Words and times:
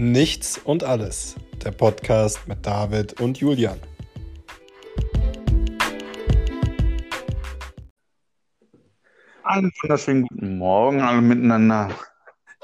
Nichts 0.00 0.56
und 0.56 0.82
alles, 0.82 1.36
der 1.62 1.72
Podcast 1.72 2.48
mit 2.48 2.64
David 2.64 3.20
und 3.20 3.36
Julian. 3.36 3.78
Einen 9.44 9.70
wunderschönen 9.82 10.22
guten 10.22 10.56
Morgen 10.56 11.02
alle 11.02 11.20
miteinander. 11.20 11.94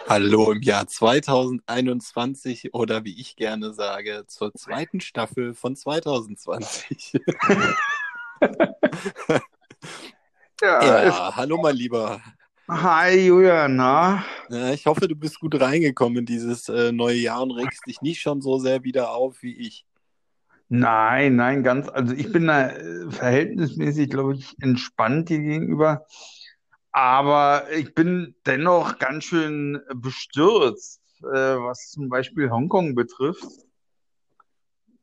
Hallo 0.09 0.51
im 0.51 0.63
Jahr 0.63 0.87
2021 0.87 2.73
oder 2.73 3.05
wie 3.05 3.21
ich 3.21 3.37
gerne 3.37 3.75
sage, 3.75 4.25
zur 4.27 4.55
zweiten 4.55 5.03
Staffel 5.03 5.53
von 5.53 5.77
2020. 5.77 7.21
ja, 10.63 11.05
ja 11.05 11.37
hallo 11.37 11.59
mein 11.61 11.77
Lieber. 11.77 12.19
Hi 12.69 13.29
Julian, 13.29 13.77
na? 13.77 14.25
Ja, 14.49 14.73
ich 14.73 14.87
hoffe, 14.87 15.07
du 15.07 15.15
bist 15.15 15.39
gut 15.39 15.61
reingekommen 15.61 16.19
in 16.19 16.27
dieses 16.27 16.69
äh, 16.69 16.91
neue 16.91 17.15
Jahr 17.15 17.45
und 17.45 17.53
regst 17.53 17.87
dich 17.87 18.03
nicht 18.03 18.21
schon 18.21 18.41
so 18.41 18.59
sehr 18.59 18.83
wieder 18.83 19.13
auf 19.13 19.41
wie 19.41 19.57
ich. 19.57 19.87
Nein, 20.69 21.37
nein, 21.37 21.63
ganz, 21.63 21.89
also 21.89 22.13
ich 22.13 22.33
bin 22.33 22.49
da 22.49 22.71
äh, 22.71 23.09
verhältnismäßig, 23.09 24.11
glaube 24.11 24.35
ich, 24.35 24.57
entspannt 24.61 25.29
dir 25.29 25.39
gegenüber. 25.39 26.07
Aber 26.91 27.71
ich 27.71 27.95
bin 27.95 28.35
dennoch 28.47 28.99
ganz 28.99 29.23
schön 29.23 29.81
bestürzt, 29.95 31.01
äh, 31.23 31.29
was 31.29 31.93
zum 31.93 32.09
Beispiel 32.09 32.51
Hongkong 32.51 32.97
betrifft. 32.97 33.47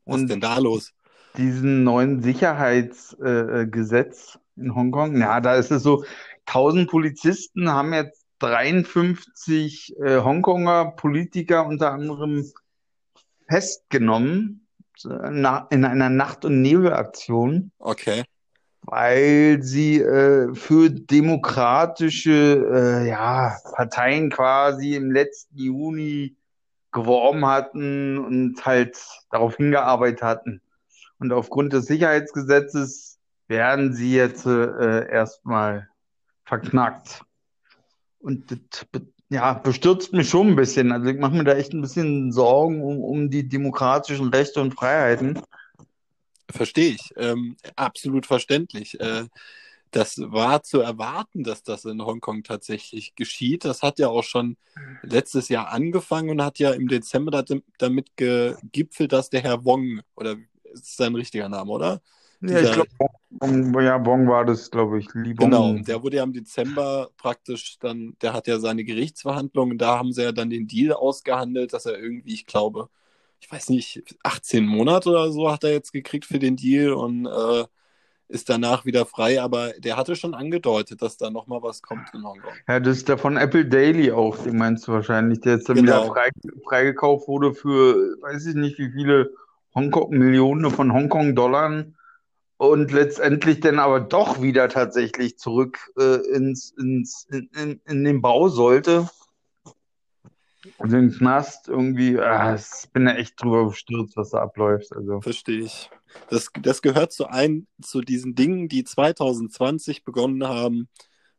Was 0.04 0.20
ist 0.20 0.28
denn 0.28 0.42
da 0.42 0.58
los? 0.58 0.92
Diesen 1.38 1.82
neuen 1.82 2.22
Sicherheitsgesetz 2.22 4.34
äh, 4.34 4.38
in 4.60 4.74
Hongkong. 4.74 5.16
Ja, 5.16 5.40
da 5.40 5.54
ist 5.54 5.70
es 5.70 5.82
so, 5.82 6.04
1000 6.46 6.90
Polizisten 6.90 7.70
haben 7.70 7.92
jetzt 7.92 8.24
53 8.40 9.96
äh, 9.98 10.20
Hongkonger 10.20 10.92
Politiker 10.96 11.66
unter 11.66 11.92
anderem 11.92 12.44
festgenommen 13.48 14.64
na, 15.02 15.66
in 15.70 15.84
einer 15.84 16.10
Nacht- 16.10 16.44
und 16.44 16.62
Nebelaktion. 16.62 17.72
Okay. 17.78 18.24
Weil 18.82 19.62
sie 19.62 20.00
äh, 20.00 20.54
für 20.54 20.90
demokratische 20.90 23.02
äh, 23.02 23.08
ja, 23.08 23.56
Parteien 23.74 24.30
quasi 24.30 24.94
im 24.94 25.10
letzten 25.10 25.58
Juni 25.58 26.36
geworben 26.92 27.46
hatten 27.46 28.18
und 28.18 28.64
halt 28.64 28.98
darauf 29.30 29.56
hingearbeitet 29.56 30.22
hatten. 30.22 30.60
Und 31.18 31.32
aufgrund 31.32 31.72
des 31.72 31.86
Sicherheitsgesetzes 31.86 33.18
werden 33.48 33.94
sie 33.94 34.14
jetzt 34.14 34.46
äh, 34.46 35.10
erstmal 35.10 35.88
verknackt. 36.44 37.22
Und 38.18 38.50
das 38.50 38.86
ja, 39.30 39.54
bestürzt 39.54 40.12
mich 40.12 40.28
schon 40.28 40.48
ein 40.48 40.56
bisschen. 40.56 40.92
Also 40.92 41.08
ich 41.08 41.18
mache 41.18 41.34
mir 41.34 41.44
da 41.44 41.54
echt 41.54 41.72
ein 41.72 41.80
bisschen 41.80 42.32
Sorgen 42.32 42.82
um, 42.82 43.00
um 43.00 43.30
die 43.30 43.48
demokratischen 43.48 44.28
Rechte 44.28 44.60
und 44.60 44.74
Freiheiten. 44.74 45.40
Verstehe 46.50 46.90
ich. 46.90 47.12
Ähm, 47.16 47.56
absolut 47.74 48.26
verständlich. 48.26 48.98
Äh, 49.00 49.24
das 49.90 50.18
war 50.18 50.62
zu 50.62 50.80
erwarten, 50.80 51.44
dass 51.44 51.62
das 51.62 51.84
in 51.84 52.04
Hongkong 52.04 52.42
tatsächlich 52.42 53.14
geschieht. 53.14 53.64
Das 53.64 53.82
hat 53.82 53.98
ja 53.98 54.08
auch 54.08 54.24
schon 54.24 54.56
letztes 55.02 55.48
Jahr 55.48 55.68
angefangen 55.68 56.30
und 56.30 56.42
hat 56.42 56.58
ja 56.58 56.72
im 56.72 56.88
Dezember 56.88 57.44
damit 57.78 58.16
gegipfelt, 58.16 59.12
dass 59.12 59.30
der 59.30 59.42
Herr 59.42 59.64
Wong, 59.64 60.00
oder 60.16 60.36
ist 60.72 60.96
sein 60.96 61.14
richtiger 61.14 61.48
Name, 61.48 61.70
oder? 61.70 62.02
Ja, 62.48 62.60
ich 62.60 62.72
glaube, 62.72 62.90
Bong, 63.30 63.80
ja, 63.80 63.98
Bong 63.98 64.28
war 64.28 64.44
das, 64.44 64.70
glaube 64.70 64.98
ich. 64.98 65.12
Li 65.14 65.34
Genau, 65.34 65.74
der 65.74 66.02
wurde 66.02 66.18
ja 66.18 66.24
im 66.24 66.32
Dezember 66.32 67.10
praktisch 67.16 67.78
dann, 67.78 68.16
der 68.22 68.32
hat 68.32 68.46
ja 68.46 68.58
seine 68.58 68.84
Gerichtsverhandlungen, 68.84 69.78
da 69.78 69.98
haben 69.98 70.12
sie 70.12 70.22
ja 70.22 70.32
dann 70.32 70.50
den 70.50 70.66
Deal 70.66 70.92
ausgehandelt, 70.92 71.72
dass 71.72 71.86
er 71.86 71.98
irgendwie, 71.98 72.34
ich 72.34 72.46
glaube, 72.46 72.88
ich 73.40 73.50
weiß 73.50 73.70
nicht, 73.70 74.02
18 74.22 74.64
Monate 74.64 75.10
oder 75.10 75.30
so 75.32 75.50
hat 75.50 75.64
er 75.64 75.72
jetzt 75.72 75.92
gekriegt 75.92 76.24
für 76.24 76.38
den 76.38 76.56
Deal 76.56 76.92
und 76.92 77.26
äh, 77.26 77.64
ist 78.28 78.48
danach 78.48 78.86
wieder 78.86 79.04
frei, 79.04 79.40
aber 79.40 79.72
der 79.78 79.96
hatte 79.96 80.16
schon 80.16 80.34
angedeutet, 80.34 81.02
dass 81.02 81.16
da 81.16 81.30
nochmal 81.30 81.62
was 81.62 81.82
kommt 81.82 82.08
in 82.14 82.24
Hongkong. 82.24 82.52
Ja, 82.66 82.80
das 82.80 82.98
ist 82.98 83.08
der 83.08 83.18
von 83.18 83.36
Apple 83.36 83.66
Daily 83.66 84.10
auch, 84.12 84.38
den 84.38 84.56
meinst 84.56 84.88
du 84.88 84.92
wahrscheinlich, 84.92 85.40
der 85.40 85.56
jetzt 85.56 85.68
dann 85.68 85.76
genau. 85.76 86.04
wieder 86.04 86.12
frei, 86.14 86.30
freigekauft 86.66 87.28
wurde 87.28 87.52
für, 87.52 88.16
weiß 88.22 88.46
ich 88.46 88.54
nicht, 88.54 88.78
wie 88.78 88.90
viele 88.90 89.30
Hongkong, 89.74 90.10
Millionen 90.10 90.70
von 90.70 90.92
Hongkong-Dollar 90.92 91.84
und 92.56 92.92
letztendlich 92.92 93.60
dann 93.60 93.78
aber 93.78 94.00
doch 94.00 94.40
wieder 94.40 94.68
tatsächlich 94.68 95.38
zurück 95.38 95.78
äh, 95.98 96.16
ins, 96.34 96.70
ins, 96.72 97.26
in, 97.30 97.48
in, 97.60 97.80
in 97.86 98.04
den 98.04 98.22
Bau 98.22 98.48
sollte. 98.48 99.08
Also 100.78 100.96
im 100.96 101.12
Knast 101.12 101.68
irgendwie, 101.68 102.18
ah, 102.18 102.54
ich 102.54 102.90
bin 102.90 103.04
da 103.04 103.14
echt 103.14 103.42
drüber 103.42 103.66
bestürzt, 103.66 104.16
was 104.16 104.30
da 104.30 104.38
abläuft. 104.38 104.94
Also. 104.96 105.20
Verstehe 105.20 105.64
ich. 105.64 105.90
Das, 106.30 106.50
das 106.60 106.80
gehört 106.80 107.12
zu 107.12 107.26
ein, 107.26 107.66
zu 107.82 108.00
diesen 108.00 108.34
Dingen, 108.34 108.68
die 108.68 108.84
2020 108.84 110.04
begonnen 110.04 110.46
haben 110.46 110.88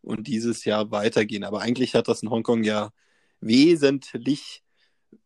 und 0.02 0.28
dieses 0.28 0.66
Jahr 0.66 0.92
weitergehen. 0.92 1.44
Aber 1.44 1.62
eigentlich 1.62 1.96
hat 1.96 2.08
das 2.08 2.24
in 2.24 2.30
Hongkong 2.30 2.64
ja 2.64 2.92
wesentlich 3.40 4.64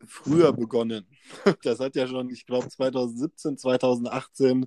früher 0.06 0.52
begonnen. 0.52 1.06
Das 1.62 1.78
hat 1.78 1.94
ja 1.94 2.06
schon, 2.06 2.30
ich 2.30 2.46
glaube, 2.46 2.68
2017, 2.68 3.56
2018 3.56 4.66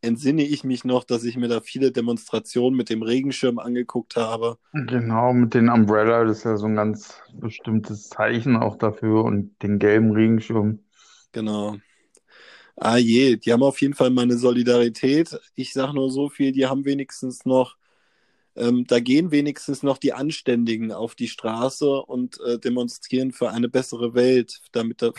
entsinne 0.00 0.42
ich 0.44 0.64
mich 0.64 0.84
noch, 0.84 1.04
dass 1.04 1.24
ich 1.24 1.36
mir 1.36 1.48
da 1.48 1.60
viele 1.60 1.92
Demonstrationen 1.92 2.76
mit 2.76 2.90
dem 2.90 3.02
Regenschirm 3.02 3.58
angeguckt 3.58 4.16
habe. 4.16 4.58
Genau, 4.72 5.32
mit 5.32 5.54
den 5.54 5.68
Umbrella, 5.68 6.24
das 6.24 6.38
ist 6.38 6.44
ja 6.44 6.56
so 6.56 6.66
ein 6.66 6.76
ganz 6.76 7.20
bestimmtes 7.32 8.08
Zeichen 8.08 8.56
auch 8.56 8.76
dafür 8.76 9.24
und 9.24 9.60
den 9.62 9.78
gelben 9.78 10.12
Regenschirm. 10.12 10.80
Genau. 11.32 11.76
Ah 12.76 12.98
je, 12.98 13.36
die 13.36 13.52
haben 13.52 13.62
auf 13.62 13.80
jeden 13.80 13.94
Fall 13.94 14.10
meine 14.10 14.36
Solidarität. 14.36 15.38
Ich 15.54 15.72
sage 15.72 15.94
nur 15.94 16.10
so 16.10 16.28
viel, 16.28 16.52
die 16.52 16.66
haben 16.66 16.84
wenigstens 16.84 17.46
noch, 17.46 17.76
ähm, 18.54 18.84
da 18.86 19.00
gehen 19.00 19.30
wenigstens 19.30 19.82
noch 19.82 19.96
die 19.96 20.12
Anständigen 20.12 20.92
auf 20.92 21.14
die 21.14 21.28
Straße 21.28 21.88
und 21.88 22.38
äh, 22.40 22.58
demonstrieren 22.58 23.32
für 23.32 23.50
eine 23.50 23.70
bessere 23.70 24.14
Welt, 24.14 24.60
damit 24.72 25.00
da, 25.00 25.12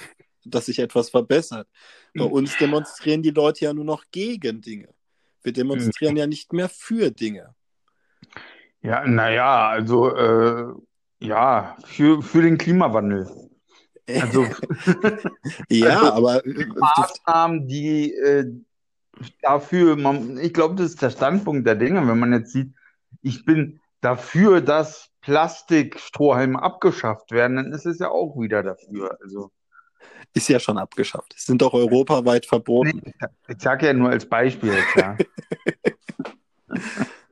dass 0.49 0.67
sich 0.67 0.79
etwas 0.79 1.09
verbessert. 1.09 1.67
Bei 2.15 2.25
hm. 2.25 2.31
uns 2.31 2.57
demonstrieren 2.57 3.21
die 3.21 3.31
Leute 3.31 3.65
ja 3.65 3.73
nur 3.73 3.85
noch 3.85 4.05
gegen 4.11 4.61
Dinge. 4.61 4.89
Wir 5.43 5.53
demonstrieren 5.53 6.13
hm. 6.13 6.17
ja 6.17 6.27
nicht 6.27 6.53
mehr 6.53 6.69
für 6.69 7.11
Dinge. 7.11 7.55
Ja, 8.81 9.05
naja, 9.05 9.69
also 9.69 10.15
äh, 10.15 10.73
ja, 11.19 11.77
für, 11.85 12.21
für 12.21 12.41
den 12.41 12.57
Klimawandel. 12.57 13.27
Also, 14.07 14.45
ja, 15.69 15.99
also, 15.99 16.11
aber 16.13 16.45
äh, 16.45 16.65
Maßnahmen, 16.65 17.67
die 17.67 18.13
äh, 18.13 18.45
dafür, 19.41 19.95
man, 19.95 20.37
ich 20.37 20.53
glaube, 20.53 20.75
das 20.75 20.91
ist 20.91 21.01
der 21.01 21.09
Standpunkt 21.09 21.67
der 21.67 21.75
Dinge, 21.75 22.07
wenn 22.07 22.19
man 22.19 22.33
jetzt 22.33 22.53
sieht, 22.53 22.73
ich 23.21 23.43
bin 23.43 23.79
dafür, 24.01 24.61
dass 24.61 25.09
Plastikstrohhalme 25.21 26.61
abgeschafft 26.61 27.31
werden, 27.31 27.57
dann 27.57 27.73
ist 27.73 27.85
es 27.85 27.99
ja 27.99 28.09
auch 28.09 28.39
wieder 28.39 28.63
dafür. 28.63 29.17
Also 29.21 29.51
ist 30.33 30.49
ja 30.49 30.59
schon 30.59 30.77
abgeschafft. 30.77 31.33
Es 31.35 31.45
sind 31.45 31.61
doch 31.61 31.73
europaweit 31.73 32.45
verboten. 32.45 33.01
Nee, 33.03 33.13
ich 33.47 33.61
sage 33.61 33.87
ja 33.87 33.93
nur 33.93 34.09
als 34.09 34.27
Beispiel. 34.27 34.73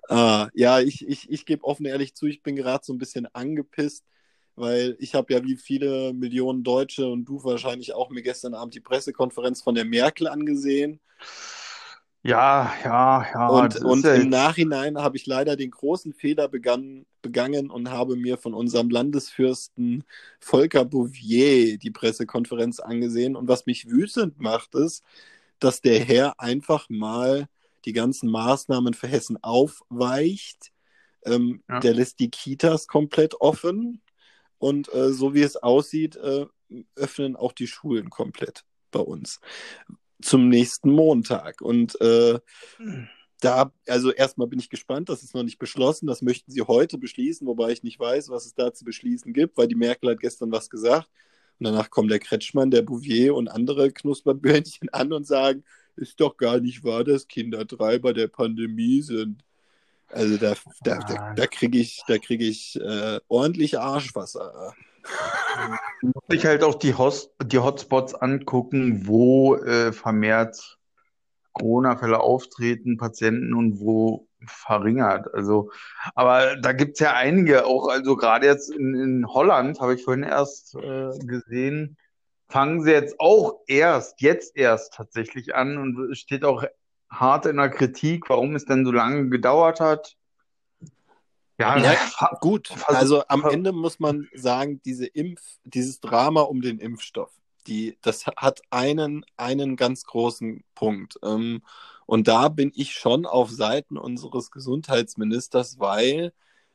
Ja, 0.07 0.15
ah, 0.17 0.49
ja 0.53 0.79
ich, 0.79 1.05
ich, 1.07 1.29
ich 1.29 1.45
gebe 1.45 1.63
offen 1.63 1.85
ehrlich 1.85 2.15
zu, 2.15 2.27
ich 2.27 2.43
bin 2.43 2.55
gerade 2.55 2.85
so 2.85 2.93
ein 2.93 2.99
bisschen 2.99 3.27
angepisst, 3.33 4.05
weil 4.55 4.95
ich 4.99 5.15
habe 5.15 5.33
ja 5.33 5.43
wie 5.43 5.55
viele 5.57 6.13
Millionen 6.13 6.63
Deutsche 6.63 7.07
und 7.07 7.25
du 7.25 7.43
wahrscheinlich 7.43 7.93
auch 7.93 8.11
mir 8.11 8.21
gestern 8.21 8.53
Abend 8.53 8.75
die 8.75 8.81
Pressekonferenz 8.81 9.61
von 9.61 9.75
der 9.75 9.85
Merkel 9.85 10.27
angesehen. 10.27 10.99
Ja, 12.25 12.74
ja, 12.84 13.24
ja. 13.36 13.47
Und, 13.50 13.75
und 13.84 14.03
ja 14.03 14.16
im 14.16 14.30
Nachhinein 14.30 14.97
habe 14.97 15.16
ich 15.16 15.28
leider 15.28 15.56
den 15.56 15.69
großen 15.69 16.12
Fehler 16.12 16.47
begangen, 16.47 17.06
begangen 17.22 17.69
und 17.69 17.91
habe 17.91 18.16
mir 18.16 18.40
von 18.40 18.56
unserem 18.56 18.90
Landesfürsten 18.90 20.03
Volker 20.40 20.86
Bouvier 20.86 21.77
die 21.77 21.92
Pressekonferenz 21.92 22.80
angesehen. 22.80 23.36
Und 23.36 23.48
was 23.48 23.68
mich 23.68 23.92
wütend 23.92 24.39
macht, 24.39 24.74
ist, 24.74 25.04
dass 25.60 25.81
der 25.81 26.00
Herr 26.00 26.39
einfach 26.39 26.89
mal 26.89 27.45
die 27.86 27.94
ganzen 27.94 28.31
Maßnahmen 28.31 28.95
für 28.95 29.07
Hessen 29.07 29.38
aufweicht. 29.44 30.71
Ähm, 31.25 31.62
ja. 31.69 31.80
Der 31.80 31.94
lässt 31.94 32.19
die 32.19 32.31
Kitas 32.31 32.88
komplett 32.88 33.39
offen. 33.39 34.01
Und 34.57 34.92
äh, 34.95 35.13
so 35.13 35.36
wie 35.36 35.44
es 35.44 35.57
aussieht, 35.57 36.16
äh, 36.16 36.48
öffnen 36.95 37.36
auch 37.36 37.51
die 37.51 37.68
Schulen 37.68 38.10
komplett 38.10 38.63
bei 38.89 39.01
uns 39.01 39.39
zum 40.21 40.50
nächsten 40.50 40.91
Montag. 40.91 41.62
Und 41.62 42.00
äh, 42.01 42.39
da, 43.41 43.71
also 43.88 44.12
erstmal 44.12 44.47
bin 44.47 44.59
ich 44.59 44.69
gespannt, 44.69 45.09
das 45.09 45.23
ist 45.23 45.35
noch 45.35 45.44
nicht 45.44 45.59
beschlossen, 45.59 46.07
das 46.07 46.21
möchten 46.21 46.51
sie 46.51 46.62
heute 46.62 46.97
beschließen, 46.97 47.45
wobei 47.45 47.71
ich 47.71 47.83
nicht 47.83 48.00
weiß, 48.00 48.29
was 48.29 48.45
es 48.45 48.56
da 48.56 48.73
zu 48.73 48.85
beschließen 48.85 49.33
gibt, 49.33 49.57
weil 49.57 49.67
die 49.67 49.75
Merkel 49.75 50.12
hat 50.12 50.19
gestern 50.19 50.51
was 50.51 50.69
gesagt. 50.69 51.09
Und 51.59 51.65
danach 51.65 51.89
kommt 51.89 52.12
der 52.12 52.19
Kretschmann, 52.19 52.71
der 52.71 52.81
Bouvier 52.81 53.35
und 53.35 53.47
andere 53.47 53.91
Knusperböhnchen 53.91 54.89
an 54.94 55.13
und 55.13 55.25
sagen, 55.27 55.63
ist 55.95 56.19
doch 56.19 56.38
gar 56.38 56.59
nicht 56.59 56.83
wahr, 56.83 57.03
dass 57.03 57.27
Kinder 57.27 57.65
Treiber 57.65 58.13
der 58.13 58.27
Pandemie 58.27 59.01
sind. 59.01 59.44
Also 60.10 60.38
da, 60.38 60.54
da, 60.84 61.00
da, 61.00 61.34
da 61.34 61.48
kriege 61.48 61.78
ich, 61.78 62.04
da 62.07 62.18
krieg 62.18 62.42
ich 62.42 62.80
äh, 62.80 63.19
ordentlich 63.28 63.80
Arschwasser. 63.80 64.74
Muss 66.02 66.24
ich 66.30 66.46
halt 66.46 66.63
auch 66.63 66.75
die, 66.75 66.96
Host, 66.96 67.31
die 67.44 67.60
Hotspots 67.60 68.16
angucken, 68.16 69.07
wo 69.07 69.56
äh, 69.56 69.92
vermehrt 69.92 70.78
Corona-Fälle 71.54 72.19
auftreten, 72.19 72.98
Patienten 72.98 73.54
und 73.54 73.80
wo 73.80 74.28
verringert. 74.46 75.34
Also, 75.34 75.72
aber 76.13 76.56
da 76.57 76.74
gibt 76.74 76.94
es 76.94 77.00
ja 77.00 77.13
einige, 77.13 77.66
auch 77.66 77.88
also 77.88 78.16
gerade 78.16 78.46
jetzt 78.46 78.69
in, 78.69 78.96
in 78.96 79.28
Holland, 79.28 79.80
habe 79.80 79.96
ich 79.96 80.04
vorhin 80.04 80.24
erst 80.24 80.75
äh, 80.75 81.10
gesehen, 81.19 81.98
fangen 82.48 82.84
sie 82.84 82.92
jetzt 82.92 83.19
auch 83.19 83.60
erst, 83.68 84.22
jetzt 84.22 84.56
erst 84.56 84.94
tatsächlich 84.94 85.56
an 85.56 85.78
und 85.78 86.12
es 86.12 86.19
steht 86.19 86.44
auch 86.44 86.63
hart 87.10 87.46
in 87.46 87.57
der 87.57 87.69
Kritik, 87.69 88.30
warum 88.30 88.56
es 88.56 88.66
denn 88.66 88.86
so 88.86 88.92
lange 88.92 89.30
gedauert 89.30 89.80
hat. 89.80 90.16
Ja, 91.57 91.78
ja 91.78 91.96
gut. 92.42 92.69
Also 92.88 93.24
am 93.28 93.46
Ende 93.46 93.72
muss 93.72 94.00
man 94.00 94.28
sagen, 94.34 94.81
diese 94.84 95.06
Impf, 95.06 95.42
dieses 95.63 96.02
Drama 96.02 96.42
um 96.42 96.62
den 96.62 96.80
Impfstoff, 96.80 97.31
die, 97.68 97.98
das 98.02 98.28
hat 98.28 98.62
einen, 98.69 99.25
einen 99.38 99.75
ganz 99.75 100.04
großen 100.04 100.63
Punkt. 100.75 101.18
Ähm, 101.24 101.62
und 102.06 102.28
da 102.28 102.50
bin 102.50 102.72
ich 102.75 102.94
schon 102.94 103.25
auf 103.25 103.50
Seiten 103.50 103.98
unseres 103.98 104.52
Gesundheitsministers, 104.52 105.80
weil 105.80 106.34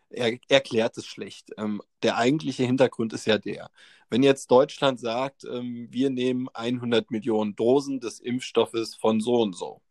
er 0.08 0.38
erklärt 0.48 0.96
es 0.98 1.06
schlecht. 1.06 1.50
Ähm, 1.56 1.82
der 2.02 2.16
eigentliche 2.16 2.64
Hintergrund 2.64 3.12
ist 3.12 3.26
ja 3.26 3.38
der, 3.38 3.70
wenn 4.08 4.22
jetzt 4.24 4.50
Deutschland 4.50 4.98
sagt, 4.98 5.44
ähm, 5.44 5.86
wir 5.90 6.10
nehmen 6.10 6.48
100 6.52 7.10
Millionen 7.10 7.54
Dosen 7.54 8.00
des 8.00 8.18
Impfstoffes 8.18 8.96
von 8.96 9.20
so 9.20 9.40
und 9.40 9.54
so, 9.54 9.82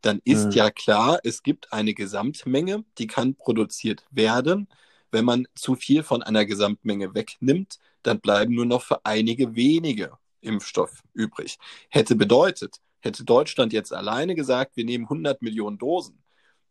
dann 0.00 0.20
ist 0.24 0.46
mhm. 0.46 0.52
ja 0.52 0.70
klar, 0.70 1.20
es 1.24 1.42
gibt 1.42 1.72
eine 1.72 1.94
Gesamtmenge, 1.94 2.84
die 2.98 3.06
kann 3.06 3.34
produziert 3.34 4.04
werden. 4.10 4.68
Wenn 5.10 5.24
man 5.24 5.46
zu 5.54 5.74
viel 5.74 6.02
von 6.02 6.22
einer 6.22 6.44
Gesamtmenge 6.44 7.14
wegnimmt, 7.14 7.78
dann 8.02 8.20
bleiben 8.20 8.54
nur 8.54 8.66
noch 8.66 8.82
für 8.82 9.04
einige 9.04 9.54
wenige 9.54 10.12
Impfstoff 10.40 11.02
übrig. 11.12 11.58
Hätte 11.88 12.16
bedeutet, 12.16 12.80
hätte 13.00 13.24
Deutschland 13.24 13.72
jetzt 13.72 13.92
alleine 13.92 14.34
gesagt, 14.34 14.76
wir 14.76 14.84
nehmen 14.84 15.04
100 15.04 15.42
Millionen 15.42 15.78
Dosen, 15.78 16.22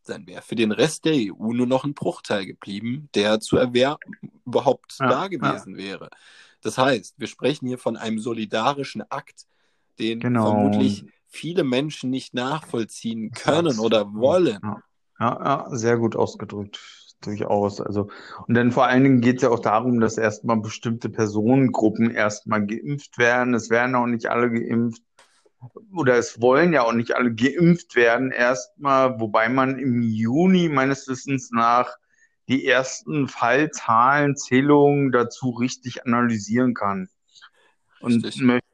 dann 0.05 0.25
wäre 0.25 0.41
für 0.41 0.55
den 0.55 0.71
Rest 0.71 1.05
der 1.05 1.13
EU 1.13 1.53
nur 1.53 1.67
noch 1.67 1.83
ein 1.83 1.93
Bruchteil 1.93 2.45
geblieben, 2.45 3.09
der 3.13 3.39
zu 3.39 3.57
erwerben 3.57 4.15
überhaupt 4.45 4.95
ja, 4.99 5.07
da 5.07 5.27
gewesen 5.27 5.73
ja. 5.73 5.77
wäre. 5.77 6.09
Das 6.61 6.77
heißt, 6.77 7.15
wir 7.19 7.27
sprechen 7.27 7.67
hier 7.67 7.77
von 7.77 7.95
einem 7.95 8.19
solidarischen 8.19 9.03
Akt, 9.09 9.45
den 9.99 10.19
genau. 10.19 10.51
vermutlich 10.51 11.05
viele 11.29 11.63
Menschen 11.63 12.09
nicht 12.09 12.33
nachvollziehen 12.33 13.31
können 13.31 13.79
oder 13.79 14.13
wollen. 14.13 14.59
Ja, 14.61 14.83
ja, 15.19 15.43
ja 15.43 15.67
sehr 15.75 15.97
gut 15.97 16.15
ausgedrückt. 16.15 16.79
Durchaus. 17.21 17.81
Also, 17.81 18.09
und 18.47 18.55
dann 18.55 18.71
vor 18.71 18.85
allen 18.85 19.03
Dingen 19.03 19.21
geht 19.21 19.37
es 19.37 19.41
ja 19.41 19.49
auch 19.49 19.59
darum, 19.59 19.99
dass 19.99 20.17
erstmal 20.17 20.57
bestimmte 20.57 21.09
Personengruppen 21.09 22.11
erstmal 22.11 22.65
geimpft 22.65 23.17
werden. 23.17 23.53
Es 23.53 23.69
werden 23.69 23.95
auch 23.95 24.05
nicht 24.05 24.27
alle 24.27 24.49
geimpft. 24.49 25.03
Oder 25.93 26.17
es 26.17 26.41
wollen 26.41 26.71
ja 26.71 26.83
auch 26.83 26.93
nicht 26.93 27.17
alle 27.17 27.35
geimpft 27.35 27.97
werden 27.97 28.31
erstmal, 28.31 29.19
wobei 29.19 29.49
man 29.49 29.77
im 29.77 30.01
Juni 30.01 30.69
meines 30.69 31.09
Wissens 31.09 31.51
nach 31.51 31.89
die 32.47 32.65
ersten 32.65 33.27
Fallzahlen, 33.27 34.37
Zählungen 34.37 35.11
dazu 35.11 35.49
richtig 35.49 36.05
analysieren 36.05 36.73
kann. 36.73 37.09
Und 37.99 38.23
richtig. 38.23 38.41
möchte 38.41 38.68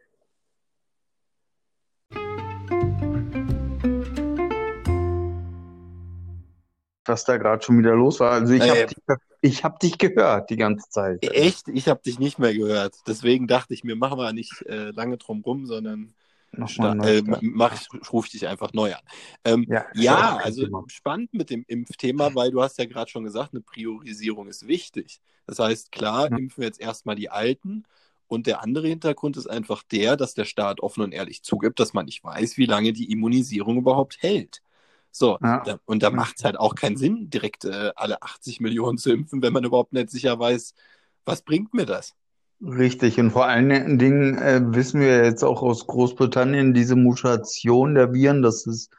was 7.16 7.24
da 7.24 7.38
gerade 7.38 7.64
schon 7.64 7.78
wieder 7.80 7.96
los 7.96 8.20
war. 8.20 8.32
Also 8.32 8.54
ich 8.54 8.62
äh, 8.62 8.88
habe 8.88 9.20
dich, 9.42 9.64
hab 9.64 9.80
dich 9.80 9.98
gehört 9.98 10.50
die 10.50 10.58
ganze 10.58 10.90
Zeit. 10.90 11.24
Echt? 11.24 11.70
Ich 11.70 11.88
habe 11.88 12.02
dich 12.06 12.20
nicht 12.20 12.40
mehr 12.40 12.54
gehört. 12.54 12.96
Deswegen 13.08 13.48
dachte 13.48 13.74
ich 13.74 13.86
mir, 13.86 13.96
machen 13.96 14.20
wir 14.20 14.34
nicht 14.34 14.64
äh, 14.64 14.92
lange 14.92 15.16
drum 15.16 15.42
rum, 15.42 15.66
sondern 15.66 16.14
äh, 16.52 17.22
mach 17.42 17.74
ich, 17.74 18.12
rufe 18.12 18.30
dich 18.30 18.48
einfach 18.48 18.74
neu 18.74 18.94
an. 18.94 19.02
Ähm, 19.46 19.66
ja, 19.70 19.86
ja 19.94 20.38
also 20.44 20.66
Thema. 20.66 20.84
spannend 20.88 21.34
mit 21.34 21.50
dem 21.50 21.64
Impfthema, 21.68 22.36
weil 22.36 22.52
du 22.52 22.62
hast 22.62 22.78
ja 22.80 22.86
gerade 22.86 23.10
schon 23.10 23.24
gesagt, 23.24 23.54
eine 23.54 23.62
Priorisierung 23.62 24.50
ist 24.50 24.68
wichtig. 24.68 25.22
Das 25.48 25.60
heißt, 25.60 25.94
klar, 25.94 26.30
ja. 26.30 26.38
impfen 26.38 26.62
wir 26.62 26.68
jetzt 26.68 26.82
erstmal 26.82 27.16
die 27.16 27.30
Alten. 27.30 27.86
Und 28.28 28.46
der 28.46 28.62
andere 28.62 28.90
Hintergrund 28.90 29.38
ist 29.38 29.48
einfach 29.48 29.84
der, 29.84 30.18
dass 30.18 30.34
der 30.34 30.46
Staat 30.46 30.82
offen 30.82 31.04
und 31.04 31.14
ehrlich 31.14 31.44
zugibt, 31.44 31.80
dass 31.80 31.94
man 31.94 32.08
nicht 32.08 32.26
weiß, 32.26 32.58
wie 32.58 32.66
lange 32.66 32.92
die 32.92 33.10
Immunisierung 33.10 33.78
überhaupt 33.78 34.22
hält. 34.22 34.64
So, 35.18 35.38
ja. 35.42 35.64
und 35.86 36.04
da 36.04 36.10
macht 36.10 36.40
es 36.40 36.44
halt 36.44 36.60
auch 36.60 36.76
keinen 36.76 36.98
Sinn, 36.98 37.30
direkt 37.30 37.64
äh, 37.64 37.94
alle 37.96 38.22
80 38.22 38.60
Millionen 38.60 38.98
zu 38.98 39.14
impfen, 39.14 39.42
wenn 39.42 39.54
man 39.54 39.64
überhaupt 39.64 39.94
nicht 39.94 40.10
sicher 40.10 40.38
weiß, 40.38 40.74
was 41.24 41.42
bringt 41.42 41.74
mir 41.74 41.86
das? 41.86 42.14
Richtig, 42.62 43.18
und 43.18 43.32
vor 43.32 43.46
allen 43.46 43.98
Dingen 43.98 44.38
äh, 44.38 44.60
wissen 44.76 45.00
wir 45.00 45.24
jetzt 45.24 45.42
auch 45.44 45.62
aus 45.62 45.88
Großbritannien 45.88 46.74
diese 46.74 46.98
Mutation 46.98 47.96
der 47.96 48.12
Viren, 48.12 48.42
dass 48.42 48.68
es 48.68 48.90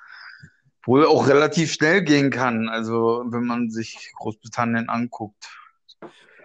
wohl 0.86 1.04
auch 1.04 1.28
relativ 1.28 1.70
schnell 1.70 2.02
gehen 2.02 2.30
kann, 2.30 2.70
also 2.70 3.22
wenn 3.26 3.44
man 3.44 3.70
sich 3.70 4.10
Großbritannien 4.16 4.88
anguckt. 4.88 5.50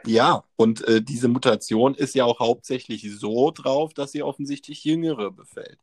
Ja, 0.06 0.44
und 0.58 0.86
äh, 0.86 1.02
diese 1.02 1.30
Mutation 1.30 1.96
ist 1.96 2.14
ja 2.14 2.26
auch 2.26 2.42
hauptsächlich 2.42 3.10
so 3.18 3.52
drauf, 3.52 3.94
dass 3.94 4.12
sie 4.12 4.22
offensichtlich 4.22 4.84
Jüngere 4.84 5.32
befällt. 5.32 5.80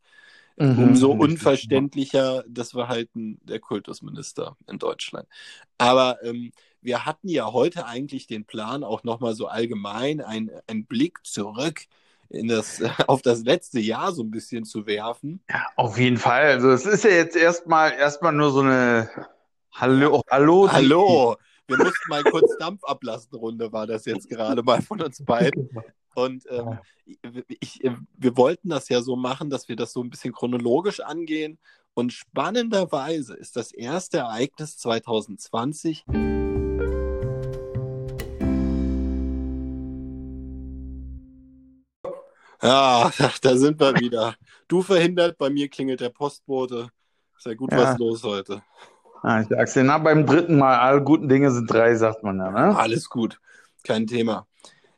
Mhm, 0.59 0.89
Umso 0.89 1.11
unverständlicher, 1.11 2.43
das 2.47 2.71
Verhalten 2.71 3.39
der 3.43 3.59
Kultusminister 3.59 4.57
in 4.67 4.77
Deutschland. 4.77 5.25
Aber 5.77 6.21
ähm, 6.21 6.51
wir 6.81 7.05
hatten 7.05 7.29
ja 7.29 7.53
heute 7.53 7.85
eigentlich 7.85 8.27
den 8.27 8.43
Plan, 8.43 8.83
auch 8.83 9.03
nochmal 9.03 9.35
so 9.35 9.47
allgemein 9.47 10.19
einen 10.19 10.85
Blick 10.85 11.19
zurück 11.23 11.85
in 12.29 12.49
das, 12.49 12.81
auf 13.07 13.21
das 13.21 13.43
letzte 13.43 13.79
Jahr 13.79 14.11
so 14.11 14.21
ein 14.21 14.31
bisschen 14.31 14.65
zu 14.65 14.85
werfen. 14.85 15.41
Ja, 15.49 15.65
auf 15.77 15.97
jeden 15.97 16.17
Fall. 16.17 16.47
Also 16.47 16.71
es 16.71 16.85
ist 16.85 17.05
ja 17.05 17.11
jetzt 17.11 17.37
erstmal 17.37 17.93
erstmal 17.93 18.33
nur 18.33 18.51
so 18.51 18.59
eine 18.59 19.09
Hallo, 19.71 20.21
Hallo. 20.29 20.69
Hallo. 20.69 21.37
Wir 21.67 21.77
mussten 21.77 22.09
mal 22.09 22.23
kurz 22.23 22.57
Dampf 22.57 22.83
ablassen, 22.83 23.37
Runde 23.37 23.71
war 23.71 23.87
das 23.87 24.05
jetzt 24.05 24.27
gerade 24.27 24.63
mal 24.63 24.81
von 24.81 25.01
uns 25.01 25.23
beiden. 25.23 25.69
Und 26.15 26.45
ähm, 26.49 26.79
ich, 27.59 27.83
äh, 27.83 27.95
wir 28.17 28.37
wollten 28.37 28.69
das 28.69 28.89
ja 28.89 29.01
so 29.01 29.15
machen, 29.15 29.49
dass 29.49 29.69
wir 29.69 29.75
das 29.75 29.93
so 29.93 30.03
ein 30.03 30.09
bisschen 30.09 30.33
chronologisch 30.33 30.99
angehen. 30.99 31.59
Und 31.93 32.13
spannenderweise 32.13 33.35
ist 33.35 33.55
das 33.55 33.71
erste 33.71 34.19
Ereignis 34.19 34.77
2020. 34.77 36.05
Ja, 42.61 43.11
da 43.41 43.57
sind 43.57 43.79
wir 43.79 43.99
wieder. 43.99 44.35
Du 44.67 44.81
verhindert, 44.81 45.37
bei 45.37 45.49
mir 45.49 45.69
klingelt 45.69 46.01
der 46.01 46.09
Postbote. 46.09 46.89
Ist 47.37 47.45
ja 47.45 47.53
gut 47.53 47.71
ja. 47.71 47.77
was 47.77 47.97
los 47.97 48.23
heute. 48.23 48.61
Ah, 49.21 49.41
ich 49.41 49.47
sag's 49.47 49.73
dir, 49.73 49.83
na, 49.83 49.97
beim 49.97 50.25
dritten 50.25 50.57
Mal, 50.57 50.77
alle 50.77 51.03
guten 51.03 51.27
Dinge 51.27 51.51
sind 51.51 51.71
drei, 51.71 51.95
sagt 51.95 52.23
man 52.23 52.37
ja, 52.37 52.51
ne? 52.51 52.77
Alles 52.77 53.09
gut, 53.09 53.39
kein 53.83 54.07
Thema. 54.07 54.47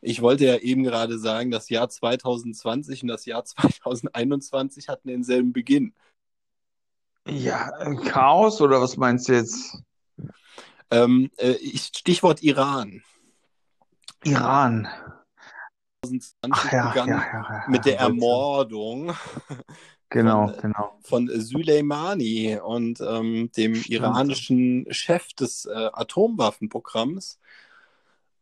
Ich 0.02 0.22
wollte 0.22 0.46
ja 0.46 0.58
eben 0.58 0.84
gerade 0.84 1.20
sagen, 1.20 1.52
das 1.52 1.70
Jahr 1.70 1.88
2020 1.88 3.04
und 3.04 3.08
das 3.08 3.26
Jahr 3.26 3.46
2021 3.46 4.90
hatten 4.90 5.08
denselben 5.08 5.54
Beginn. 5.54 5.94
Ja, 7.28 7.70
Chaos 8.06 8.62
oder 8.62 8.82
was 8.82 8.98
meinst 8.98 9.30
du 9.30 9.34
jetzt? 9.34 9.84
Ähm, 10.90 11.30
äh, 11.38 11.56
Stichwort 11.78 12.42
Iran. 12.42 13.04
Iran. 14.24 14.88
2020 16.04 16.34
Ach, 16.52 16.72
ja, 16.72 16.90
begann 16.90 17.10
ja, 17.10 17.24
ja, 17.32 17.64
mit 17.68 17.86
der 17.86 18.00
Ermordung 18.00 19.14
genau, 20.10 20.48
von, 20.48 20.62
genau. 20.62 21.00
von 21.04 21.30
Soleimani 21.40 22.60
und 22.60 23.00
ähm, 23.02 23.52
dem 23.56 23.76
Stimmt. 23.76 23.90
iranischen 23.90 24.88
Chef 24.90 25.28
des 25.34 25.66
äh, 25.66 25.90
Atomwaffenprogramms. 25.94 27.40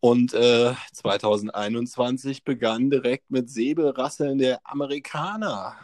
Und 0.02 0.34
äh, 0.34 0.74
2021 0.94 2.44
begann 2.44 2.90
direkt 2.90 3.32
mit 3.32 3.50
Säbelrasseln 3.50 4.38
der 4.38 4.60
Amerikaner 4.64 5.76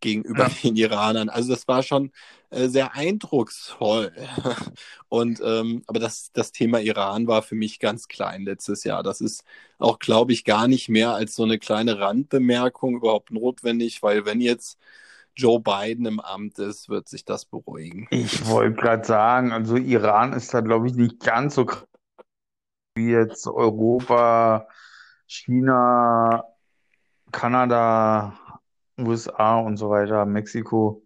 gegenüber 0.00 0.48
ja. 0.48 0.54
den 0.62 0.76
Iranern. 0.76 1.28
Also 1.28 1.54
das 1.54 1.66
war 1.68 1.82
schon 1.82 2.10
äh, 2.50 2.68
sehr 2.68 2.94
eindrucksvoll. 2.94 4.12
Und 5.08 5.40
ähm, 5.42 5.82
aber 5.86 6.00
das, 6.00 6.32
das 6.32 6.52
Thema 6.52 6.80
Iran 6.80 7.26
war 7.28 7.42
für 7.42 7.54
mich 7.54 7.78
ganz 7.78 8.08
klein 8.08 8.42
letztes 8.42 8.84
Jahr. 8.84 9.02
Das 9.02 9.20
ist 9.20 9.44
auch, 9.78 9.98
glaube 9.98 10.32
ich, 10.32 10.44
gar 10.44 10.68
nicht 10.68 10.88
mehr 10.88 11.14
als 11.14 11.34
so 11.34 11.44
eine 11.44 11.58
kleine 11.58 12.00
Randbemerkung 12.00 12.96
überhaupt 12.96 13.30
notwendig, 13.30 14.02
weil 14.02 14.26
wenn 14.26 14.40
jetzt 14.40 14.78
Joe 15.34 15.60
Biden 15.60 16.04
im 16.04 16.20
Amt 16.20 16.58
ist, 16.58 16.90
wird 16.90 17.08
sich 17.08 17.24
das 17.24 17.46
beruhigen. 17.46 18.06
Ich 18.10 18.46
wollte 18.46 18.76
gerade 18.76 19.04
sagen, 19.04 19.52
also 19.52 19.76
Iran 19.76 20.34
ist 20.34 20.52
da, 20.52 20.60
glaube 20.60 20.88
ich, 20.88 20.94
nicht 20.94 21.20
ganz 21.20 21.54
so 21.54 21.64
krass 21.64 21.86
wie 22.94 23.10
jetzt 23.10 23.46
Europa, 23.46 24.68
China, 25.26 26.44
Kanada, 27.30 28.36
USA 28.98 29.58
und 29.58 29.76
so 29.76 29.90
weiter, 29.90 30.26
Mexiko. 30.26 31.02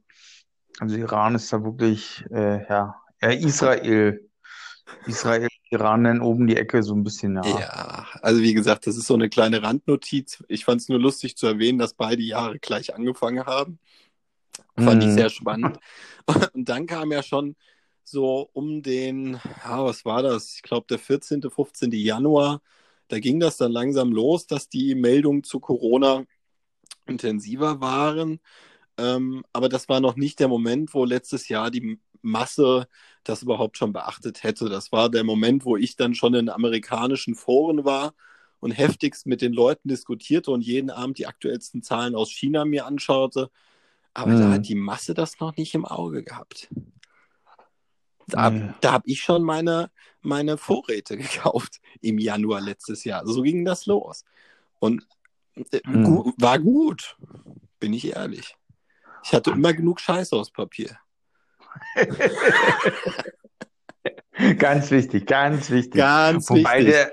Also 0.81 0.97
Iran 0.97 1.35
ist 1.35 1.53
da 1.53 1.63
wirklich, 1.63 2.25
äh, 2.31 2.67
ja, 2.69 2.97
ja, 3.23 3.31
Israel 3.31 4.21
Israel, 5.07 5.49
Iran 5.71 6.05
dann 6.05 6.21
oben 6.21 6.47
die 6.47 6.57
Ecke 6.57 6.83
so 6.83 6.95
ein 6.95 7.03
bisschen, 7.05 7.37
ja. 7.37 7.59
Ja, 7.59 8.07
also 8.23 8.41
wie 8.41 8.55
gesagt, 8.55 8.87
das 8.87 8.97
ist 8.97 9.07
so 9.07 9.15
eine 9.15 9.29
kleine 9.29 9.63
Randnotiz. 9.63 10.45
Ich 10.49 10.65
fand 10.65 10.81
es 10.81 10.89
nur 10.89 10.99
lustig 10.99 11.37
zu 11.37 11.47
erwähnen, 11.47 11.79
dass 11.79 11.95
beide 11.95 12.23
Jahre 12.23 12.59
gleich 12.59 12.95
angefangen 12.95 13.45
haben. 13.47 13.79
Fand 14.77 15.03
ich 15.03 15.09
Mhm. 15.09 15.15
sehr 15.15 15.31
spannend. 15.31 15.79
Und 16.55 16.69
dann 16.69 16.87
kam 16.87 17.11
ja 17.13 17.23
schon 17.23 17.57
so 18.09 18.49
um 18.53 18.83
den, 18.83 19.35
ja, 19.65 19.85
was 19.85 20.05
war 20.05 20.23
das? 20.23 20.55
Ich 20.57 20.63
glaube, 20.63 20.87
der 20.89 20.99
14., 20.99 21.51
15. 21.51 22.03
Januar, 22.05 22.63
da 23.09 23.19
ging 23.21 23.41
das 23.41 23.57
dann 23.57 23.73
langsam 23.73 24.13
los, 24.13 24.47
dass 24.47 24.69
die 24.69 24.95
Meldungen 24.95 25.45
zu 25.45 25.61
Corona 25.61 26.25
intensiver 27.07 27.81
waren. 27.81 28.41
Ähm, 28.99 29.45
aber 29.53 29.69
das 29.69 29.89
war 29.89 30.01
noch 30.01 30.17
nicht 30.17 30.41
der 30.41 30.49
Moment, 30.49 30.95
wo 30.95 31.05
letztes 31.05 31.49
Jahr 31.49 31.71
die 31.71 32.01
Masse 32.23 32.89
das 33.25 33.43
überhaupt 33.43 33.79
schon 33.79 33.93
beachtet 33.93 34.43
hätte. 34.45 34.69
Das 34.69 34.93
war 34.93 35.11
der 35.11 35.25
Moment, 35.25 35.65
wo 35.65 35.77
ich 35.77 35.97
dann 35.97 36.15
schon 36.15 36.35
in 36.35 36.49
amerikanischen 36.51 37.35
Foren 37.35 37.85
war 37.85 38.15
und 38.61 38.73
heftigst 38.73 39.27
mit 39.27 39.43
den 39.43 39.53
Leuten 39.53 39.89
diskutierte 39.89 40.51
und 40.53 40.63
jeden 40.63 40.91
Abend 40.91 41.19
die 41.19 41.27
aktuellsten 41.27 41.83
Zahlen 41.83 42.15
aus 42.15 42.31
China 42.33 42.65
mir 42.65 42.87
anschaute. 42.87 43.51
Aber 44.15 44.35
da 44.35 44.51
Mhm. 44.51 44.51
hat 44.51 44.69
die 44.69 44.75
Masse 44.75 45.15
das 45.15 45.41
noch 45.41 45.57
nicht 45.57 45.75
im 45.75 45.85
Auge 45.85 46.23
gehabt. 46.25 46.69
Da, 48.27 48.51
Nee. 48.51 48.71
da 48.81 48.93
habe 48.93 49.05
ich 49.07 49.23
schon 49.23 49.43
meine, 49.43 49.91
meine 50.21 50.59
Vorräte 50.59 51.17
gekauft 51.17 51.81
im 52.01 52.19
Januar 52.19 52.61
letztes 52.61 53.05
Jahr. 53.05 53.27
So 53.27 53.43
ging 53.43 53.65
das 53.65 53.87
los. 53.87 54.25
Und 54.79 55.07
äh, 55.71 55.81
Mhm. 55.87 56.05
gu 56.05 56.33
war 56.39 56.59
gut, 56.59 57.17
bin 57.81 57.93
ich 57.95 58.15
ehrlich. 58.15 58.57
Ich 59.25 59.33
hatte 59.33 59.51
immer 59.51 59.73
genug 59.73 60.01
Scheiße 60.01 60.37
aus 60.37 60.51
Papier. 60.51 60.99
Ganz 64.59 64.91
wichtig, 64.91 65.27
ganz 65.27 65.71
wichtig. 65.71 65.95
Ganz 65.95 66.51
Wobei 66.51 66.79
wichtig. 66.81 66.95
der, 66.95 67.13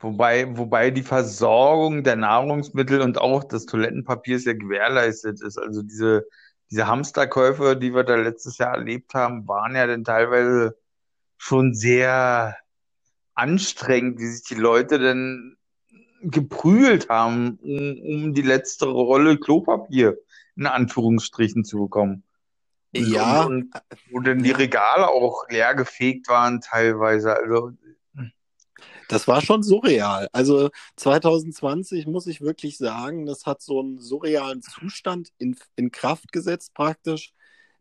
wobei, 0.00 0.56
wobei 0.56 0.90
die 0.90 1.02
Versorgung 1.02 2.04
der 2.04 2.16
Nahrungsmittel 2.16 3.00
und 3.00 3.18
auch 3.18 3.44
des 3.44 3.64
Toilettenpapiers 3.66 4.44
ja 4.44 4.52
gewährleistet 4.52 5.40
ist. 5.40 5.58
Also 5.58 5.82
diese, 5.82 6.26
diese 6.74 6.88
Hamsterkäufe, 6.88 7.76
die 7.76 7.94
wir 7.94 8.02
da 8.02 8.16
letztes 8.16 8.58
Jahr 8.58 8.74
erlebt 8.74 9.14
haben, 9.14 9.46
waren 9.46 9.76
ja 9.76 9.86
dann 9.86 10.02
teilweise 10.02 10.76
schon 11.36 11.72
sehr 11.72 12.56
anstrengend, 13.34 14.18
wie 14.18 14.26
sich 14.26 14.42
die 14.42 14.56
Leute 14.56 14.98
denn 14.98 15.56
geprügelt 16.22 17.08
haben, 17.08 17.60
um, 17.62 18.24
um 18.24 18.34
die 18.34 18.42
letzte 18.42 18.86
Rolle 18.86 19.38
Klopapier 19.38 20.18
in 20.56 20.66
Anführungsstrichen 20.66 21.64
zu 21.64 21.78
bekommen. 21.78 22.24
Und, 22.92 23.06
Ja. 23.06 23.44
und, 23.44 23.72
und 23.72 23.82
wo 24.10 24.18
dann 24.18 24.42
die. 24.42 24.50
Regale 24.50 25.06
auch 25.06 25.48
leer 25.48 25.76
gefegt 25.76 26.26
waren 26.26 26.60
teilweise. 26.60 27.36
Also 27.36 27.70
Das 29.14 29.28
war 29.28 29.40
schon 29.42 29.62
surreal. 29.62 30.28
Also 30.32 30.70
2020 30.96 32.08
muss 32.08 32.26
ich 32.26 32.40
wirklich 32.40 32.78
sagen, 32.78 33.26
das 33.26 33.46
hat 33.46 33.62
so 33.62 33.78
einen 33.78 34.00
surrealen 34.00 34.60
Zustand 34.60 35.28
in, 35.38 35.56
in 35.76 35.92
Kraft 35.92 36.32
gesetzt 36.32 36.74
praktisch. 36.74 37.32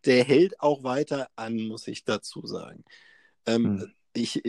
Der 0.06 0.24
hält 0.24 0.60
auch 0.60 0.84
weiter 0.84 1.30
an, 1.36 1.56
muss 1.56 1.88
ich 1.88 2.04
dazu 2.04 2.46
sagen. 2.46 2.84
Ähm, 3.48 3.80
Hm. 3.80 3.92
ich, 4.13 4.44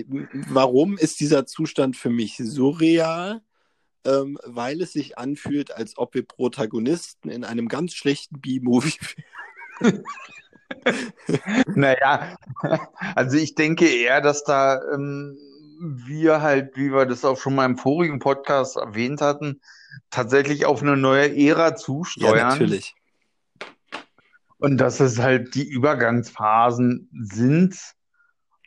warum 0.50 0.99
ist 0.99 1.21
dieser 1.21 1.47
Zustand 1.47 1.97
für 1.97 2.11
mich 2.11 2.37
surreal? 2.37 3.41
Ähm, 4.05 4.38
weil 4.45 4.83
es 4.83 4.93
sich 4.93 5.17
anfühlt, 5.17 5.75
als 5.75 5.97
ob 5.97 6.12
wir 6.12 6.26
Protagonisten 6.26 7.31
in 7.31 7.45
einem 7.45 7.69
ganz 7.69 7.95
schlechten 7.95 8.43
B-Movie 8.43 8.93
Naja, 11.75 12.37
also 13.14 13.38
ich 13.38 13.55
denke 13.55 13.87
eher, 13.87 14.21
dass 14.21 14.45
da 14.45 14.83
ähm, 14.93 15.38
wir 15.81 16.43
halt, 16.43 16.76
wie 16.76 16.93
wir 16.93 17.07
das 17.07 17.25
auch 17.25 17.38
schon 17.38 17.54
mal 17.54 17.66
im 17.66 17.76
vorigen 17.76 18.19
Podcast 18.19 18.76
erwähnt 18.76 19.21
hatten, 19.21 19.61
tatsächlich 20.11 20.66
auf 20.66 20.83
eine 20.83 20.97
neue 20.97 21.37
Ära 21.37 21.69
Ja, 21.69 21.76
zusteuern. 21.76 22.49
natürlich. 22.49 22.95
Und 24.59 24.78
dass 24.78 25.00
es 25.00 25.19
halt 25.19 25.54
die 25.54 25.69
Übergangsphasen 25.69 27.11
sind 27.12 27.78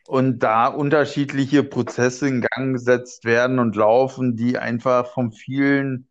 und 0.07 0.39
da 0.39 0.67
unterschiedliche 0.67 1.63
Prozesse 1.63 2.27
in 2.27 2.41
Gang 2.41 2.73
gesetzt 2.73 3.25
werden 3.25 3.59
und 3.59 3.75
laufen, 3.75 4.35
die 4.35 4.57
einfach 4.57 5.11
von 5.13 5.31
vielen 5.31 6.07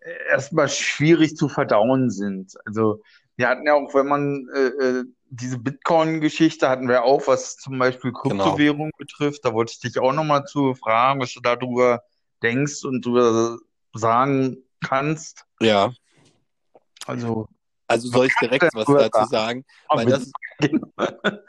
äh, 0.00 0.30
erstmal 0.30 0.68
schwierig 0.68 1.36
zu 1.36 1.48
verdauen 1.48 2.10
sind. 2.10 2.54
Also 2.64 3.02
wir 3.36 3.48
hatten 3.48 3.66
ja 3.66 3.74
auch, 3.74 3.94
wenn 3.94 4.06
man 4.06 4.48
äh, 4.54 4.66
äh, 4.66 5.04
diese 5.30 5.58
Bitcoin-Geschichte 5.58 6.68
hatten 6.68 6.88
wir 6.88 7.04
auch, 7.04 7.26
was 7.26 7.56
zum 7.56 7.78
Beispiel 7.78 8.12
Genau. 8.12 8.44
Kryptowährung 8.44 8.90
betrifft. 8.98 9.44
Da 9.44 9.52
wollte 9.52 9.72
ich 9.72 9.80
dich 9.80 9.98
auch 9.98 10.12
nochmal 10.12 10.44
zu 10.44 10.74
fragen, 10.74 11.20
was 11.20 11.32
du 11.32 11.40
darüber 11.40 12.02
denkst 12.42 12.84
und 12.84 13.04
darüber 13.04 13.58
sagen 13.94 14.58
kannst. 14.84 15.44
Ja. 15.60 15.92
Also, 17.06 17.48
Also 17.86 18.08
soll 18.08 18.26
ich 18.26 18.34
direkt 18.40 18.74
was 18.74 18.86
dazu 18.86 19.24
sagen? 19.30 19.64
Weil 19.88 20.06
das, 20.06 20.30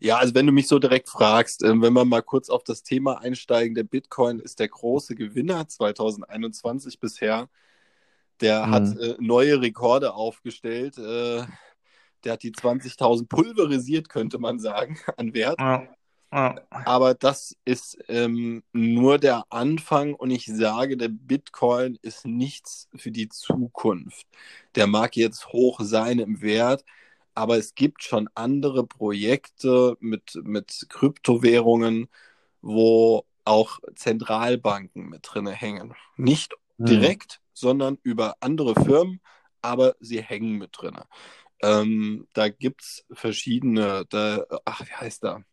Ja, 0.00 0.18
also 0.18 0.34
wenn 0.34 0.46
du 0.46 0.52
mich 0.52 0.68
so 0.68 0.78
direkt 0.78 1.08
fragst, 1.08 1.62
ähm, 1.64 1.82
wenn 1.82 1.92
wir 1.92 2.04
mal 2.04 2.22
kurz 2.22 2.50
auf 2.50 2.62
das 2.62 2.82
Thema 2.84 3.20
einsteigen, 3.20 3.74
der 3.74 3.82
Bitcoin 3.82 4.38
ist 4.38 4.60
der 4.60 4.68
große 4.68 5.14
Gewinner 5.16 5.66
2021 5.66 7.00
bisher. 7.00 7.48
Der 8.40 8.66
Mhm. 8.66 8.70
hat 8.72 8.96
äh, 8.98 9.16
neue 9.18 9.60
Rekorde 9.60 10.14
aufgestellt. 10.14 10.96
Äh, 10.98 11.42
der 12.24 12.34
hat 12.34 12.42
die 12.42 12.52
20.000 12.52 13.28
pulverisiert, 13.28 14.08
könnte 14.08 14.38
man 14.38 14.58
sagen, 14.60 14.98
an 15.16 15.34
Wert. 15.34 15.58
ja, 15.58 15.88
ja. 16.32 16.68
Aber 16.84 17.14
das 17.14 17.56
ist 17.66 17.98
ähm, 18.08 18.62
nur 18.72 19.18
der 19.18 19.44
Anfang 19.50 20.14
und 20.14 20.30
ich 20.30 20.46
sage, 20.46 20.96
der 20.96 21.08
Bitcoin 21.08 21.98
ist 22.02 22.24
nichts 22.26 22.88
für 22.96 23.10
die 23.10 23.28
Zukunft. 23.28 24.26
Der 24.74 24.86
mag 24.86 25.16
jetzt 25.16 25.48
hoch 25.48 25.80
sein 25.82 26.18
im 26.18 26.40
Wert, 26.40 26.84
aber 27.34 27.58
es 27.58 27.74
gibt 27.74 28.02
schon 28.02 28.28
andere 28.34 28.86
Projekte 28.86 29.96
mit, 30.00 30.34
mit 30.44 30.86
Kryptowährungen, 30.88 32.08
wo 32.62 33.24
auch 33.44 33.80
Zentralbanken 33.94 35.08
mit 35.10 35.22
drin 35.30 35.46
hängen. 35.48 35.94
Nicht 36.16 36.54
Hm. 36.78 36.86
direkt, 36.88 37.40
sondern 37.52 37.98
über 38.02 38.36
andere 38.40 38.74
Firmen, 38.74 39.20
aber 39.62 39.94
sie 40.00 40.22
hängen 40.22 40.58
mit 40.58 40.70
drin. 40.72 40.98
Ähm, 41.62 42.26
da 42.34 42.48
gibt 42.48 42.82
es 42.82 43.04
verschiedene, 43.12 44.04
da, 44.10 44.44
ach, 44.64 44.80
wie 44.86 44.92
heißt 44.92 45.24
der? 45.24 45.44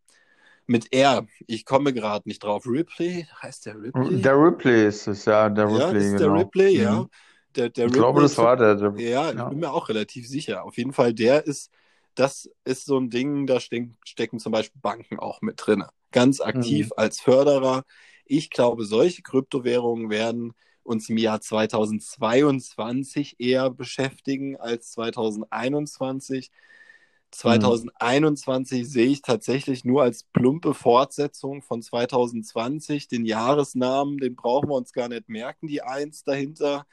Mit 0.67 0.91
R, 0.93 1.27
ich 1.47 1.65
komme 1.65 1.93
gerade 1.93 2.27
nicht 2.27 2.43
drauf. 2.43 2.65
Ripley, 2.65 3.27
heißt 3.41 3.67
der 3.67 3.81
Ripley? 3.81 4.21
Der 4.21 4.35
Ripley 4.35 4.87
ist 4.87 5.07
es, 5.07 5.25
ja, 5.25 5.49
der 5.49 5.69
ja, 5.69 5.87
Ripley, 5.87 6.05
ist 6.05 6.19
der 6.19 6.27
genau. 6.27 6.39
Ripley, 6.39 6.77
ja. 6.77 6.91
Mhm. 7.01 7.09
Der, 7.55 7.69
der 7.69 7.85
Ich 7.85 7.93
glaube, 7.93 8.19
Ripley 8.19 8.23
das 8.23 8.37
war 8.37 8.57
der. 8.57 8.75
der 8.75 8.93
ja, 9.01 9.29
ich 9.29 9.37
ja. 9.37 9.49
bin 9.49 9.59
mir 9.59 9.71
auch 9.71 9.89
relativ 9.89 10.27
sicher. 10.27 10.63
Auf 10.63 10.77
jeden 10.77 10.93
Fall, 10.93 11.13
der 11.13 11.45
ist, 11.45 11.71
das 12.15 12.49
ist 12.63 12.85
so 12.85 12.97
ein 12.97 13.09
Ding, 13.09 13.45
da 13.45 13.59
stecken, 13.59 13.97
stecken 14.05 14.39
zum 14.39 14.51
Beispiel 14.51 14.81
Banken 14.81 15.19
auch 15.19 15.41
mit 15.41 15.55
drin. 15.57 15.83
Ganz 16.11 16.41
aktiv 16.41 16.91
als 16.97 17.19
Förderer. 17.19 17.83
Ich 18.25 18.49
glaube, 18.49 18.85
solche 18.85 19.21
Kryptowährungen 19.21 20.09
werden 20.09 20.53
uns 20.85 21.09
im 21.09 21.17
Jahr 21.17 21.41
2022 21.41 23.35
eher 23.39 23.69
beschäftigen 23.69 24.57
als 24.57 24.91
2021. 24.91 26.51
2021 27.31 28.89
sehe 28.89 29.07
ich 29.07 29.21
tatsächlich 29.21 29.83
nur 29.83 30.03
als 30.03 30.23
plumpe 30.23 30.73
Fortsetzung 30.73 31.61
von 31.61 31.81
2020. 31.81 33.07
Den 33.07 33.25
Jahresnamen, 33.25 34.17
den 34.17 34.35
brauchen 34.35 34.69
wir 34.69 34.75
uns 34.75 34.93
gar 34.93 35.09
nicht 35.09 35.27
merken, 35.27 35.67
die 35.67 35.81
Eins 35.81 36.23
dahinter 36.23 36.85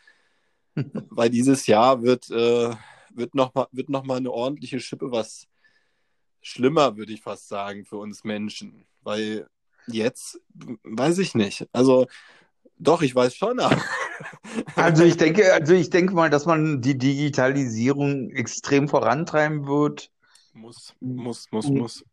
weil 1.11 1.31
dieses 1.31 1.67
Jahr 1.67 2.03
wird, 2.03 2.31
äh, 2.31 2.75
wird 3.11 3.35
nochmal 3.35 3.67
wird 3.73 3.89
noch 3.89 4.05
mal 4.05 4.17
eine 4.17 4.31
ordentliche 4.31 4.81
Schippe 4.81 5.11
was 5.11 5.49
schlimmer, 6.41 6.97
würde 6.97 7.13
ich 7.13 7.23
fast 7.23 7.49
sagen, 7.49 7.85
für 7.85 7.99
uns 7.99 8.25
Menschen. 8.25 8.87
Weil 9.03 9.49
jetzt, 9.87 10.41
weiß 10.83 11.19
ich 11.19 11.35
nicht. 11.35 11.69
Also, 11.73 12.07
doch, 12.83 13.03
ich 13.03 13.15
weiß 13.15 13.35
schon, 13.35 13.59
Also 14.77 15.05
ich 15.05 15.17
denke, 15.17 15.53
also 15.53 15.73
ich 15.73 15.91
denke 15.91 16.15
mal, 16.15 16.31
dass 16.31 16.47
man 16.47 16.81
die 16.81 16.99
Digitalisierung 16.99 18.31
extrem 18.31 18.89
vorantreiben 18.89 19.67
wird. 19.67 20.11
muss, 20.53 20.95
muss, 21.01 21.49
muss, 21.51 21.69
muss. 21.69 22.05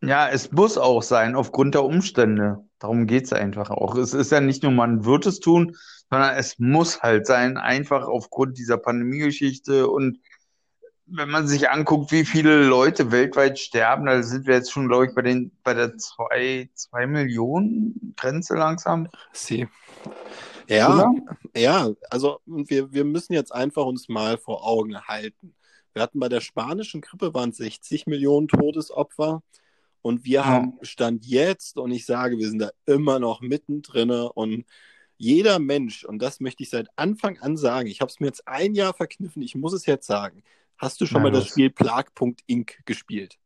Ja, 0.00 0.28
es 0.28 0.52
muss 0.52 0.78
auch 0.78 1.02
sein, 1.02 1.34
aufgrund 1.34 1.74
der 1.74 1.84
Umstände. 1.84 2.64
Darum 2.78 3.06
geht's 3.06 3.32
einfach 3.32 3.70
auch. 3.70 3.96
Es 3.96 4.14
ist 4.14 4.30
ja 4.30 4.40
nicht 4.40 4.62
nur, 4.62 4.72
man 4.72 5.04
wird 5.04 5.26
es 5.26 5.40
tun, 5.40 5.76
sondern 6.10 6.36
es 6.36 6.58
muss 6.58 7.02
halt 7.02 7.26
sein, 7.26 7.56
einfach 7.56 8.06
aufgrund 8.06 8.58
dieser 8.58 8.78
Pandemiegeschichte. 8.78 9.88
Und 9.88 10.18
wenn 11.10 11.30
man 11.30 11.48
sich 11.48 11.70
anguckt, 11.70 12.12
wie 12.12 12.24
viele 12.24 12.64
Leute 12.66 13.10
weltweit 13.10 13.58
sterben, 13.58 14.06
da 14.06 14.22
sind 14.22 14.46
wir 14.46 14.54
jetzt 14.56 14.72
schon, 14.72 14.88
glaube 14.88 15.06
ich, 15.06 15.14
bei 15.14 15.22
den, 15.22 15.50
bei 15.62 15.74
der 15.74 15.96
zwei, 15.96 16.68
zwei 16.74 17.06
Millionen 17.06 18.14
Grenze 18.16 18.54
langsam. 18.54 19.08
Sie. 19.32 19.66
Ja, 20.68 20.94
Oder? 20.94 21.14
ja, 21.56 21.90
also 22.10 22.40
wir, 22.46 22.92
wir 22.92 23.04
müssen 23.04 23.32
jetzt 23.32 23.54
einfach 23.54 23.84
uns 23.86 24.08
mal 24.08 24.36
vor 24.38 24.66
Augen 24.66 25.00
halten. 25.00 25.54
Wir 25.94 26.02
hatten 26.02 26.20
bei 26.20 26.28
der 26.28 26.40
spanischen 26.42 27.00
Grippe 27.00 27.32
waren 27.32 27.50
es 27.50 27.56
60 27.56 28.06
Millionen 28.06 28.48
Todesopfer 28.48 29.42
Und 30.02 30.24
wir 30.24 30.40
Ja. 30.40 30.44
haben 30.46 30.74
Stand 30.82 31.24
jetzt, 31.24 31.78
und 31.78 31.90
ich 31.90 32.04
sage, 32.06 32.38
wir 32.38 32.48
sind 32.48 32.58
da 32.60 32.70
immer 32.86 33.18
noch 33.18 33.40
mittendrin. 33.40 34.10
Und 34.10 34.64
jeder 35.16 35.58
Mensch, 35.58 36.04
und 36.04 36.20
das 36.20 36.38
möchte 36.40 36.62
ich 36.62 36.70
seit 36.70 36.88
Anfang 36.96 37.38
an 37.40 37.56
sagen, 37.56 37.88
ich 37.88 38.00
habe 38.00 38.10
es 38.10 38.20
mir 38.20 38.26
jetzt 38.26 38.46
ein 38.46 38.74
Jahr 38.74 38.94
verkniffen, 38.94 39.42
ich 39.42 39.54
muss 39.54 39.72
es 39.72 39.86
jetzt 39.86 40.06
sagen. 40.06 40.42
Hast 40.78 41.00
du 41.00 41.06
schon 41.06 41.22
Na 41.22 41.28
mal 41.28 41.32
das 41.32 41.44
los. 41.44 41.50
Spiel 41.50 41.70
Plag.inc 41.70 42.78
gespielt? 42.86 43.38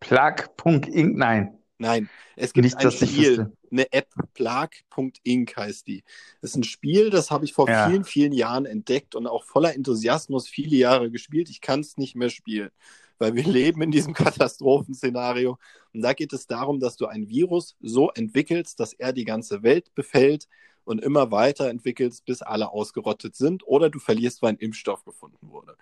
Plug.inc, 0.00 1.16
nein. 1.16 1.58
Nein, 1.78 2.08
es 2.36 2.52
gibt 2.52 2.64
Nicht, 2.64 2.76
ein 2.76 2.90
Spiel, 2.92 3.52
eine 3.72 3.92
App, 3.92 4.08
Plag.inc 4.34 5.56
heißt 5.56 5.86
die. 5.88 6.04
Das 6.40 6.50
ist 6.50 6.56
ein 6.56 6.64
Spiel, 6.64 7.10
das 7.10 7.30
habe 7.30 7.44
ich 7.44 7.52
vor 7.52 7.68
Ja. 7.68 7.88
vielen, 7.88 8.04
vielen 8.04 8.32
Jahren 8.32 8.66
entdeckt 8.66 9.14
und 9.16 9.26
auch 9.26 9.44
voller 9.44 9.74
Enthusiasmus 9.74 10.48
viele 10.48 10.76
Jahre 10.76 11.10
gespielt. 11.10 11.50
Ich 11.50 11.60
kann 11.60 11.80
es 11.80 11.96
nicht 11.96 12.14
mehr 12.14 12.30
spielen, 12.30 12.70
weil 13.18 13.34
wir 13.34 13.42
leben 13.74 13.82
in 13.82 13.90
diesem 13.90 14.14
Katastrophenszenario. 14.14 15.58
Und 15.92 16.02
da 16.02 16.12
geht 16.12 16.32
es 16.32 16.46
darum, 16.46 16.78
dass 16.78 16.96
du 16.96 17.06
ein 17.06 17.28
Virus 17.28 17.76
so 17.80 18.10
entwickelst, 18.12 18.78
dass 18.78 18.92
er 18.92 19.12
die 19.12 19.24
ganze 19.24 19.62
Welt 19.64 19.92
befällt 19.94 20.46
und 20.84 21.02
immer 21.02 21.30
weiter 21.32 21.68
entwickelst, 21.68 22.24
bis 22.26 22.42
alle 22.42 22.70
ausgerottet 22.70 23.34
sind 23.34 23.66
oder 23.66 23.90
du 23.90 23.98
verlierst, 23.98 24.40
weil 24.42 24.50
ein 24.50 24.56
Impfstoff 24.58 25.04
gefunden 25.04 25.48
wurde. 25.50 25.76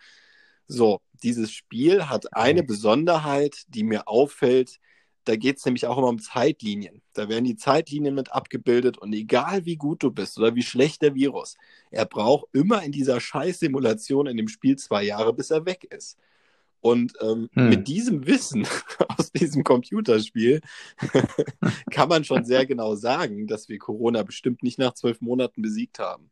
So, 0.71 1.01
dieses 1.23 1.53
Spiel 1.53 2.09
hat 2.09 2.35
eine. 2.35 2.63
Besonderheit, 2.63 3.65
die 3.69 3.83
mir 3.83 4.07
auffällt. 4.07 4.79
Da 5.25 5.37
geht 5.37 5.59
es 5.59 5.65
nämlich 5.65 5.87
auch 5.87 5.99
immer 5.99 6.09
um 6.09 6.21
Zeitlinien. 6.21 7.03
Da 7.13 7.29
werden 7.29 7.45
die 7.45 7.57
Zeitlinien 7.57 8.15
mit 8.15 8.33
abgebildet 8.33 8.97
und 8.99 9.13
egal 9.13 9.67
wie 9.67 9.77
gut 9.77 10.03
du 10.03 10.11
bist 10.11 10.39
oder 10.39 10.55
wie 10.55 10.63
schlecht 10.63 11.03
der 11.03 11.15
Virus, 11.15 11.57
er 11.91 12.07
braucht 12.07 12.47
immer 12.53 12.83
in 12.83 12.93
dieser 12.93 13.21
Scheißsimulation 13.21 14.27
in 14.27 14.37
dem 14.37 14.49
Spiel 14.49 14.77
zwei 14.77 15.03
Jahre, 15.03 15.35
bis 15.35 15.51
er 15.51 15.67
weg 15.67 15.85
ist. 15.85 16.17
Und 16.81 17.13
ähm, 17.21 17.51
Hm. 17.53 17.69
mit 17.69 17.89
diesem 17.89 18.27
Wissen 18.27 18.67
aus 19.19 19.33
diesem 19.33 19.65
Computerspiel 19.65 20.61
kann 21.91 22.09
man 22.09 22.25
schon 22.25 22.45
sehr 22.45 22.65
genau 22.65 22.95
sagen, 22.95 23.47
dass 23.47 23.69
wir 23.69 23.79
Corona 23.79 24.23
bestimmt 24.23 24.63
nicht 24.63 24.79
nach 24.79 24.95
zwölf 24.95 25.21
Monaten 25.21 25.63
besiegt 25.63 25.99
haben. 25.99 26.31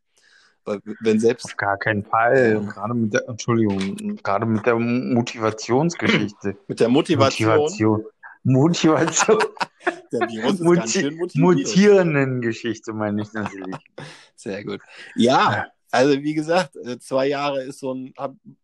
Weil 0.68 0.80
wenn 1.00 1.18
selbst 1.18 1.46
Auf 1.46 1.56
gar 1.56 1.78
keinen 1.78 2.04
Fall. 2.04 2.60
Gerade 2.66 2.94
mit 2.94 3.14
der, 3.14 3.28
Entschuldigung, 3.28 4.16
gerade 4.22 4.46
mit 4.46 4.66
der 4.66 4.76
Motivationsgeschichte. 4.76 6.56
mit 6.68 6.80
der 6.80 6.88
Motivation, 6.88 7.56
Motivation. 7.56 8.04
Motivation. 8.44 9.38
der 10.12 10.20
Virus 10.28 10.54
ist 10.54 10.60
Muti- 10.60 10.78
ganz 10.78 10.92
schön. 10.92 11.42
Mutierenden 11.42 12.40
Geschichte 12.40 12.92
meine 12.92 13.22
ich 13.22 13.32
natürlich. 13.32 13.76
Sehr 14.36 14.64
gut. 14.64 14.80
Ja, 15.16 15.66
also 15.90 16.22
wie 16.22 16.34
gesagt, 16.34 16.76
äh, 16.76 16.98
zwei 16.98 17.28
Jahre 17.28 17.62
ist 17.62 17.80
so 17.80 17.94
ein, 17.94 18.12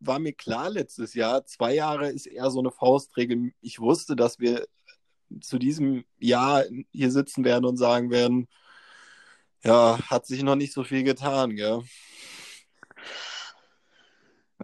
war 0.01 0.19
mir 0.19 0.35
klar 0.35 0.69
letztes 0.71 1.15
Jahr, 1.15 1.45
zwei 1.47 1.75
Jahre 1.75 2.11
ist 2.11 2.27
eher 2.27 2.51
so 2.51 2.61
eine 2.61 2.71
Faustregel. 2.71 3.53
Ich 3.63 3.81
wusste, 3.81 4.15
dass 4.15 4.39
wir 4.39 4.67
zu 5.41 5.59
diesem 5.59 6.05
Jahr 6.19 6.65
hier 6.93 7.11
sitzen 7.11 7.45
werden 7.45 7.65
und 7.65 7.77
sagen 7.79 8.11
werden, 8.11 8.47
ja, 9.65 9.99
hat 10.09 10.27
sich 10.27 10.43
noch 10.43 10.57
nicht 10.57 10.73
so 10.73 10.85
viel 10.85 11.05
getan, 11.05 11.57
gell? 11.57 11.83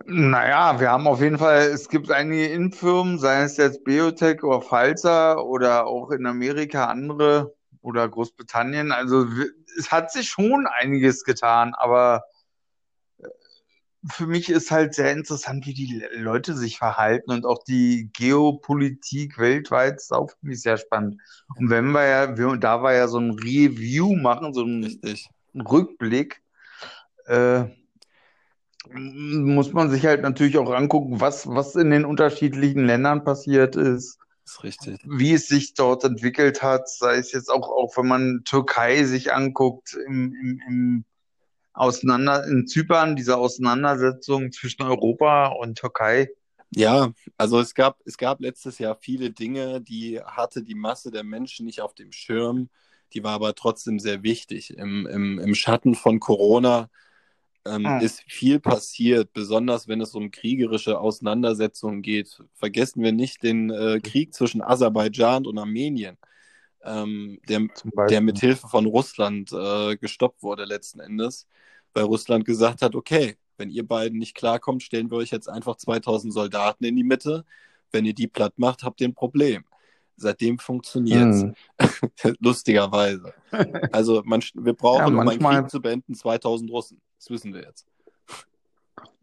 Naja, 0.07 0.81
wir 0.81 0.91
haben 0.91 1.07
auf 1.07 1.21
jeden 1.21 1.39
Fall, 1.39 1.63
es 1.69 1.89
gibt 1.89 2.11
einige 2.11 2.47
Impffirmen, 2.47 3.19
sei 3.19 3.43
es 3.43 3.57
jetzt 3.57 3.85
Biotech 3.85 4.43
oder 4.43 4.61
Pfizer 4.63 5.45
oder 5.45 5.87
auch 5.87 6.11
in 6.11 6.27
Amerika 6.27 6.87
andere 6.87 7.55
oder 7.83 8.09
Großbritannien. 8.09 8.93
Also 8.93 9.27
es 9.79 9.93
hat 9.93 10.11
sich 10.13 10.29
schon 10.29 10.67
einiges 10.67 11.25
getan, 11.25 11.75
aber 11.75 12.25
für 14.09 14.27
mich 14.27 14.49
ist 14.49 14.71
halt 14.71 14.95
sehr 14.95 15.13
interessant, 15.13 15.67
wie 15.67 15.75
die 15.75 15.87
Le- 15.99 16.09
Leute 16.21 16.57
sich 16.57 16.79
verhalten 16.79 17.31
und 17.33 17.45
auch 17.47 17.63
die 17.65 18.11
Geopolitik 18.15 19.39
weltweit 19.39 19.97
ist 19.97 20.13
auch 20.13 20.31
für 20.31 20.37
mich 20.47 20.63
sehr 20.63 20.77
spannend. 20.79 21.21
Und 21.57 21.71
wenn 21.71 21.91
wir 21.93 22.07
ja, 22.07 22.37
wir, 22.39 22.57
da 22.57 22.83
wir 22.83 22.95
ja 22.95 23.09
so 23.09 23.19
ein 23.19 23.33
Review 23.33 24.15
machen, 24.17 24.55
so 24.55 24.65
ein 24.65 25.03
Richtig. 25.05 25.31
Rückblick, 25.55 26.43
äh, 27.27 27.65
muss 28.93 29.73
man 29.73 29.91
sich 29.91 30.07
halt 30.07 30.23
natürlich 30.23 30.59
auch 30.59 30.71
angucken, 30.73 31.21
was, 31.21 31.47
was 31.47 31.75
in 31.77 31.91
den 31.91 32.05
unterschiedlichen 32.05 32.87
Ländern 32.87 33.25
passiert 33.25 33.77
ist, 33.77 34.19
Ist 34.45 34.63
richtig. 34.65 35.01
wie 35.05 35.35
es 35.35 35.49
sich 35.49 35.75
dort 35.75 36.05
entwickelt 36.05 36.63
hat, 36.63 36.89
sei 36.91 37.17
es 37.19 37.33
jetzt 37.33 37.51
auch, 37.51 37.69
auch 37.71 37.97
wenn 37.97 38.09
man 38.09 38.43
Türkei 38.45 39.05
sich 39.05 39.33
anguckt, 39.35 39.95
im, 40.07 40.35
im, 40.35 40.61
im 40.69 41.05
Auseinander, 41.73 42.47
in 42.47 42.67
Zypern, 42.67 43.17
diese 43.17 43.37
Auseinandersetzung 43.37 44.53
zwischen 44.53 44.83
Europa 44.83 45.49
und 45.49 45.79
Türkei. 45.79 46.29
Ja, 46.75 47.13
also 47.37 47.59
es 47.59 47.75
gab, 47.75 47.99
es 48.05 48.17
gab 48.17 48.41
letztes 48.41 48.79
Jahr 48.79 48.97
viele 48.97 49.31
Dinge, 49.31 49.81
die 49.81 50.21
hatte 50.21 50.63
die 50.63 50.75
Masse 50.75 51.11
der 51.11 51.25
Menschen 51.25 51.67
nicht 51.67 51.81
auf 51.81 51.95
dem 51.95 52.13
Schirm. 52.13 52.69
Die 53.13 53.25
war 53.25 53.33
aber 53.33 53.55
trotzdem 53.57 53.99
sehr 53.99 54.23
wichtig. 54.23 54.77
Im, 54.77 55.07
im, 55.07 55.39
im 55.41 55.55
Schatten 55.57 55.97
von 55.97 56.21
Corona 56.21 56.89
ähm, 57.67 57.85
Hm. 57.85 58.01
ist 58.01 58.23
viel 58.27 58.61
passiert, 58.61 59.33
besonders 59.33 59.89
wenn 59.89 60.01
es 60.01 60.15
um 60.15 60.31
kriegerische 60.31 60.99
Auseinandersetzungen 60.99 62.03
geht. 62.03 62.43
Vergessen 62.55 63.03
wir 63.03 63.13
nicht 63.13 63.43
den 63.43 63.71
äh, 63.71 64.01
Krieg 64.01 64.33
zwischen 64.35 64.63
Aserbaidschan 64.63 65.47
und 65.47 65.59
Armenien, 65.59 66.17
ähm, 66.85 67.39
der, 67.49 67.67
der 68.09 68.21
mit 68.21 68.39
Hilfe 68.41 68.69
von 68.69 68.87
Russland 68.87 69.53
äh, 69.53 69.97
gestoppt 69.97 70.43
wurde 70.43 70.65
letzten 70.65 71.01
Endes, 71.01 71.47
weil 71.95 72.05
Russland 72.05 72.45
gesagt 72.45 72.83
hat, 72.83 72.95
okay, 72.95 73.37
wenn 73.59 73.71
ihr 73.71 73.87
beiden 73.87 74.19
nicht 74.19 74.35
klarkommt, 74.35 74.83
stellen 74.83 75.11
wir 75.11 75.19
euch 75.19 75.31
jetzt 75.31 75.49
einfach 75.49 75.77
2000 75.77 76.33
Soldaten 76.33 76.85
in 76.85 76.97
die 76.97 77.05
Mitte. 77.05 77.45
Wenn 77.93 78.05
ihr 78.07 78.15
die 78.15 78.29
platt 78.29 78.55
macht, 78.57 78.83
habt 78.85 79.01
ihr 79.01 79.09
ein 79.09 79.15
Problem. 79.15 79.65
Seitdem 80.17 80.59
funktioniert's. 80.59 81.43
Hm. 81.43 81.55
Lustigerweise. 82.41 83.35
Also 83.93 84.23
man, 84.25 84.43
wir 84.55 84.73
brauchen, 84.75 85.01
Ja, 85.01 85.07
um 85.07 85.19
einen 85.19 85.27
manchmal- 85.27 85.61
Krieg 85.63 85.71
zu 85.71 85.81
beenden, 85.83 86.15
2000 86.15 86.71
Russen. 86.71 87.01
Das 87.19 87.29
wissen 87.31 87.53
wir 87.53 87.63
jetzt. 87.63 87.87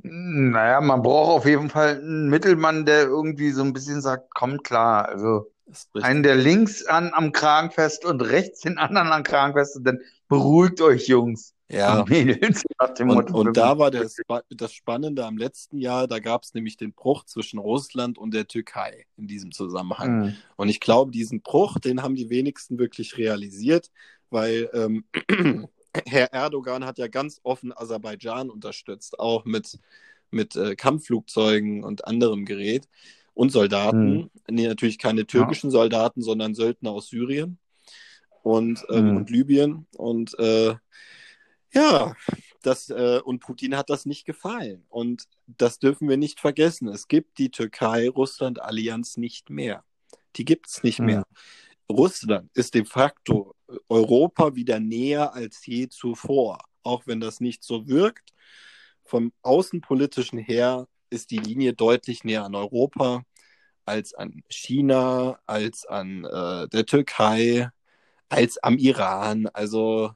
Naja, 0.03 0.81
man 0.81 1.01
braucht 1.01 1.39
auf 1.39 1.45
jeden 1.45 1.69
Fall 1.69 1.97
einen 1.97 2.29
Mittelmann, 2.29 2.85
der 2.85 3.03
irgendwie 3.03 3.51
so 3.51 3.63
ein 3.63 3.73
bisschen 3.73 4.01
sagt, 4.01 4.33
kommt 4.33 4.63
klar. 4.63 5.07
Also. 5.07 5.51
Einen, 6.01 6.23
der 6.23 6.35
links 6.35 6.85
an, 6.85 7.11
am 7.13 7.31
Kragen 7.31 7.71
fest 7.71 8.05
und 8.05 8.21
rechts 8.21 8.61
den 8.61 8.77
anderen 8.77 9.09
am 9.09 9.23
Kragen 9.23 9.53
fest 9.53 9.75
und 9.77 9.83
dann 9.83 9.99
beruhigt 10.27 10.81
euch, 10.81 11.07
Jungs 11.07 11.53
Ja. 11.69 12.01
und 12.01 12.09
Mädels, 12.09 12.63
Und, 12.79 13.05
Motto. 13.05 13.37
und 13.39 13.57
da 13.57 13.77
war 13.77 13.91
das, 13.91 14.17
das 14.49 14.73
Spannende 14.73 15.25
am 15.25 15.37
letzten 15.37 15.77
Jahr, 15.77 16.07
da 16.07 16.19
gab 16.19 16.43
es 16.43 16.53
nämlich 16.53 16.77
den 16.77 16.93
Bruch 16.93 17.25
zwischen 17.25 17.59
Russland 17.59 18.17
und 18.17 18.33
der 18.33 18.47
Türkei 18.47 19.05
in 19.17 19.27
diesem 19.27 19.51
Zusammenhang. 19.51 20.25
Hm. 20.27 20.35
Und 20.55 20.69
ich 20.69 20.79
glaube, 20.79 21.11
diesen 21.11 21.41
Bruch, 21.41 21.79
den 21.79 22.01
haben 22.01 22.15
die 22.15 22.29
wenigsten 22.29 22.77
wirklich 22.79 23.17
realisiert, 23.17 23.89
weil 24.29 24.69
ähm, 24.73 25.05
Herr 26.05 26.31
Erdogan 26.33 26.85
hat 26.85 26.97
ja 26.97 27.07
ganz 27.07 27.39
offen 27.43 27.75
Aserbaidschan 27.75 28.49
unterstützt, 28.49 29.19
auch 29.19 29.45
mit, 29.45 29.79
mit 30.31 30.55
äh, 30.55 30.75
Kampfflugzeugen 30.75 31.83
und 31.83 32.05
anderem 32.07 32.45
Gerät 32.45 32.87
und 33.37 33.51
Soldaten. 33.51 34.31
Nee, 34.49 34.67
natürlich 34.67 34.97
keine 34.97 35.27
türkischen 35.27 35.69
Soldaten, 35.69 36.23
sondern 36.23 36.55
Söldner 36.55 36.89
aus 36.91 37.09
Syrien 37.09 37.59
und, 38.41 38.83
ähm, 38.89 39.09
Hm. 39.09 39.17
und 39.17 39.29
Libyen. 39.29 39.85
Und 39.95 40.37
äh, 40.39 40.73
ja, 41.71 42.15
das, 42.63 42.89
äh, 42.89 43.19
und 43.23 43.39
Putin 43.39 43.77
hat 43.77 43.91
das 43.91 44.07
nicht 44.07 44.25
gefallen. 44.25 44.85
Und 44.89 45.25
das 45.45 45.77
dürfen 45.77 46.09
wir 46.09 46.17
nicht 46.17 46.39
vergessen. 46.39 46.87
Es 46.87 47.07
gibt 47.07 47.37
die 47.37 47.51
Türkei-Russland-Allianz 47.51 49.17
nicht 49.17 49.51
mehr. 49.51 49.83
Die 50.35 50.45
gibt 50.45 50.67
es 50.67 50.81
nicht 50.81 50.97
Hm. 50.97 51.05
mehr. 51.05 51.23
Russland 51.91 52.49
ist 52.55 52.73
de 52.73 52.85
facto 52.85 53.53
Europa 53.87 54.55
wieder 54.55 54.79
näher 54.79 55.33
als 55.33 55.63
je 55.65 55.87
zuvor, 55.89 56.57
auch 56.81 57.05
wenn 57.05 57.19
das 57.19 57.39
nicht 57.39 57.63
so 57.63 57.87
wirkt. 57.87 58.31
Vom 59.03 59.31
Außenpolitischen 59.43 60.39
her 60.39 60.87
ist 61.09 61.31
die 61.31 61.39
Linie 61.39 61.73
deutlich 61.73 62.23
näher 62.23 62.45
an 62.45 62.55
Europa 62.55 63.23
als 63.85 64.13
an 64.13 64.43
China, 64.49 65.39
als 65.45 65.85
an 65.85 66.25
äh, 66.25 66.67
der 66.69 66.85
Türkei, 66.85 67.69
als 68.29 68.57
am 68.63 68.77
Iran. 68.77 69.47
Also, 69.47 70.11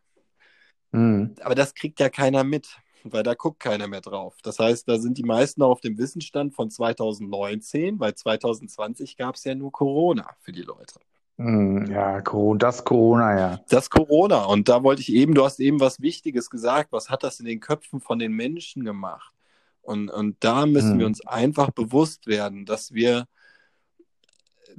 Hm. 0.93 1.35
aber 1.41 1.55
das 1.55 1.73
kriegt 1.73 1.99
ja 2.01 2.09
keiner 2.09 2.43
mit, 2.43 2.67
weil 3.03 3.23
da 3.23 3.33
guckt 3.33 3.61
keiner 3.61 3.87
mehr 3.87 4.01
drauf. 4.01 4.35
Das 4.43 4.59
heißt, 4.59 4.87
da 4.89 4.99
sind 4.99 5.17
die 5.17 5.23
meisten 5.23 5.61
auf 5.63 5.79
dem 5.81 5.97
Wissensstand 5.97 6.53
von 6.53 6.69
2019, 6.69 7.99
weil 7.99 8.13
2020 8.13 9.15
gab 9.17 9.35
es 9.35 9.43
ja 9.45 9.55
nur 9.55 9.71
Corona 9.71 10.29
für 10.41 10.51
die 10.51 10.63
Leute. 10.63 10.99
Hm. 11.37 11.85
Ja, 11.87 12.21
das 12.21 12.83
Corona, 12.83 13.39
ja. 13.39 13.59
Das 13.69 13.89
Corona. 13.89 14.43
Und 14.45 14.69
da 14.69 14.83
wollte 14.83 15.01
ich 15.01 15.11
eben, 15.13 15.33
du 15.33 15.43
hast 15.43 15.59
eben 15.59 15.79
was 15.79 16.01
Wichtiges 16.01 16.49
gesagt. 16.49 16.91
Was 16.91 17.09
hat 17.09 17.23
das 17.23 17.39
in 17.39 17.45
den 17.45 17.59
Köpfen 17.59 17.99
von 18.01 18.19
den 18.19 18.33
Menschen 18.33 18.83
gemacht? 18.83 19.33
Und, 19.81 20.09
und 20.09 20.37
da 20.41 20.65
müssen 20.65 20.93
Hm. 20.93 20.99
wir 20.99 21.05
uns 21.07 21.25
einfach 21.25 21.71
bewusst 21.71 22.27
werden, 22.27 22.65
dass 22.65 22.93
wir 22.93 23.27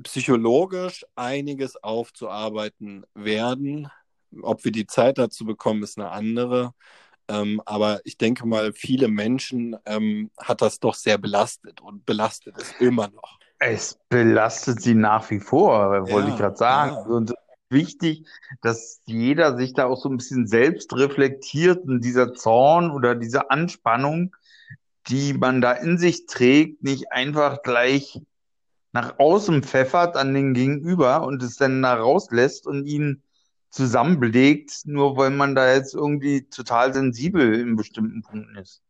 psychologisch 0.02 1.04
einiges 1.16 1.76
aufzuarbeiten 1.82 3.04
werden. 3.14 3.90
Ob 4.42 4.64
wir 4.64 4.72
die 4.72 4.86
Zeit 4.86 5.18
dazu 5.18 5.44
bekommen, 5.44 5.82
ist 5.82 5.98
eine 5.98 6.10
andere. 6.10 6.72
Ähm, 7.28 7.62
aber 7.66 8.00
ich 8.04 8.18
denke 8.18 8.46
mal, 8.46 8.72
viele 8.74 9.08
Menschen 9.08 9.76
ähm, 9.86 10.30
hat 10.38 10.62
das 10.62 10.80
doch 10.80 10.94
sehr 10.94 11.18
belastet 11.18 11.80
und 11.80 12.06
belastet 12.06 12.58
es 12.58 12.72
immer 12.72 13.08
noch. 13.10 13.40
Es 13.58 13.98
belastet 14.08 14.82
sie 14.82 14.94
nach 14.94 15.30
wie 15.30 15.40
vor, 15.40 16.10
wollte 16.10 16.30
ich 16.30 16.36
Ja, 16.36 16.36
gerade 16.36 16.56
sagen. 16.56 16.96
ja. 16.96 17.02
Und 17.06 17.30
es 17.30 17.36
ist 17.36 17.70
wichtig, 17.70 18.26
dass 18.60 19.00
jeder 19.06 19.56
sich 19.56 19.72
da 19.72 19.86
auch 19.86 19.96
so 20.00 20.08
ein 20.08 20.16
bisschen 20.16 20.46
selbst 20.46 20.92
reflektiert 20.94 21.84
und 21.84 22.00
dieser 22.02 22.34
Zorn 22.34 22.90
oder 22.90 23.14
diese 23.14 23.50
Anspannung, 23.50 24.34
die 25.08 25.34
man 25.34 25.60
da 25.60 25.72
in 25.72 25.98
sich 25.98 26.26
trägt, 26.26 26.82
nicht 26.82 27.12
einfach 27.12 27.62
gleich 27.62 28.20
nach 28.92 29.18
außen 29.18 29.62
pfeffert 29.62 30.16
an 30.16 30.34
den 30.34 30.54
Gegenüber 30.54 31.22
und 31.22 31.42
es 31.42 31.56
dann 31.56 31.82
da 31.82 31.94
rauslässt 31.94 32.66
und 32.66 32.86
ihn 32.86 33.22
zusammenbelegt, 33.70 34.82
nur 34.84 35.16
weil 35.16 35.30
man 35.30 35.54
da 35.54 35.72
jetzt 35.72 35.94
irgendwie 35.94 36.48
total 36.48 36.92
sensibel 36.92 37.54
in 37.58 37.74
bestimmten 37.74 38.22
Punkten 38.22 38.56
ist. 38.56 38.82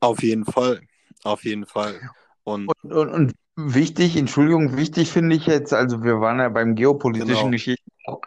Auf 0.00 0.22
jeden 0.22 0.44
Fall. 0.44 0.80
Auf 1.22 1.44
jeden 1.44 1.64
Fall. 1.66 2.00
Und 2.42 2.68
Und, 2.82 2.92
und, 2.92 3.08
und 3.08 3.34
wichtig, 3.54 4.16
Entschuldigung, 4.16 4.76
wichtig 4.76 5.12
finde 5.12 5.36
ich 5.36 5.46
jetzt, 5.46 5.72
also 5.72 6.02
wir 6.02 6.20
waren 6.20 6.40
ja 6.40 6.48
beim 6.48 6.74
geopolitischen 6.74 7.36
genau. 7.36 7.50
Geschichten 7.50 7.90
auch, 8.06 8.20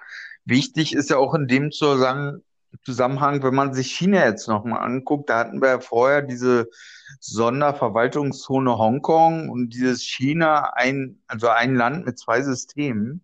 wichtig 0.45 0.93
ist 0.93 1.10
ja 1.10 1.17
auch 1.17 1.34
in 1.34 1.47
dem 1.47 1.71
Zusammenhang, 1.71 2.41
Zusammenhang, 2.84 3.44
wenn 3.44 3.54
man 3.54 3.74
sich 3.74 3.92
China 3.92 4.26
jetzt 4.26 4.48
nochmal 4.48 4.84
anguckt, 4.84 5.30
da 5.30 5.40
hatten 5.40 5.62
wir 5.62 5.70
ja 5.70 5.80
vorher 5.80 6.22
diese 6.22 6.70
Sonderverwaltungszone 7.20 8.78
Hongkong 8.78 9.50
und 9.50 9.70
dieses 9.70 10.02
China 10.02 10.74
ein, 10.74 11.22
also 11.28 11.50
ein 11.50 11.76
Land 11.76 12.06
mit 12.06 12.20
zwei 12.20 12.42
Systemen, 12.42 13.22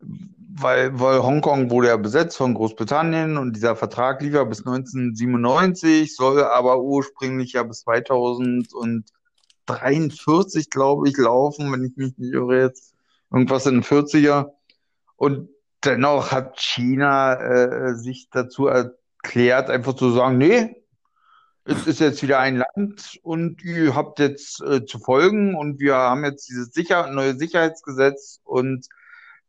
weil, 0.00 0.98
weil 0.98 1.22
Hongkong 1.22 1.70
wurde 1.70 1.88
ja 1.88 1.96
besetzt 1.96 2.36
von 2.36 2.54
Großbritannien 2.54 3.36
und 3.36 3.54
dieser 3.54 3.76
Vertrag 3.76 4.22
lief 4.22 4.34
ja 4.34 4.44
bis 4.44 4.60
1997, 4.60 6.14
soll 6.14 6.42
aber 6.42 6.82
ursprünglich 6.82 7.54
ja 7.54 7.62
bis 7.62 7.80
2043, 7.80 10.70
glaube 10.70 11.08
ich, 11.08 11.16
laufen, 11.16 11.72
wenn 11.72 11.84
ich 11.84 11.96
mich 11.96 12.18
nicht 12.18 12.32
irre 12.32 12.62
jetzt. 12.62 12.94
Irgendwas 13.32 13.66
in 13.66 13.74
den 13.74 13.84
40er. 13.84 14.50
Und 15.16 15.50
dennoch 15.84 16.32
hat 16.32 16.60
China 16.60 17.34
äh, 17.34 17.94
sich 17.94 18.28
dazu 18.30 18.66
erklärt, 18.66 19.70
einfach 19.70 19.94
zu 19.94 20.10
sagen, 20.10 20.38
nee, 20.38 20.76
es 21.64 21.86
ist 21.86 22.00
jetzt 22.00 22.22
wieder 22.22 22.38
ein 22.40 22.56
Land 22.56 23.18
und 23.22 23.62
ihr 23.62 23.94
habt 23.94 24.18
jetzt 24.18 24.62
äh, 24.62 24.84
zu 24.84 24.98
folgen 24.98 25.54
und 25.54 25.78
wir 25.78 25.94
haben 25.94 26.24
jetzt 26.24 26.48
dieses 26.48 26.72
Sicher 26.72 27.10
neue 27.10 27.36
Sicherheitsgesetz 27.36 28.40
und 28.44 28.88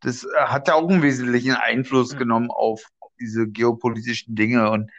das 0.01 0.25
äh, 0.25 0.29
hat 0.45 0.67
ja 0.67 0.75
auch 0.75 0.87
einen 0.87 1.01
wesentlichen 1.01 1.53
Einfluss 1.55 2.17
genommen 2.17 2.51
auf 2.51 2.83
diese 3.19 3.47
geopolitischen 3.47 4.35
Dinge 4.35 4.69
und 4.71 4.91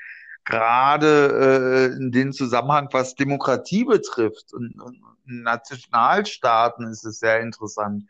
gerade 0.44 1.90
äh, 1.92 1.96
in 1.96 2.10
dem 2.12 2.32
Zusammenhang, 2.32 2.88
was 2.92 3.14
Demokratie 3.14 3.84
betrifft 3.84 4.52
und, 4.52 4.80
und 4.80 5.00
Nationalstaaten 5.24 6.86
ist 6.88 7.04
es 7.04 7.20
sehr 7.20 7.40
interessant. 7.40 8.04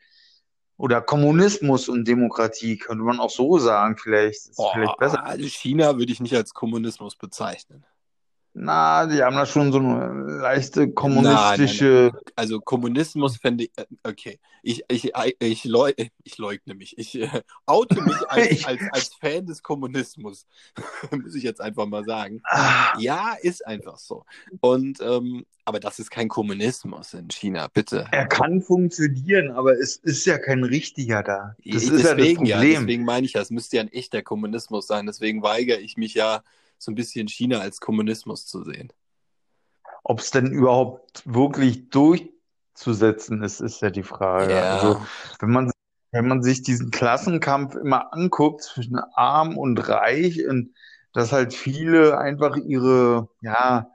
Oder 0.77 1.01
Kommunismus 1.01 1.89
und 1.89 2.07
Demokratie, 2.09 2.77
könnte 2.77 3.05
man 3.05 3.21
auch 3.21 3.31
so 3.31 3.59
sagen, 3.59 3.97
vielleicht. 3.97 4.49
Ist 4.49 4.61
vielleicht 4.73 4.97
besser. 4.99 5.19
Boah, 5.19 5.27
also 5.27 5.47
China 5.47 5.99
würde 5.99 6.13
ich 6.13 6.21
nicht 6.21 6.35
als 6.35 6.55
Kommunismus 6.55 7.17
bezeichnen. 7.17 7.85
Na, 8.55 9.07
die 9.07 9.23
haben 9.23 9.35
da 9.35 9.47
schon 9.47 9.73
so 9.73 9.79
eine 9.79 10.39
leichte 10.41 10.81
Nein, 10.81 10.87
nein, 10.89 10.95
kommunistische. 10.95 12.11
nein. 12.13 12.23
Also 12.37 12.61
Kommunismus 12.61 13.39
fände 13.39 13.65
ich, 13.65 13.73
äh, 13.77 13.87
okay, 14.03 14.39
ich, 14.63 14.85
ich, 14.89 15.13
ich, 15.41 15.65
leu, 15.65 15.93
ich 16.23 16.37
leugne 16.39 16.75
mich, 16.75 16.97
ich 16.99 17.19
äh, 17.19 17.43
oute 17.65 18.03
mich 18.03 18.15
als, 18.29 18.65
als, 18.67 18.81
als 18.93 19.15
Fan 19.15 19.47
des 19.47 19.63
Kommunismus, 19.63 20.47
muss 21.11 21.35
ich 21.35 21.43
jetzt 21.45 21.61
einfach 21.63 21.87
mal 21.87 22.05
sagen. 22.05 22.43
Ah, 22.45 22.93
Ja, 22.99 23.35
ist 23.41 23.67
einfach 23.67 23.97
so. 23.99 24.25
Und, 24.61 25.01
ähm, 25.01 25.47
aber 25.65 25.81
das 25.81 25.99
ist 25.99 26.11
kein 26.11 26.29
Kommunismus 26.29 27.15
in 27.15 27.29
China, 27.31 27.69
bitte. 27.73 28.07
er 28.11 28.27
kann 28.27 28.61
funktionieren, 28.61 29.51
aber 29.53 29.79
es 29.79 29.97
ist 29.97 30.27
ja 30.27 30.37
kein 30.39 30.63
richtiger 30.65 31.23
da. 31.23 31.55
Das 31.65 31.65
Ich- 31.65 31.75
ist 31.75 31.85
ja 31.91 31.91
das 31.91 32.17
deswegen 32.17 32.45
ja, 32.45 32.57
Problem. 32.59 32.81
deswegen 32.81 33.05
meine 33.07 33.25
ich 33.27 33.33
ja, 33.33 33.41
es 33.41 33.51
müsste 33.51 33.77
ja 33.77 33.83
ein 33.83 33.93
echter 33.93 34.21
Kommunismus 34.23 34.87
sein. 34.87 35.07
Deswegen 35.07 35.43
weigere 35.43 35.79
ich 35.79 35.97
mich 35.97 36.15
ja, 36.15 36.43
so 36.83 36.91
ein 36.91 36.95
bisschen 36.95 37.29
China 37.29 37.59
als 37.61 37.81
Kommunismus 37.81 38.47
zu 38.47 38.65
sehen. 38.65 38.93
Ob 40.05 40.21
es 40.21 40.31
denn 40.31 40.51
überhaupt 40.51 41.23
wirklich 41.25 41.91
durchzusetzen 41.91 43.43
ist, 43.43 43.61
ist 43.61 43.83
ja 43.83 43.91
die 43.91 44.03
Frage. 44.03 44.55
Ja. 44.55 44.75
Also, 44.75 45.01
wenn 45.39 45.51
man, 45.51 45.71
wenn 46.11 46.27
man 46.27 46.43
sich 46.43 46.63
diesen 46.63 46.91
Klassenkampf 46.91 47.77
immer 47.77 48.13
anguckt 48.13 48.63
zwischen 48.63 48.99
Arm 49.15 49.57
und 49.57 49.79
Reich 49.89 50.47
und 50.47 50.75
dass 51.13 51.31
halt 51.31 51.55
viele 51.55 52.19
einfach 52.19 52.57
ihre, 52.57 53.29
ja, 53.43 53.89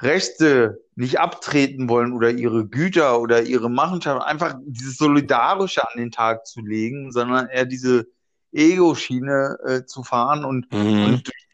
Rechte 0.00 0.82
nicht 0.94 1.18
abtreten 1.20 1.88
wollen 1.88 2.12
oder 2.12 2.30
ihre 2.30 2.66
Güter 2.66 3.18
oder 3.20 3.42
ihre 3.42 3.70
Machenschaften, 3.70 4.22
einfach 4.22 4.54
dieses 4.66 4.98
Solidarische 4.98 5.82
an 5.82 5.98
den 5.98 6.10
Tag 6.10 6.46
zu 6.46 6.60
legen, 6.60 7.12
sondern 7.12 7.48
eher 7.48 7.64
diese 7.64 8.06
Ego-Schiene 8.52 9.58
äh, 9.66 9.84
zu 9.86 10.02
fahren 10.02 10.44
und 10.44 10.70
Mhm. 10.72 11.04
und 11.04 11.26
durch, 11.26 11.45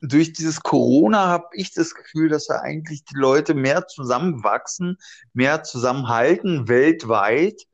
durch 0.00 0.32
dieses 0.32 0.60
Corona 0.60 1.26
habe 1.26 1.48
ich 1.52 1.72
das 1.72 1.94
Gefühl, 1.94 2.28
dass 2.28 2.46
da 2.46 2.60
eigentlich 2.60 3.04
die 3.04 3.16
Leute 3.16 3.54
mehr 3.54 3.86
zusammenwachsen, 3.86 4.98
mehr 5.32 5.64
zusammenhalten 5.64 6.68
weltweit. 6.68 7.66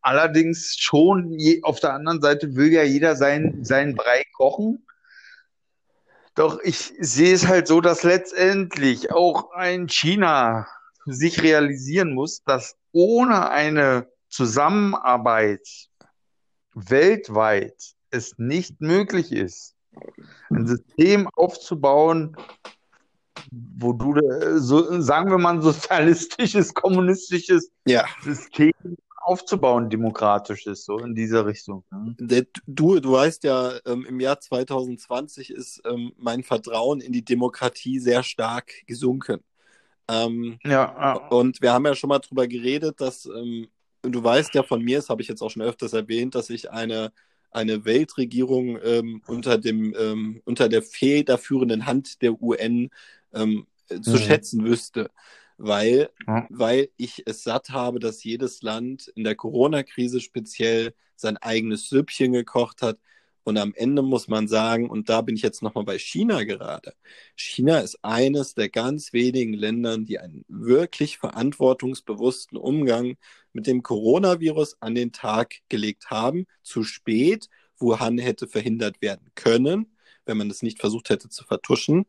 Allerdings 0.00 0.76
schon 0.78 1.32
je, 1.38 1.62
auf 1.62 1.80
der 1.80 1.94
anderen 1.94 2.20
Seite 2.22 2.54
will 2.54 2.72
ja 2.72 2.82
jeder 2.82 3.16
sein, 3.16 3.64
seinen 3.64 3.96
Brei 3.96 4.24
kochen. 4.36 4.86
Doch 6.34 6.60
ich 6.62 6.94
sehe 7.00 7.34
es 7.34 7.46
halt 7.48 7.66
so, 7.66 7.80
dass 7.80 8.02
letztendlich 8.02 9.12
auch 9.12 9.50
ein 9.52 9.88
China 9.88 10.66
sich 11.04 11.42
realisieren 11.42 12.14
muss, 12.14 12.42
dass 12.44 12.76
ohne 12.92 13.50
eine 13.50 14.08
Zusammenarbeit 14.28 15.66
weltweit 16.74 17.74
es 18.10 18.38
nicht 18.38 18.80
möglich 18.80 19.32
ist, 19.32 19.74
ein 20.50 20.66
System 20.66 21.28
aufzubauen, 21.34 22.36
wo 23.50 23.92
du, 23.92 24.14
äh, 24.14 24.58
so, 24.58 25.00
sagen 25.00 25.30
wir 25.30 25.38
mal, 25.38 25.54
ein 25.54 25.62
sozialistisches, 25.62 26.74
kommunistisches 26.74 27.70
Ja, 27.86 28.04
System 28.22 28.72
aufzubauen, 29.22 29.90
demokratisches, 29.90 30.84
so 30.84 30.98
in 30.98 31.14
dieser 31.14 31.46
Richtung. 31.46 31.84
Ne? 31.90 32.46
Du, 32.66 33.00
du 33.00 33.12
weißt 33.12 33.44
ja, 33.44 33.72
ähm, 33.86 34.04
im 34.06 34.18
Jahr 34.18 34.40
2020 34.40 35.50
ist 35.50 35.80
ähm, 35.84 36.12
mein 36.16 36.42
Vertrauen 36.42 37.00
in 37.00 37.12
die 37.12 37.24
Demokratie 37.24 37.98
sehr 37.98 38.22
stark 38.22 38.72
gesunken. 38.86 39.40
Ähm, 40.08 40.58
Ja, 40.64 40.70
ja. 40.70 41.12
und 41.28 41.60
wir 41.62 41.72
haben 41.72 41.86
ja 41.86 41.94
schon 41.94 42.08
mal 42.08 42.18
drüber 42.18 42.48
geredet, 42.48 43.00
dass 43.00 43.26
ähm, 43.26 43.68
du 44.02 44.24
weißt 44.24 44.54
ja 44.54 44.62
von 44.62 44.82
mir, 44.82 44.98
das 44.98 45.08
habe 45.08 45.22
ich 45.22 45.28
jetzt 45.28 45.42
auch 45.42 45.50
schon 45.50 45.62
öfters 45.62 45.92
erwähnt, 45.92 46.34
dass 46.34 46.50
ich 46.50 46.70
eine, 46.70 47.12
eine 47.50 47.84
Weltregierung 47.84 48.78
ähm, 48.82 49.22
unter 49.26 49.58
dem, 49.58 49.94
ähm, 49.98 50.42
unter 50.44 50.68
der 50.68 50.82
federführenden 50.82 51.86
Hand 51.86 52.22
der 52.22 52.40
UN 52.42 52.90
ähm, 53.34 53.66
äh, 53.88 54.00
zu 54.00 54.12
Mhm. 54.12 54.18
schätzen 54.18 54.64
wüsste. 54.64 55.10
Weil, 55.58 56.10
Ja. 56.26 56.46
weil 56.48 56.88
ich 56.96 57.22
es 57.26 57.42
satt 57.42 57.70
habe, 57.70 57.98
dass 58.00 58.24
jedes 58.24 58.62
Land 58.62 59.08
in 59.14 59.24
der 59.24 59.34
Corona-Krise 59.34 60.20
speziell 60.20 60.94
sein 61.16 61.36
eigenes 61.36 61.88
Süppchen 61.88 62.32
gekocht 62.32 62.82
hat. 62.82 62.98
Und 63.44 63.56
am 63.58 63.72
Ende 63.74 64.02
muss 64.02 64.28
man 64.28 64.48
sagen, 64.48 64.90
und 64.90 65.08
da 65.08 65.22
bin 65.22 65.34
ich 65.34 65.42
jetzt 65.42 65.62
nochmal 65.62 65.84
bei 65.84 65.98
China 65.98 66.44
gerade. 66.44 66.94
China 67.34 67.78
ist 67.80 67.98
eines 68.02 68.54
der 68.54 68.68
ganz 68.68 69.12
wenigen 69.12 69.54
Ländern, 69.54 70.04
die 70.04 70.18
einen 70.18 70.44
wirklich 70.48 71.18
verantwortungsbewussten 71.18 72.58
Umgang 72.58 73.16
mit 73.52 73.66
dem 73.66 73.82
Coronavirus 73.82 74.76
an 74.80 74.94
den 74.94 75.12
Tag 75.12 75.56
gelegt 75.68 76.10
haben. 76.10 76.46
Zu 76.62 76.84
spät. 76.84 77.48
Wuhan 77.78 78.18
hätte 78.18 78.46
verhindert 78.46 79.00
werden 79.00 79.30
können, 79.34 79.96
wenn 80.26 80.36
man 80.36 80.50
es 80.50 80.62
nicht 80.62 80.78
versucht 80.78 81.08
hätte 81.08 81.30
zu 81.30 81.44
vertuschen. 81.44 82.04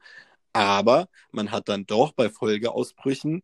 Aber 0.53 1.07
man 1.31 1.51
hat 1.51 1.69
dann 1.69 1.85
doch 1.85 2.11
bei 2.11 2.29
Folgeausbrüchen 2.29 3.41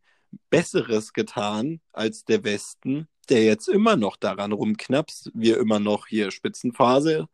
Besseres 0.50 1.14
getan 1.14 1.80
als 1.92 2.24
der 2.24 2.44
Westen, 2.44 3.08
der 3.30 3.44
jetzt 3.44 3.68
immer 3.68 3.96
noch 3.96 4.16
daran 4.16 4.52
rumknapst. 4.52 5.30
Wir 5.34 5.58
immer 5.58 5.80
noch 5.80 6.06
hier 6.06 6.30
Spitzenphase. 6.30 7.28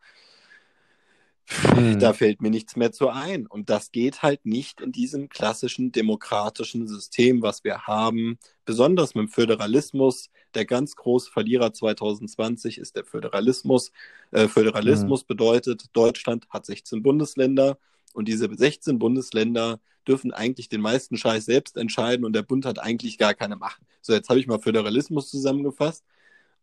Hm. 1.46 1.98
Da 1.98 2.14
fällt 2.14 2.40
mir 2.40 2.50
nichts 2.50 2.74
mehr 2.76 2.90
zu 2.92 3.10
ein. 3.10 3.46
Und 3.46 3.68
das 3.68 3.92
geht 3.92 4.22
halt 4.22 4.46
nicht 4.46 4.80
in 4.80 4.92
diesem 4.92 5.28
klassischen 5.28 5.92
demokratischen 5.92 6.88
System, 6.88 7.42
was 7.42 7.64
wir 7.64 7.82
haben. 7.82 8.38
Besonders 8.64 9.14
mit 9.14 9.26
dem 9.26 9.28
Föderalismus. 9.28 10.30
Der 10.54 10.64
ganz 10.64 10.96
große 10.96 11.30
Verlierer 11.30 11.72
2020 11.72 12.78
ist 12.78 12.96
der 12.96 13.04
Föderalismus. 13.04 13.92
Äh, 14.30 14.48
Föderalismus 14.48 15.24
bedeutet, 15.24 15.84
Deutschland 15.92 16.46
hat 16.48 16.64
16 16.66 17.02
Bundesländer 17.02 17.78
und 18.14 18.26
diese 18.28 18.48
16 18.54 18.98
Bundesländer 18.98 19.80
dürfen 20.08 20.32
eigentlich 20.32 20.68
den 20.68 20.80
meisten 20.80 21.16
Scheiß 21.16 21.44
selbst 21.44 21.76
entscheiden 21.76 22.24
und 22.24 22.34
der 22.34 22.42
Bund 22.42 22.64
hat 22.66 22.78
eigentlich 22.78 23.18
gar 23.18 23.34
keine 23.34 23.56
Macht. 23.56 23.80
So, 24.00 24.12
jetzt 24.12 24.28
habe 24.28 24.38
ich 24.40 24.46
mal 24.46 24.58
Föderalismus 24.60 25.30
zusammengefasst. 25.30 26.04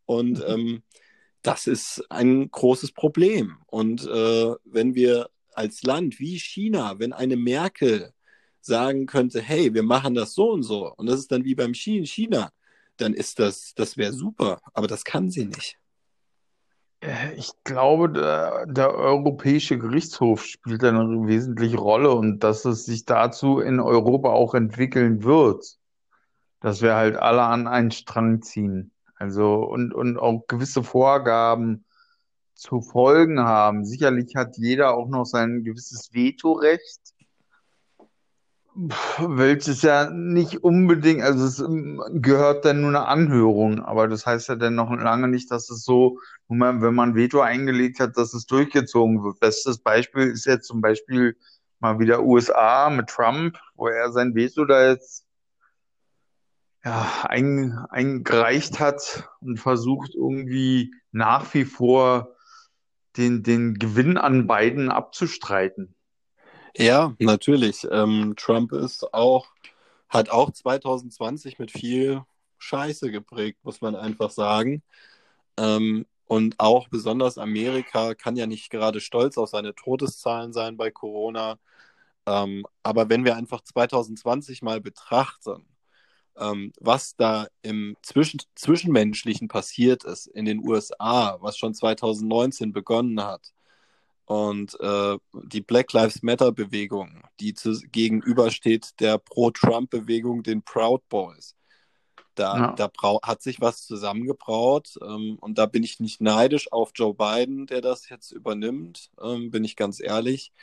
Und 0.05 0.39
Mhm. 0.39 0.45
ähm, 0.47 0.83
das 1.41 1.67
ist 1.67 2.03
ein 2.09 2.49
großes 2.51 2.91
Problem. 2.91 3.57
Und 3.67 4.05
äh, 4.05 4.55
wenn 4.65 4.95
wir 4.95 5.29
als 5.53 5.83
Land 5.83 6.19
wie 6.19 6.39
China, 6.39 6.99
wenn 6.99 7.13
eine 7.13 7.35
Merkel 7.35 8.13
sagen 8.61 9.05
könnte, 9.05 9.41
hey, 9.41 9.73
wir 9.73 9.83
machen 9.83 10.13
das 10.13 10.33
so 10.33 10.51
und 10.51 10.63
so, 10.63 10.93
und 10.95 11.07
das 11.07 11.19
ist 11.19 11.31
dann 11.31 11.43
wie 11.43 11.55
beim 11.55 11.73
Chi- 11.73 12.05
China, 12.05 12.51
dann 12.97 13.13
ist 13.13 13.39
das, 13.39 13.73
das 13.75 13.97
wäre 13.97 14.13
super. 14.13 14.61
Aber 14.73 14.87
das 14.87 15.03
kann 15.03 15.29
sie 15.29 15.45
nicht. 15.45 15.77
Äh, 17.01 17.33
ich 17.35 17.51
glaube, 17.63 18.09
der, 18.09 18.67
der 18.67 18.93
Europäische 18.93 19.77
Gerichtshof 19.77 20.45
spielt 20.45 20.83
eine 20.83 21.27
wesentliche 21.27 21.77
Rolle 21.77 22.11
und 22.11 22.39
dass 22.39 22.65
es 22.65 22.85
sich 22.85 23.05
dazu 23.05 23.59
in 23.59 23.79
Europa 23.79 24.29
auch 24.29 24.53
entwickeln 24.53 25.23
wird, 25.23 25.77
dass 26.59 26.81
wir 26.81 26.95
halt 26.95 27.15
alle 27.15 27.41
an 27.41 27.67
einen 27.67 27.91
Strang 27.91 28.41
ziehen. 28.43 28.91
Also 29.21 29.57
und, 29.65 29.93
und 29.93 30.17
auch 30.17 30.47
gewisse 30.47 30.83
Vorgaben 30.83 31.85
zu 32.55 32.81
folgen 32.81 33.39
haben. 33.39 33.85
Sicherlich 33.85 34.35
hat 34.35 34.57
jeder 34.57 34.95
auch 34.95 35.07
noch 35.07 35.25
sein 35.25 35.63
gewisses 35.63 36.11
Vetorecht, 36.11 36.99
welches 39.19 39.83
ja 39.83 40.09
nicht 40.09 40.63
unbedingt, 40.63 41.21
also 41.21 41.45
es 41.45 41.59
ähm, 41.59 42.01
gehört 42.13 42.65
dann 42.65 42.81
nur 42.81 42.89
eine 42.89 43.05
Anhörung, 43.05 43.79
aber 43.81 44.07
das 44.07 44.25
heißt 44.25 44.49
ja 44.49 44.55
dann 44.55 44.73
noch 44.73 44.89
lange 44.89 45.27
nicht, 45.27 45.51
dass 45.51 45.69
es 45.69 45.83
so, 45.83 46.17
wenn 46.47 46.95
man 46.95 47.13
Veto 47.13 47.41
eingelegt 47.41 47.99
hat, 47.99 48.17
dass 48.17 48.33
es 48.33 48.47
durchgezogen 48.47 49.23
wird. 49.23 49.39
Bestes 49.39 49.77
Beispiel 49.77 50.31
ist 50.31 50.45
jetzt 50.45 50.65
zum 50.65 50.81
Beispiel 50.81 51.37
mal 51.79 51.99
wieder 51.99 52.23
USA 52.23 52.89
mit 52.89 53.07
Trump, 53.07 53.55
wo 53.75 53.87
er 53.87 54.11
sein 54.11 54.33
Veto 54.33 54.65
da 54.65 54.89
jetzt 54.89 55.27
ja, 56.83 57.25
ein, 57.27 57.77
eingereicht 57.89 58.79
hat 58.79 59.29
und 59.39 59.57
versucht 59.57 60.15
irgendwie 60.15 60.93
nach 61.11 61.53
wie 61.53 61.65
vor 61.65 62.35
den, 63.17 63.43
den 63.43 63.75
Gewinn 63.75 64.17
an 64.17 64.47
beiden 64.47 64.89
abzustreiten. 64.89 65.95
Ja, 66.75 67.13
natürlich. 67.19 67.85
Ähm, 67.91 68.33
Trump 68.37 68.71
ist 68.71 69.13
auch, 69.13 69.47
hat 70.09 70.29
auch 70.29 70.51
2020 70.51 71.59
mit 71.59 71.71
viel 71.71 72.23
Scheiße 72.57 73.11
geprägt, 73.11 73.59
muss 73.63 73.81
man 73.81 73.95
einfach 73.95 74.31
sagen. 74.31 74.81
Ähm, 75.57 76.05
und 76.25 76.59
auch 76.59 76.87
besonders 76.87 77.37
Amerika 77.37 78.15
kann 78.15 78.37
ja 78.37 78.47
nicht 78.47 78.69
gerade 78.69 79.01
stolz 79.01 79.37
auf 79.37 79.49
seine 79.49 79.75
Todeszahlen 79.75 80.53
sein 80.53 80.77
bei 80.77 80.89
Corona. 80.89 81.59
Ähm, 82.25 82.65
aber 82.83 83.09
wenn 83.09 83.25
wir 83.25 83.35
einfach 83.35 83.61
2020 83.61 84.61
mal 84.61 84.79
betrachten, 84.79 85.65
ähm, 86.37 86.71
was 86.79 87.15
da 87.15 87.47
im 87.61 87.95
Zwischen 88.01 88.41
Zwischenmenschlichen 88.55 89.47
passiert 89.47 90.03
ist 90.03 90.27
in 90.27 90.45
den 90.45 90.59
USA, 90.67 91.37
was 91.41 91.57
schon 91.57 91.73
2019 91.73 92.73
begonnen 92.73 93.21
hat, 93.23 93.51
und 94.31 94.79
äh, 94.79 95.17
die 95.33 95.59
Black 95.59 95.91
Lives 95.91 96.23
Matter 96.23 96.53
Bewegung, 96.53 97.21
die 97.41 97.53
zu, 97.53 97.77
gegenübersteht 97.91 98.99
der 99.01 99.17
Pro-Trump-Bewegung, 99.17 100.41
den 100.41 100.61
Proud 100.61 101.01
Boys. 101.09 101.55
Da, 102.35 102.57
ja. 102.57 102.71
da 102.77 102.89
hat 103.23 103.41
sich 103.41 103.59
was 103.59 103.85
zusammengebraut 103.85 104.97
ähm, 105.01 105.37
und 105.41 105.57
da 105.57 105.65
bin 105.65 105.83
ich 105.83 105.99
nicht 105.99 106.21
neidisch 106.21 106.71
auf 106.71 106.91
Joe 106.95 107.13
Biden, 107.13 107.67
der 107.67 107.81
das 107.81 108.07
jetzt 108.07 108.31
übernimmt, 108.31 109.11
ähm, 109.21 109.51
bin 109.51 109.65
ich 109.65 109.75
ganz 109.75 109.99
ehrlich. 109.99 110.53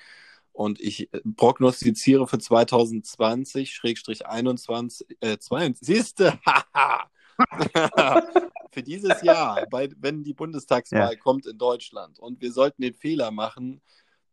Und 0.59 0.81
ich 0.81 1.13
äh, 1.15 1.21
prognostiziere 1.37 2.27
für 2.27 2.41
2020, 2.41 3.73
Schrägstrich 3.73 4.27
21, 4.27 5.07
äh, 5.21 5.39
22, 5.39 5.87
siehste, 5.87 6.37
haha, 6.45 7.09
für 8.73 8.83
dieses 8.83 9.23
Jahr, 9.23 9.67
bei, 9.71 9.89
wenn 9.99 10.25
die 10.25 10.35
Bundestagswahl 10.35 11.13
ja. 11.13 11.17
kommt 11.17 11.47
in 11.47 11.59
Deutschland 11.59 12.19
und 12.19 12.41
wir 12.41 12.51
sollten 12.51 12.83
den 12.83 12.95
Fehler 12.95 13.31
machen, 13.31 13.81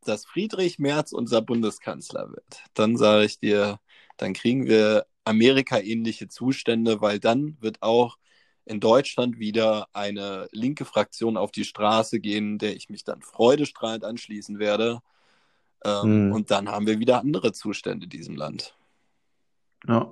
dass 0.04 0.26
Friedrich 0.26 0.80
Merz 0.80 1.12
unser 1.12 1.44
Bundeskanzler 1.44 2.32
wird, 2.32 2.64
dann 2.74 2.98
sage 2.98 3.26
ich 3.26 3.40
dir, 3.40 3.80
dann 4.18 4.34
kriegen 4.34 4.66
wir 4.66 5.06
Amerika-ähnliche 5.26 6.28
Zustände, 6.28 7.02
weil 7.02 7.20
dann 7.20 7.56
wird 7.60 7.84
auch 7.84 8.18
in 8.66 8.80
Deutschland 8.80 9.38
wieder 9.38 9.90
eine 9.94 10.48
linke 10.52 10.86
Fraktion 10.86 11.38
auf 11.38 11.52
die 11.52 11.66
Straße 11.66 12.20
gehen, 12.20 12.58
der 12.58 12.76
ich 12.76 12.90
mich 12.90 13.04
dann 13.04 13.22
freudestrahlend 13.22 14.04
anschließen 14.04 14.58
werde. 14.58 15.02
Ähm, 15.86 16.02
hm. 16.04 16.32
Und 16.32 16.52
dann 16.52 16.69
haben 16.69 16.88
wir 16.88 17.00
wieder 17.00 17.19
andere 17.19 17.54
Zustände 17.54 18.06
in 18.06 18.10
diesem 18.10 18.36
Land. 18.36 18.76
Ja 19.88 20.12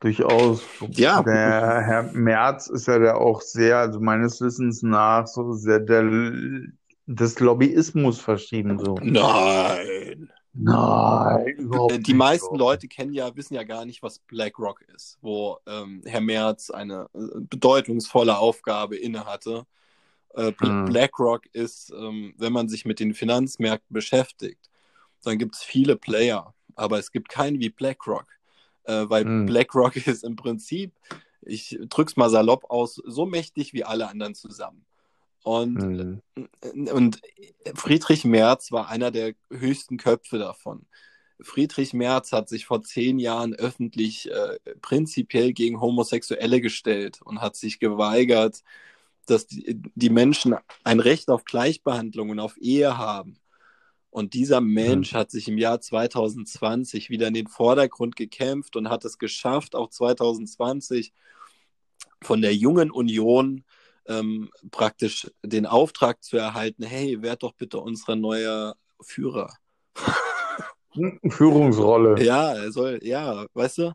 durchaus. 0.00 0.62
Ja. 0.90 1.22
Der 1.22 1.82
Herr 1.82 2.02
Merz 2.12 2.68
ist 2.68 2.86
ja 2.86 2.98
der 2.98 3.18
auch 3.18 3.40
sehr, 3.40 3.78
also 3.78 4.00
meines 4.00 4.40
Wissens 4.40 4.82
nach, 4.82 5.26
so 5.26 5.52
sehr 5.52 5.80
der, 5.80 6.04
des 7.06 7.40
Lobbyismus 7.40 8.20
verschrieben, 8.20 8.78
so. 8.78 8.96
Nein. 9.02 10.30
Nein, 10.58 11.48
überhaupt 11.58 12.06
Die 12.06 12.14
meisten 12.14 12.54
so. 12.54 12.56
Leute 12.56 12.88
kennen 12.88 13.12
ja, 13.12 13.36
wissen 13.36 13.52
ja 13.52 13.62
gar 13.62 13.84
nicht, 13.84 14.02
was 14.02 14.20
BlackRock 14.20 14.80
ist, 14.94 15.18
wo 15.20 15.58
ähm, 15.66 16.00
Herr 16.06 16.22
Merz 16.22 16.70
eine 16.70 17.10
äh, 17.12 17.40
bedeutungsvolle 17.40 18.38
Aufgabe 18.38 18.96
innehatte. 18.96 19.66
Äh, 20.36 20.52
hm. 20.58 20.84
BlackRock 20.84 21.46
ist, 21.52 21.90
ähm, 21.90 22.34
wenn 22.36 22.52
man 22.52 22.68
sich 22.68 22.84
mit 22.84 23.00
den 23.00 23.14
Finanzmärkten 23.14 23.92
beschäftigt, 23.92 24.70
dann 25.24 25.38
gibt 25.38 25.56
es 25.56 25.62
viele 25.62 25.96
Player, 25.96 26.54
aber 26.76 26.98
es 26.98 27.10
gibt 27.10 27.28
keinen 27.28 27.58
wie 27.58 27.70
BlackRock 27.70 28.26
äh, 28.86 29.08
weil 29.08 29.24
mhm. 29.24 29.46
BlackRock 29.46 29.96
ist 30.06 30.24
im 30.24 30.36
Prinzip, 30.36 30.92
ich 31.42 31.78
drück's 31.88 32.16
mal 32.16 32.30
salopp 32.30 32.70
aus, 32.70 33.00
so 33.04 33.26
mächtig 33.26 33.72
wie 33.72 33.84
alle 33.84 34.08
anderen 34.08 34.34
zusammen. 34.34 34.84
Und, 35.42 35.76
mhm. 35.76 36.22
und 36.88 37.20
Friedrich 37.74 38.24
Merz 38.24 38.72
war 38.72 38.88
einer 38.88 39.12
der 39.12 39.34
höchsten 39.50 39.96
Köpfe 39.96 40.38
davon. 40.38 40.86
Friedrich 41.40 41.92
Merz 41.92 42.32
hat 42.32 42.48
sich 42.48 42.66
vor 42.66 42.82
zehn 42.82 43.18
Jahren 43.20 43.54
öffentlich 43.54 44.28
äh, 44.30 44.58
prinzipiell 44.80 45.52
gegen 45.52 45.80
Homosexuelle 45.80 46.60
gestellt 46.60 47.20
und 47.22 47.40
hat 47.40 47.54
sich 47.54 47.78
geweigert, 47.78 48.64
dass 49.30 49.46
die, 49.46 49.80
die 49.94 50.10
Menschen 50.10 50.56
ein 50.84 51.00
Recht 51.00 51.28
auf 51.28 51.44
Gleichbehandlung 51.44 52.30
und 52.30 52.40
auf 52.40 52.56
Ehe 52.58 52.96
haben. 52.96 53.38
Und 54.10 54.32
dieser 54.32 54.62
Mensch 54.62 55.12
hat 55.12 55.30
sich 55.30 55.46
im 55.46 55.58
Jahr 55.58 55.80
2020 55.80 57.10
wieder 57.10 57.28
in 57.28 57.34
den 57.34 57.48
Vordergrund 57.48 58.16
gekämpft 58.16 58.76
und 58.76 58.88
hat 58.88 59.04
es 59.04 59.18
geschafft, 59.18 59.74
auch 59.74 59.90
2020 59.90 61.12
von 62.22 62.40
der 62.40 62.54
jungen 62.54 62.90
Union 62.90 63.64
ähm, 64.06 64.50
praktisch 64.70 65.30
den 65.42 65.66
Auftrag 65.66 66.22
zu 66.24 66.36
erhalten, 66.38 66.84
hey, 66.84 67.20
werd 67.20 67.42
doch 67.42 67.52
bitte 67.52 67.78
unser 67.78 68.16
neuer 68.16 68.76
Führer. 69.02 69.52
Führungsrolle. 71.28 72.22
Ja, 72.24 72.54
er 72.54 72.72
soll, 72.72 73.00
ja, 73.02 73.46
weißt 73.52 73.78
du? 73.78 73.92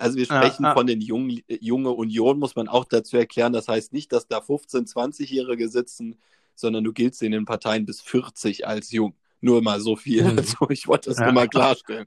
Also 0.00 0.16
wir 0.16 0.24
sprechen 0.24 0.62
ja, 0.62 0.70
ja. 0.70 0.74
von 0.74 0.86
den 0.86 1.00
jungen, 1.00 1.42
junge 1.48 1.90
Union, 1.90 2.38
muss 2.38 2.56
man 2.56 2.68
auch 2.68 2.84
dazu 2.84 3.16
erklären. 3.16 3.52
Das 3.52 3.68
heißt 3.68 3.92
nicht, 3.92 4.12
dass 4.12 4.26
da 4.26 4.40
15, 4.40 4.86
20-Jährige 4.86 5.68
sitzen, 5.68 6.18
sondern 6.54 6.84
du 6.84 6.92
giltst 6.92 7.22
in 7.22 7.32
den 7.32 7.44
Parteien 7.44 7.86
bis 7.86 8.00
40 8.00 8.66
als 8.66 8.90
jung. 8.92 9.14
Nur 9.40 9.62
mal 9.62 9.80
so 9.80 9.96
viel. 9.96 10.24
Mhm. 10.24 10.38
Also 10.38 10.68
ich 10.70 10.88
wollte 10.88 11.10
das 11.10 11.18
ja. 11.18 11.24
nur 11.24 11.34
mal 11.34 11.48
klarstellen. 11.48 12.06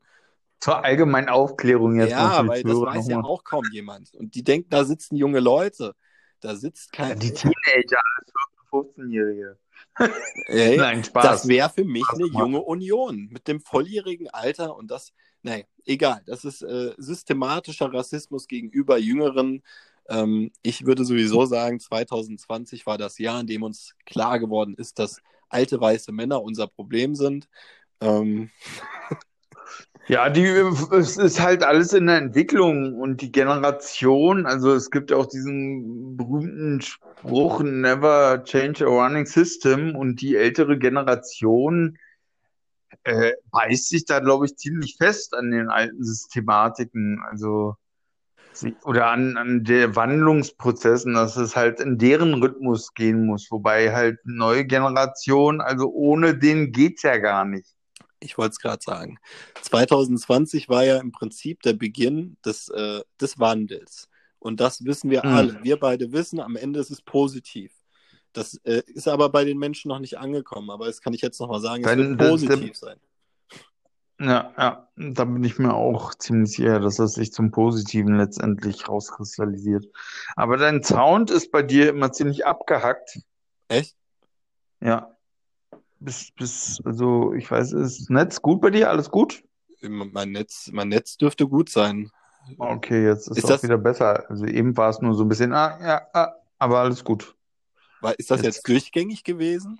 Zur 0.59 0.83
allgemeinen 0.83 1.29
Aufklärung 1.29 1.99
jetzt. 1.99 2.11
Ja, 2.11 2.47
weil 2.47 2.63
das 2.63 2.79
weiß 2.79 3.07
ja 3.09 3.19
auch 3.21 3.43
kaum 3.43 3.65
jemand. 3.71 4.13
Und 4.13 4.33
die 4.35 4.43
denken, 4.43 4.69
da 4.69 4.85
sitzen 4.85 5.15
junge 5.15 5.39
Leute. 5.39 5.93
Da 6.39 6.55
sitzt 6.55 6.93
kein. 6.93 7.19
Die 7.19 7.33
Teenager, 7.33 8.01
15-Jährige. 8.71 9.57
Ey, 10.47 10.77
Nein, 10.77 11.03
Spaß. 11.03 11.23
Das 11.23 11.47
wäre 11.47 11.69
für 11.69 11.83
mich 11.85 12.05
eine 12.09 12.25
junge 12.25 12.61
Union 12.61 13.29
mit 13.31 13.47
dem 13.47 13.59
volljährigen 13.59 14.29
Alter 14.29 14.75
und 14.75 14.89
das, 14.89 15.13
nein, 15.43 15.63
egal. 15.85 16.21
Das 16.25 16.45
ist 16.45 16.63
äh, 16.63 16.93
systematischer 16.97 17.93
Rassismus 17.93 18.47
gegenüber 18.47 18.97
Jüngeren. 18.97 19.61
Ähm, 20.09 20.51
ich 20.61 20.85
würde 20.85 21.05
sowieso 21.05 21.45
sagen, 21.45 21.79
2020 21.79 22.85
war 22.85 22.97
das 22.97 23.19
Jahr, 23.19 23.39
in 23.41 23.47
dem 23.47 23.63
uns 23.63 23.95
klar 24.05 24.39
geworden 24.39 24.75
ist, 24.77 24.99
dass 24.99 25.21
alte 25.49 25.79
weiße 25.79 26.11
Männer 26.11 26.41
unser 26.41 26.67
Problem 26.67 27.15
sind. 27.15 27.47
Ähm. 28.01 28.49
Ja, 30.07 30.29
die, 30.29 30.43
es 30.91 31.15
ist 31.15 31.39
halt 31.39 31.63
alles 31.63 31.93
in 31.93 32.07
der 32.07 32.17
Entwicklung 32.17 32.99
und 32.99 33.21
die 33.21 33.31
Generation, 33.31 34.45
also 34.45 34.73
es 34.73 34.91
gibt 34.91 35.13
auch 35.13 35.27
diesen 35.27 36.17
berühmten 36.17 36.81
Spruch, 36.81 37.61
never 37.61 38.43
change 38.43 38.85
a 38.85 38.89
running 38.89 39.25
system 39.25 39.95
und 39.95 40.19
die 40.19 40.35
ältere 40.35 40.77
Generation 40.77 41.97
äh, 43.03 43.33
beißt 43.51 43.89
sich 43.89 44.05
da, 44.05 44.19
glaube 44.19 44.45
ich, 44.45 44.55
ziemlich 44.57 44.95
fest 44.97 45.33
an 45.33 45.51
den 45.51 45.69
alten 45.69 46.03
Systematiken. 46.03 47.21
Also 47.29 47.75
oder 48.83 49.07
an, 49.09 49.37
an 49.37 49.63
der 49.63 49.95
Wandlungsprozessen, 49.95 51.13
dass 51.13 51.37
es 51.37 51.55
halt 51.55 51.79
in 51.79 51.97
deren 51.97 52.35
Rhythmus 52.35 52.93
gehen 52.93 53.25
muss, 53.25 53.49
wobei 53.49 53.93
halt 53.93 54.19
neue 54.25 54.65
Generation, 54.65 55.61
also 55.61 55.91
ohne 55.91 56.37
den 56.37 56.71
geht's 56.71 57.03
ja 57.03 57.17
gar 57.17 57.45
nicht. 57.45 57.67
Ich 58.19 58.37
wollte 58.37 58.51
es 58.51 58.59
gerade 58.59 58.81
sagen. 58.81 59.17
2020 59.61 60.69
war 60.69 60.83
ja 60.85 60.99
im 60.99 61.11
Prinzip 61.11 61.61
der 61.61 61.73
Beginn 61.73 62.37
des, 62.45 62.69
äh, 62.69 63.01
des 63.19 63.39
Wandels. 63.39 64.07
Und 64.39 64.59
das 64.59 64.85
wissen 64.85 65.09
wir 65.09 65.25
mhm. 65.25 65.31
alle. 65.33 65.63
Wir 65.63 65.77
beide 65.77 66.11
wissen, 66.11 66.39
am 66.39 66.55
Ende 66.55 66.79
ist 66.79 66.91
es 66.91 67.01
positiv. 67.01 67.71
Das 68.33 68.55
äh, 68.63 68.81
ist 68.87 69.07
aber 69.07 69.29
bei 69.29 69.45
den 69.45 69.57
Menschen 69.59 69.89
noch 69.89 69.99
nicht 69.99 70.17
angekommen. 70.17 70.69
Aber 70.71 70.85
das 70.87 71.01
kann 71.01 71.13
ich 71.13 71.21
jetzt 71.21 71.39
noch 71.39 71.47
mal 71.49 71.61
sagen, 71.61 71.83
es 71.85 71.95
wird 71.95 72.17
positiv 72.17 72.75
sein. 72.75 72.97
Ja, 74.19 74.53
ja, 74.57 74.89
da 74.95 75.25
bin 75.25 75.43
ich 75.43 75.57
mir 75.57 75.73
auch 75.73 76.13
ziemlich 76.15 76.51
sicher, 76.55 76.79
dass 76.79 76.97
das 76.97 77.13
sich 77.13 77.33
zum 77.33 77.51
Positiven 77.51 78.15
letztendlich 78.17 78.87
rauskristallisiert. 78.87 79.87
Aber 80.35 80.57
dein 80.57 80.83
Sound 80.83 81.29
ist 81.31 81.51
bei 81.51 81.63
dir 81.63 81.89
immer 81.89 82.11
ziemlich 82.11 82.45
abgehackt. 82.45 83.19
Echt? 83.67 83.95
Ja. 84.81 85.17
Bis, 85.99 86.31
bis, 86.31 86.81
also 86.85 87.33
ich 87.33 87.49
weiß, 87.49 87.73
ist 87.73 88.09
Netz 88.09 88.41
gut 88.41 88.61
bei 88.61 88.69
dir? 88.69 88.89
Alles 88.89 89.09
gut? 89.09 89.43
Mein 89.81 90.31
Netz, 90.31 90.69
mein 90.71 90.89
Netz 90.89 91.17
dürfte 91.17 91.47
gut 91.47 91.69
sein. 91.69 92.11
Okay, 92.57 93.05
jetzt 93.05 93.27
ist, 93.29 93.37
Ist 93.37 93.45
auch 93.45 93.49
das- 93.49 93.63
wieder 93.63 93.77
besser. 93.77 94.29
Also 94.29 94.45
eben 94.45 94.77
war 94.77 94.89
es 94.89 95.01
nur 95.01 95.15
so 95.15 95.23
ein 95.23 95.29
bisschen, 95.29 95.53
ah, 95.53 95.79
ja, 95.81 96.07
ah, 96.13 96.33
aber 96.59 96.79
alles 96.79 97.03
gut. 97.03 97.35
War- 98.03 98.17
Ist 98.19 98.29
das 98.31 98.41
Jetzt- 98.41 98.57
jetzt 98.57 98.67
durchgängig 98.67 99.23
gewesen? 99.23 99.79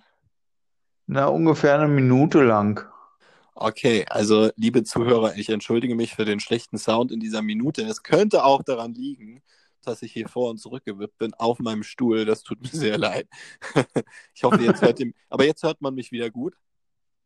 Na, 1.06 1.26
ungefähr 1.26 1.74
eine 1.78 1.88
Minute 1.88 2.42
lang. 2.42 2.86
Okay, 3.54 4.04
also 4.08 4.50
liebe 4.56 4.82
Zuhörer, 4.82 5.36
ich 5.36 5.50
entschuldige 5.50 5.94
mich 5.94 6.14
für 6.14 6.24
den 6.24 6.40
schlechten 6.40 6.78
Sound 6.78 7.12
in 7.12 7.20
dieser 7.20 7.42
Minute. 7.42 7.82
Es 7.82 8.02
könnte 8.02 8.44
auch 8.44 8.62
daran 8.62 8.94
liegen, 8.94 9.42
dass 9.82 10.02
ich 10.02 10.12
hier 10.12 10.28
vor 10.28 10.50
und 10.50 10.56
zurückgewippt 10.58 11.18
bin 11.18 11.34
auf 11.34 11.58
meinem 11.60 11.82
Stuhl. 11.82 12.24
Das 12.24 12.42
tut 12.42 12.62
mir 12.62 12.68
sehr 12.70 12.98
leid. 12.98 13.28
Ich 14.34 14.42
hoffe, 14.42 14.62
jetzt 14.62 14.80
hört 14.82 14.98
ihr, 15.00 15.12
aber 15.28 15.44
jetzt 15.44 15.62
hört 15.62 15.80
man 15.82 15.94
mich 15.94 16.10
wieder 16.10 16.30
gut. 16.30 16.54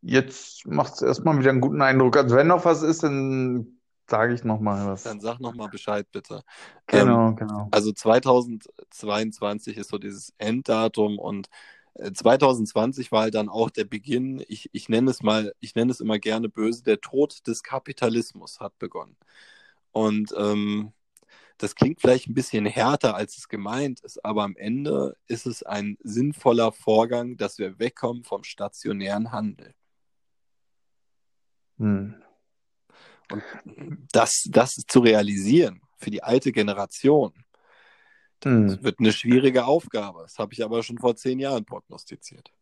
Jetzt 0.03 0.67
macht 0.67 0.95
es 0.95 1.03
erstmal 1.03 1.39
wieder 1.39 1.51
einen 1.51 1.61
guten 1.61 1.81
Eindruck. 1.81 2.17
Also 2.17 2.37
wenn 2.37 2.49
noch 2.49 2.65
was 2.65 2.83
ist, 2.83 3.03
dann 3.05 3.78
sage 4.09 4.35
ich 4.35 4.45
noch 4.45 4.61
mal 4.61 4.87
was. 4.87 5.03
Dann 5.03 5.21
sag 5.21 5.39
nochmal 5.41 5.69
Bescheid, 5.69 6.07
bitte. 6.11 6.43
Genau, 6.87 7.35
genau. 7.35 7.69
Also 7.71 7.93
2022 7.93 9.77
ist 9.77 9.91
so 9.91 9.99
dieses 9.99 10.33
Enddatum 10.39 11.19
und 11.19 11.49
äh, 11.95 12.13
2020 12.13 13.13
war 13.13 13.23
halt 13.23 13.35
dann 13.35 13.49
auch 13.49 13.71
der 13.71 13.85
Beginn, 13.85 14.43
ich, 14.49 14.71
ich 14.73 14.89
nenne 14.89 15.11
es 15.11 15.23
mal, 15.23 15.53
ich 15.61 15.75
nenne 15.75 15.91
es 15.93 16.01
immer 16.01 16.19
gerne 16.19 16.49
böse, 16.49 16.83
der 16.83 17.01
Tod 17.01 17.47
des 17.47 17.63
Kapitalismus 17.63 18.61
hat 18.61 18.79
begonnen. 18.79 19.17
Und 19.93 20.35
ähm, 20.37 20.93
das 21.59 21.75
klingt 21.75 22.01
vielleicht 22.01 22.29
ein 22.29 22.35
bisschen 22.35 22.67
härter, 22.67 23.17
als 23.17 23.37
es 23.37 23.49
gemeint 23.49 24.01
ist, 24.01 24.25
aber 24.25 24.45
am 24.45 24.57
Ende 24.57 25.17
ist 25.27 25.47
es 25.47 25.63
ein 25.65 25.99
sinnvoller 26.03 26.73
Vorgang, 26.73 27.37
dass 27.37 27.59
wir 27.59 27.79
wegkommen 27.79 28.23
vom 28.25 28.45
stationären 28.45 29.33
Handel. 29.33 29.75
Hm. 31.79 32.15
Das, 34.13 34.49
das 34.51 34.75
zu 34.75 35.01
realisieren 35.01 35.81
für 35.99 36.11
die 36.11 36.23
alte 36.23 36.53
Generation, 36.53 37.33
Hm. 38.45 38.83
wird 38.83 39.01
eine 39.01 39.13
schwierige 39.13 39.65
Aufgabe. 39.65 40.21
Das 40.23 40.39
habe 40.39 40.53
ich 40.53 40.63
aber 40.65 40.83
schon 40.83 40.99
vor 40.99 41.17
zehn 41.17 41.41
Jahren 41.41 41.65
prognostiziert. 41.65 42.53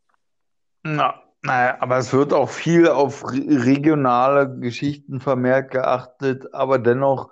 Na, 0.82 1.22
naja, 1.42 1.76
aber 1.80 1.98
es 1.98 2.12
wird 2.12 2.32
auch 2.32 2.48
viel 2.48 2.88
auf 2.88 3.24
re- 3.24 3.64
regionale 3.64 4.58
Geschichten 4.58 5.20
vermehrt 5.20 5.70
geachtet, 5.70 6.52
aber 6.54 6.78
dennoch 6.78 7.30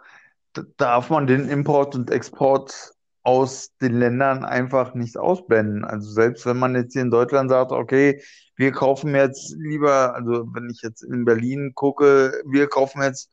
darf 0.77 1.11
man 1.11 1.27
den 1.27 1.49
Import 1.49 1.95
und 1.95 2.11
Export 2.11 2.94
aus 3.25 3.75
den 3.81 3.99
Ländern 3.99 4.45
einfach 4.45 4.95
nicht 4.95 5.17
ausblenden. 5.17 5.85
Also 5.85 6.11
selbst 6.11 6.47
wenn 6.47 6.59
man 6.59 6.75
jetzt 6.75 6.93
hier 6.93 7.03
in 7.03 7.11
Deutschland 7.11 7.51
sagt, 7.51 7.73
okay, 7.73 8.23
wir 8.57 8.71
kaufen 8.71 9.15
jetzt 9.15 9.57
lieber, 9.59 10.15
also 10.15 10.47
wenn 10.53 10.71
ich 10.71 10.83
jetzt 10.83 11.03
in 11.03 11.25
Berlin 11.25 11.73
gucke, 11.75 12.43
wir 12.47 12.69
kaufen 12.69 13.03
jetzt 13.03 13.31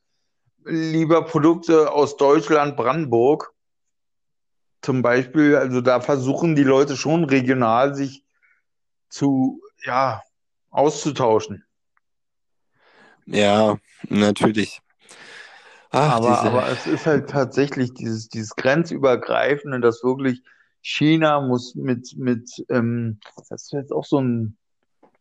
lieber 0.63 1.25
Produkte 1.25 1.91
aus 1.91 2.17
Deutschland, 2.17 2.77
Brandenburg 2.77 3.53
zum 4.81 5.01
Beispiel, 5.01 5.55
also 5.55 5.81
da 5.81 5.99
versuchen 5.99 6.55
die 6.55 6.63
Leute 6.63 6.95
schon 6.95 7.25
regional 7.25 7.93
sich 7.93 8.23
zu, 9.09 9.61
ja, 9.83 10.23
auszutauschen. 10.69 11.65
Ja, 13.25 13.77
natürlich. 14.09 14.81
Ach, 15.91 16.13
Aber, 16.13 16.29
diese, 16.29 16.41
aber 16.41 16.69
es 16.69 16.87
ist 16.87 17.05
halt 17.05 17.29
tatsächlich 17.29 17.93
dieses, 17.93 18.29
dieses 18.29 18.55
Grenzübergreifende, 18.55 19.81
dass 19.81 20.03
wirklich 20.03 20.41
China 20.81 21.41
muss 21.41 21.75
mit, 21.75 22.15
mit, 22.17 22.65
ähm, 22.69 23.19
das 23.49 23.63
ist 23.63 23.73
jetzt 23.73 23.91
auch 23.91 24.05
so 24.05 24.21
ein, 24.21 24.55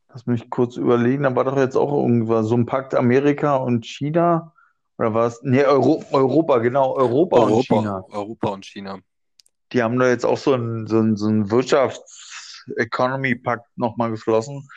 lass 0.09 0.27
mich 0.27 0.49
kurz 0.49 0.77
überlegen, 0.77 1.25
da 1.25 1.35
war 1.35 1.43
doch 1.45 1.57
jetzt 1.57 1.77
auch 1.77 1.93
irgendwas, 1.93 2.47
so 2.47 2.57
ein 2.57 2.67
Pakt 2.67 2.95
Amerika 2.95 3.57
und 3.57 3.85
China, 3.85 4.55
oder 4.99 5.13
was? 5.13 5.43
Nee, 5.43 5.65
Euro, 5.65 6.05
Europa, 6.13 6.59
genau, 6.59 6.95
Europa 6.95 7.39
und 7.39 7.51
Europa, 7.51 7.63
China. 7.63 8.05
Europa 8.11 8.49
und 8.49 8.65
China. 8.65 9.01
Die 9.73 9.83
haben 9.83 9.99
da 9.99 10.09
jetzt 10.09 10.25
auch 10.25 10.39
so 10.39 10.53
einen, 10.53 10.87
so 10.87 10.99
einen, 10.99 11.17
so 11.17 11.27
einen 11.27 11.51
Wirtschafts-Economy-Pakt 11.51 13.67
nochmal 13.77 14.13
geschlossen, 14.13 14.69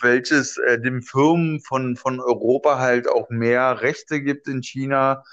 welches 0.00 0.56
äh, 0.58 0.80
den 0.80 1.02
Firmen 1.02 1.60
von, 1.60 1.96
von 1.96 2.20
Europa 2.20 2.78
halt 2.78 3.08
auch 3.08 3.28
mehr 3.30 3.80
Rechte 3.80 4.22
gibt 4.22 4.48
in 4.48 4.62
China, 4.62 5.24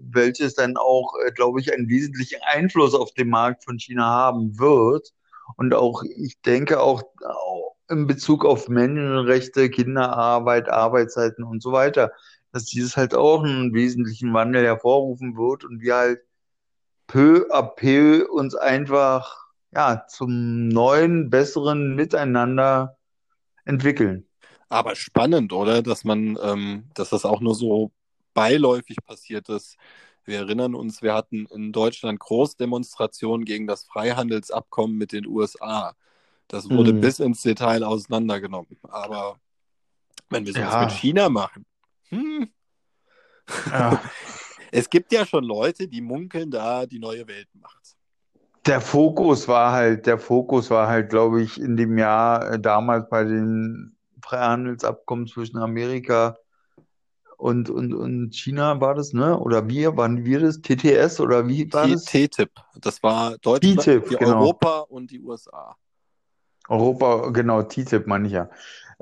welches 0.00 0.54
dann 0.54 0.76
auch, 0.76 1.14
äh, 1.26 1.32
glaube 1.32 1.60
ich, 1.60 1.72
einen 1.72 1.88
wesentlichen 1.88 2.40
Einfluss 2.52 2.94
auf 2.94 3.12
den 3.14 3.28
Markt 3.28 3.64
von 3.64 3.78
China 3.78 4.04
haben 4.04 4.58
wird. 4.58 5.12
Und 5.56 5.74
auch, 5.74 6.02
ich 6.02 6.40
denke 6.42 6.80
auch, 6.80 7.02
auch 7.24 7.76
in 7.88 8.06
Bezug 8.06 8.44
auf 8.44 8.68
Menschenrechte, 8.68 9.68
Kinderarbeit, 9.70 10.68
Arbeitszeiten 10.68 11.44
und 11.44 11.62
so 11.62 11.72
weiter, 11.72 12.12
dass 12.52 12.64
dieses 12.64 12.96
halt 12.96 13.14
auch 13.14 13.42
einen 13.42 13.74
wesentlichen 13.74 14.32
Wandel 14.32 14.64
hervorrufen 14.64 15.36
wird 15.36 15.64
und 15.64 15.80
wir 15.80 15.96
halt 15.96 16.20
peu 17.06 17.46
à 17.50 17.62
peu 17.62 18.26
uns 18.30 18.54
einfach 18.54 19.46
ja 19.74 20.06
zum 20.08 20.68
neuen, 20.68 21.30
besseren 21.30 21.94
Miteinander 21.94 22.96
entwickeln. 23.64 24.26
Aber 24.68 24.96
spannend, 24.96 25.52
oder? 25.52 25.82
Dass 25.82 26.04
man, 26.04 26.38
ähm, 26.42 26.84
dass 26.94 27.10
das 27.10 27.24
auch 27.24 27.40
nur 27.40 27.54
so 27.54 27.92
beiläufig 28.34 28.96
passiert 29.04 29.48
ist. 29.48 29.76
Wir 30.24 30.38
erinnern 30.38 30.74
uns, 30.74 31.02
wir 31.02 31.14
hatten 31.14 31.46
in 31.46 31.72
Deutschland 31.72 32.20
Großdemonstrationen 32.20 33.44
gegen 33.44 33.66
das 33.66 33.84
Freihandelsabkommen 33.84 34.96
mit 34.96 35.12
den 35.12 35.26
USA. 35.26 35.94
Das 36.48 36.70
wurde 36.70 36.92
Hm. 36.92 37.00
bis 37.00 37.18
ins 37.18 37.42
Detail 37.42 37.82
auseinandergenommen. 37.82 38.78
Aber 38.82 39.38
wenn 40.30 40.46
wir 40.46 40.52
sowas 40.52 40.74
Ja. 40.74 40.80
mit 40.82 40.92
China 40.92 41.28
machen, 41.28 41.66
hm, 42.08 42.48
Ja. 43.66 44.00
es 44.72 44.88
gibt 44.88 45.12
ja 45.12 45.26
schon 45.26 45.44
Leute, 45.44 45.88
die 45.88 46.00
munkeln 46.00 46.50
da 46.50 46.86
die 46.86 46.98
neue 46.98 47.26
Welt 47.26 47.48
macht. 47.54 47.96
Der 48.66 48.80
Fokus 48.80 49.48
war 49.48 49.72
halt, 49.72 50.06
der 50.06 50.18
Fokus 50.18 50.70
war 50.70 50.88
halt, 50.88 51.10
glaube 51.10 51.42
ich, 51.42 51.60
in 51.60 51.76
dem 51.76 51.98
Jahr 51.98 52.52
äh, 52.52 52.60
damals 52.60 53.08
bei 53.08 53.24
den 53.24 53.96
Freihandelsabkommen 54.22 55.26
zwischen 55.26 55.58
Amerika 55.58 56.36
und, 57.42 57.70
und, 57.70 57.92
und 57.92 58.30
China 58.36 58.80
war 58.80 58.94
das, 58.94 59.12
ne? 59.12 59.36
Oder 59.36 59.68
wir, 59.68 59.96
waren 59.96 60.24
wir 60.24 60.38
das? 60.38 60.60
TTS 60.60 61.18
oder 61.18 61.48
wie 61.48 61.72
war 61.72 61.88
das? 61.88 62.04
TTIP, 62.04 62.50
das 62.76 63.02
war 63.02 63.36
Deutschland, 63.38 63.80
TTIP, 63.80 64.16
genau. 64.16 64.38
Europa 64.38 64.78
und 64.88 65.10
die 65.10 65.20
USA. 65.20 65.74
Europa, 66.68 67.30
genau, 67.30 67.62
TTIP 67.64 68.06
meine 68.06 68.28
ich 68.28 68.34
ja. 68.34 68.48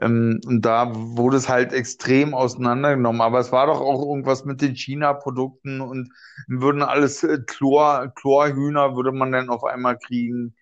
Ähm, 0.01 0.41
und 0.47 0.63
da 0.63 0.91
wurde 0.93 1.37
es 1.37 1.49
halt 1.49 1.73
extrem 1.73 2.35
auseinandergenommen. 2.35 3.21
Aber 3.21 3.39
es 3.39 3.53
war 3.53 3.67
doch 3.67 3.81
auch 3.81 4.01
irgendwas 4.01 4.45
mit 4.45 4.61
den 4.61 4.75
China-Produkten 4.75 5.81
und 5.81 6.13
würden 6.47 6.83
alles 6.83 7.23
äh, 7.23 7.39
Chlor, 7.47 8.13
Chlorhühner 8.15 8.97
würde 8.97 9.13
man 9.13 9.33
dann 9.33 9.51
auf 9.51 9.65
einmal 9.65 9.99
kriegen. 9.99 10.55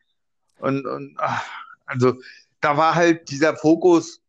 Und, 0.58 0.86
und 0.86 1.16
ach, 1.18 1.44
also 1.86 2.14
da 2.60 2.76
war 2.76 2.94
halt 2.94 3.30
dieser 3.30 3.56
Fokus 3.56 4.20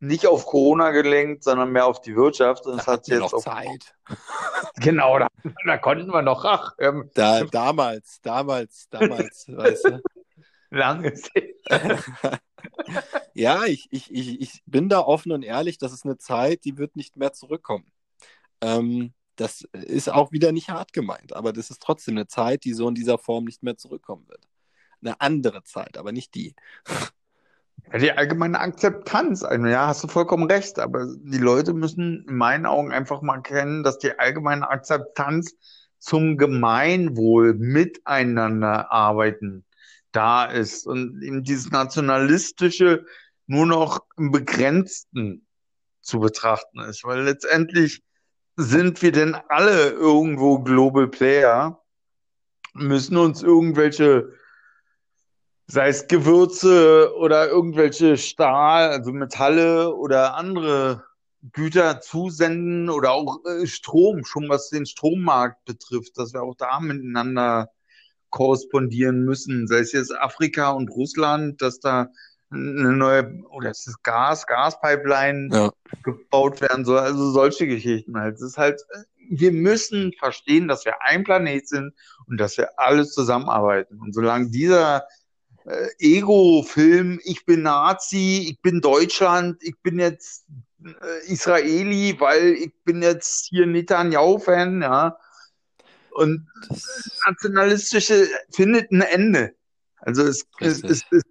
nicht 0.00 0.26
auf 0.26 0.46
Corona 0.46 0.90
gelenkt, 0.90 1.44
sondern 1.44 1.70
mehr 1.72 1.86
auf 1.86 2.00
die 2.00 2.14
Wirtschaft. 2.14 2.66
Und 2.66 2.76
Da 2.76 2.82
es 2.82 2.86
hat 2.86 3.08
jetzt 3.08 3.20
noch 3.20 3.32
auf, 3.32 3.44
Zeit. 3.44 3.94
genau, 4.76 5.18
da, 5.18 5.28
da 5.66 5.78
konnten 5.78 6.08
wir 6.12 6.22
noch, 6.22 6.44
ach, 6.44 6.74
ähm, 6.78 7.10
Da, 7.14 7.44
damals, 7.44 8.20
damals, 8.22 8.88
damals, 8.90 9.46
weißt 9.48 9.84
du. 9.84 10.00
lange 10.70 11.12
Ja, 13.34 13.64
ich, 13.66 13.88
ich, 13.90 14.12
ich, 14.12 14.40
ich 14.40 14.62
bin 14.66 14.88
da 14.88 15.00
offen 15.00 15.32
und 15.32 15.42
ehrlich, 15.42 15.78
das 15.78 15.92
ist 15.92 16.04
eine 16.04 16.18
Zeit, 16.18 16.64
die 16.64 16.76
wird 16.78 16.96
nicht 16.96 17.16
mehr 17.16 17.32
zurückkommen. 17.32 17.90
Ähm, 18.60 19.12
das 19.36 19.62
ist 19.72 20.10
auch 20.10 20.32
wieder 20.32 20.50
nicht 20.52 20.70
hart 20.70 20.92
gemeint, 20.92 21.32
aber 21.32 21.52
das 21.52 21.70
ist 21.70 21.80
trotzdem 21.80 22.16
eine 22.16 22.26
Zeit, 22.26 22.64
die 22.64 22.72
so 22.72 22.88
in 22.88 22.94
dieser 22.94 23.18
Form 23.18 23.44
nicht 23.44 23.62
mehr 23.62 23.76
zurückkommen 23.76 24.28
wird. 24.28 24.48
Eine 25.00 25.20
andere 25.20 25.62
Zeit, 25.62 25.96
aber 25.96 26.10
nicht 26.12 26.34
die. 26.34 26.54
Die 28.00 28.12
allgemeine 28.12 28.58
Akzeptanz, 28.58 29.44
also 29.44 29.66
ja, 29.66 29.86
hast 29.86 30.02
du 30.02 30.08
vollkommen 30.08 30.50
recht, 30.50 30.78
aber 30.78 31.06
die 31.06 31.38
Leute 31.38 31.72
müssen 31.72 32.26
in 32.28 32.34
meinen 32.34 32.66
Augen 32.66 32.92
einfach 32.92 33.22
mal 33.22 33.40
kennen, 33.40 33.82
dass 33.84 33.98
die 33.98 34.18
allgemeine 34.18 34.68
Akzeptanz 34.68 35.54
zum 35.98 36.36
Gemeinwohl 36.36 37.54
miteinander 37.54 38.90
arbeiten 38.92 39.64
da 40.12 40.44
ist 40.44 40.86
und 40.86 41.22
eben 41.22 41.42
dieses 41.42 41.70
nationalistische 41.70 43.04
nur 43.46 43.66
noch 43.66 44.00
im 44.16 44.30
Begrenzten 44.30 45.46
zu 46.00 46.20
betrachten 46.20 46.80
ist, 46.80 47.04
weil 47.04 47.22
letztendlich 47.22 48.02
sind 48.56 49.02
wir 49.02 49.12
denn 49.12 49.36
alle 49.48 49.90
irgendwo 49.90 50.58
Global 50.58 51.08
Player, 51.08 51.82
müssen 52.74 53.16
uns 53.16 53.42
irgendwelche 53.42 54.32
sei 55.68 55.88
es 55.88 56.08
Gewürze 56.08 57.14
oder 57.18 57.48
irgendwelche 57.48 58.16
Stahl, 58.16 58.88
also 58.88 59.12
Metalle 59.12 59.94
oder 59.94 60.34
andere 60.34 61.04
Güter 61.52 62.00
zusenden 62.00 62.88
oder 62.88 63.12
auch 63.12 63.44
äh, 63.44 63.66
Strom, 63.66 64.24
schon 64.24 64.48
was 64.48 64.70
den 64.70 64.86
Strommarkt 64.86 65.64
betrifft, 65.66 66.16
dass 66.16 66.32
wir 66.32 66.42
auch 66.42 66.54
da 66.56 66.80
miteinander 66.80 67.70
korrespondieren 68.30 69.24
müssen, 69.24 69.66
sei 69.66 69.78
es 69.78 69.92
jetzt 69.92 70.14
Afrika 70.16 70.70
und 70.70 70.90
Russland, 70.90 71.60
dass 71.62 71.80
da 71.80 72.08
eine 72.50 72.92
neue, 72.92 73.42
oder 73.50 73.70
es 73.70 73.86
ist 73.86 74.02
Gas, 74.02 74.46
Gaspipeline 74.46 75.50
Ja. 75.52 75.70
gebaut 76.02 76.60
werden 76.60 76.84
soll, 76.84 76.98
also 76.98 77.30
solche 77.30 77.66
Geschichten 77.66 78.18
halt. 78.18 78.36
Es 78.36 78.42
ist 78.42 78.58
halt, 78.58 78.80
wir 79.30 79.52
müssen 79.52 80.12
verstehen, 80.18 80.68
dass 80.68 80.84
wir 80.84 81.02
ein 81.02 81.24
Planet 81.24 81.68
sind 81.68 81.92
und 82.26 82.38
dass 82.38 82.56
wir 82.56 82.78
alles 82.78 83.12
zusammenarbeiten. 83.12 84.00
Und 84.00 84.14
solange 84.14 84.48
dieser 84.48 85.06
äh, 85.66 85.88
Ego-Film, 85.98 87.20
ich 87.24 87.44
bin 87.44 87.62
Nazi, 87.62 88.46
ich 88.50 88.62
bin 88.62 88.80
Deutschland, 88.80 89.58
ich 89.62 89.74
bin 89.82 89.98
jetzt 89.98 90.46
äh, 90.82 91.30
Israeli, 91.30 92.16
weil 92.18 92.54
ich 92.54 92.72
bin 92.84 93.02
jetzt 93.02 93.48
hier 93.50 93.66
Netanyahu-Fan, 93.66 94.80
ja. 94.80 95.18
Und 96.18 96.46
Das, 96.68 97.20
nationalistische 97.26 98.26
findet 98.50 98.90
ein 98.90 99.00
Ende. 99.02 99.54
Also 100.00 100.22
es, 100.22 100.46
es, 100.60 100.82
es, 100.82 101.04
es 101.10 101.22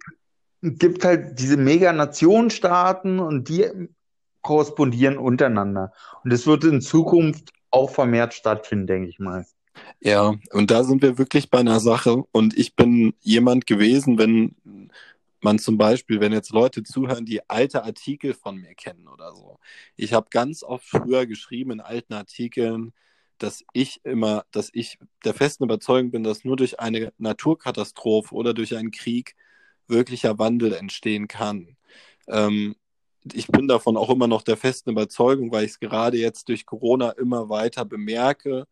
gibt 0.62 1.04
halt 1.04 1.38
diese 1.38 1.56
Mega-Nationenstaaten 1.56 3.18
und 3.18 3.48
die 3.48 3.66
korrespondieren 4.42 5.18
untereinander. 5.18 5.92
Und 6.24 6.32
das 6.32 6.46
wird 6.46 6.64
in 6.64 6.80
Zukunft 6.80 7.52
auch 7.70 7.90
vermehrt 7.90 8.34
stattfinden, 8.34 8.86
denke 8.86 9.08
ich 9.08 9.18
mal. 9.18 9.46
ja, 10.00 10.34
und 10.52 10.70
da 10.70 10.84
sind 10.84 11.02
wir 11.02 11.18
wirklich 11.18 11.50
bei 11.50 11.58
einer 11.58 11.80
Sache. 11.80 12.24
Und 12.32 12.56
ich 12.56 12.74
bin 12.74 13.14
jemand 13.20 13.66
gewesen, 13.66 14.18
wenn 14.18 14.56
man 15.40 15.58
zum 15.58 15.78
Beispiel, 15.78 16.20
wenn 16.20 16.32
jetzt 16.32 16.52
Leute 16.52 16.82
zuhören, 16.82 17.24
die 17.24 17.48
alte 17.48 17.84
Artikel 17.84 18.34
von 18.34 18.56
mir 18.56 18.74
kennen 18.74 19.06
oder 19.08 19.34
so. 19.34 19.58
Ich 19.96 20.12
habe 20.12 20.28
ganz 20.30 20.62
oft 20.62 20.86
früher 20.86 21.26
geschrieben 21.26 21.72
in 21.72 21.80
alten 21.80 22.12
Artikeln, 22.14 22.92
dass 23.38 23.64
ich 23.72 24.00
immer, 24.04 24.44
dass 24.50 24.70
ich 24.72 24.98
der 25.24 25.34
festen 25.34 25.64
Überzeugung 25.64 26.10
bin, 26.10 26.24
dass 26.24 26.44
nur 26.44 26.56
durch 26.56 26.80
eine 26.80 27.12
Naturkatastrophe 27.18 28.34
oder 28.34 28.54
durch 28.54 28.76
einen 28.76 28.90
Krieg 28.90 29.34
wirklicher 29.86 30.38
Wandel 30.38 30.72
entstehen 30.74 31.28
kann. 31.28 31.76
Ähm, 32.28 32.76
ich 33.32 33.48
bin 33.48 33.68
davon 33.68 33.96
auch 33.96 34.10
immer 34.10 34.26
noch 34.26 34.42
der 34.42 34.56
festen 34.56 34.90
Überzeugung, 34.90 35.52
weil 35.52 35.64
ich 35.64 35.72
es 35.72 35.80
gerade 35.80 36.18
jetzt 36.18 36.48
durch 36.48 36.66
Corona 36.66 37.10
immer 37.10 37.48
weiter 37.48 37.84
bemerke, 37.84 38.66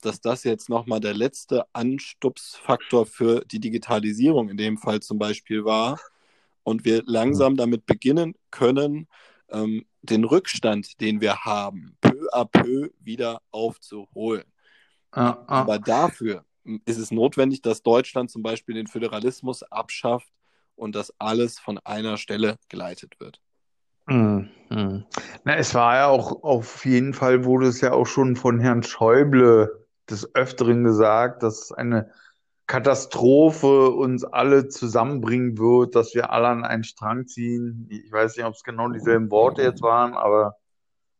dass 0.00 0.20
das 0.20 0.44
jetzt 0.44 0.68
nochmal 0.68 1.00
der 1.00 1.14
letzte 1.14 1.64
Anstupsfaktor 1.72 3.06
für 3.06 3.44
die 3.44 3.60
Digitalisierung 3.60 4.48
in 4.48 4.56
dem 4.56 4.78
Fall 4.78 5.00
zum 5.00 5.18
Beispiel 5.18 5.64
war 5.64 5.98
und 6.62 6.84
wir 6.84 7.02
langsam 7.06 7.56
damit 7.56 7.86
beginnen 7.86 8.34
können, 8.50 9.08
ähm, 9.50 9.84
den 10.02 10.24
Rückstand, 10.24 11.00
den 11.00 11.20
wir 11.20 11.44
haben, 11.44 11.96
peu 12.28 12.36
à 12.36 12.44
peu 12.44 12.90
wieder 13.00 13.40
aufzuholen. 13.50 14.44
Ah, 15.12 15.38
ah. 15.46 15.60
Aber 15.60 15.78
dafür 15.78 16.44
ist 16.84 16.98
es 16.98 17.10
notwendig, 17.10 17.62
dass 17.62 17.82
Deutschland 17.82 18.30
zum 18.30 18.42
Beispiel 18.42 18.74
den 18.74 18.86
Föderalismus 18.86 19.62
abschafft 19.62 20.28
und 20.76 20.94
dass 20.94 21.12
alles 21.18 21.58
von 21.58 21.78
einer 21.78 22.16
Stelle 22.16 22.56
geleitet 22.68 23.18
wird. 23.20 23.40
Hm, 24.06 24.48
hm. 24.68 25.04
Na, 25.44 25.56
es 25.56 25.74
war 25.74 25.96
ja 25.96 26.06
auch, 26.08 26.42
auf 26.42 26.84
jeden 26.84 27.14
Fall 27.14 27.44
wurde 27.44 27.66
es 27.66 27.80
ja 27.80 27.92
auch 27.92 28.06
schon 28.06 28.36
von 28.36 28.58
Herrn 28.60 28.82
Schäuble 28.82 29.86
des 30.08 30.34
Öfteren 30.34 30.84
gesagt, 30.84 31.42
dass 31.42 31.72
eine 31.72 32.10
Katastrophe 32.66 33.90
uns 33.90 34.24
alle 34.24 34.68
zusammenbringen 34.68 35.58
wird, 35.58 35.94
dass 35.94 36.14
wir 36.14 36.30
alle 36.30 36.48
an 36.48 36.64
einen 36.64 36.84
Strang 36.84 37.26
ziehen. 37.26 37.86
Ich 37.90 38.12
weiß 38.12 38.36
nicht, 38.36 38.44
ob 38.44 38.54
es 38.54 38.62
genau 38.62 38.88
dieselben 38.88 39.30
Worte 39.30 39.62
jetzt 39.62 39.82
waren, 39.82 40.14
aber 40.14 40.56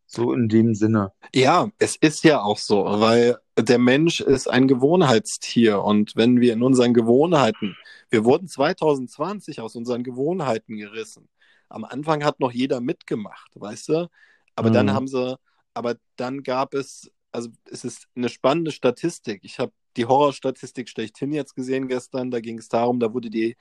so 0.09 0.33
in 0.33 0.49
dem 0.49 0.75
Sinne. 0.75 1.13
Ja, 1.35 1.71
es 1.79 1.97
ist 1.97 2.25
ja 2.25 2.41
auch 2.43 2.59
so, 2.59 2.85
weil 2.85 3.39
der 3.59 3.79
Mensch 3.79 4.21
ist 4.21 4.49
ein 4.49 4.67
Gewohnheitstier 4.69 5.83
und 5.83 6.17
wenn 6.17 6.41
wir 6.41 6.53
in 6.55 6.63
unseren 6.63 6.95
Gewohnheiten, 6.95 7.77
wir 8.11 8.25
wurden 8.25 8.49
2020 8.49 9.61
aus 9.61 9.77
unseren 9.77 10.05
Gewohnheiten 10.05 10.77
gerissen. 10.79 11.29
Am 11.69 11.85
Anfang 11.85 12.25
hat 12.25 12.41
noch 12.41 12.53
jeder 12.53 12.81
mitgemacht, 12.81 13.51
weißt 13.55 13.89
du? 13.91 14.09
Aber 14.57 14.71
dann 14.71 14.91
Mhm. 14.91 14.95
haben 14.95 15.07
sie, 15.09 15.37
aber 15.75 15.97
dann 16.17 16.43
gab 16.43 16.73
es, 16.75 17.11
also 17.31 17.51
es 17.71 17.85
ist 17.85 18.09
eine 18.17 18.29
spannende 18.31 18.73
Statistik. 18.73 19.41
Ich 19.45 19.59
habe 19.59 19.73
die 19.97 20.07
Horrorstatistik 20.07 20.89
schlechthin 20.89 21.33
jetzt 21.33 21.55
gesehen 21.55 21.89
gestern. 21.89 22.31
Da 22.31 22.41
ging 22.41 22.59
es 22.59 22.69
darum, 22.69 23.01
da 23.01 23.13
wurde 23.13 23.29
die 23.31 23.57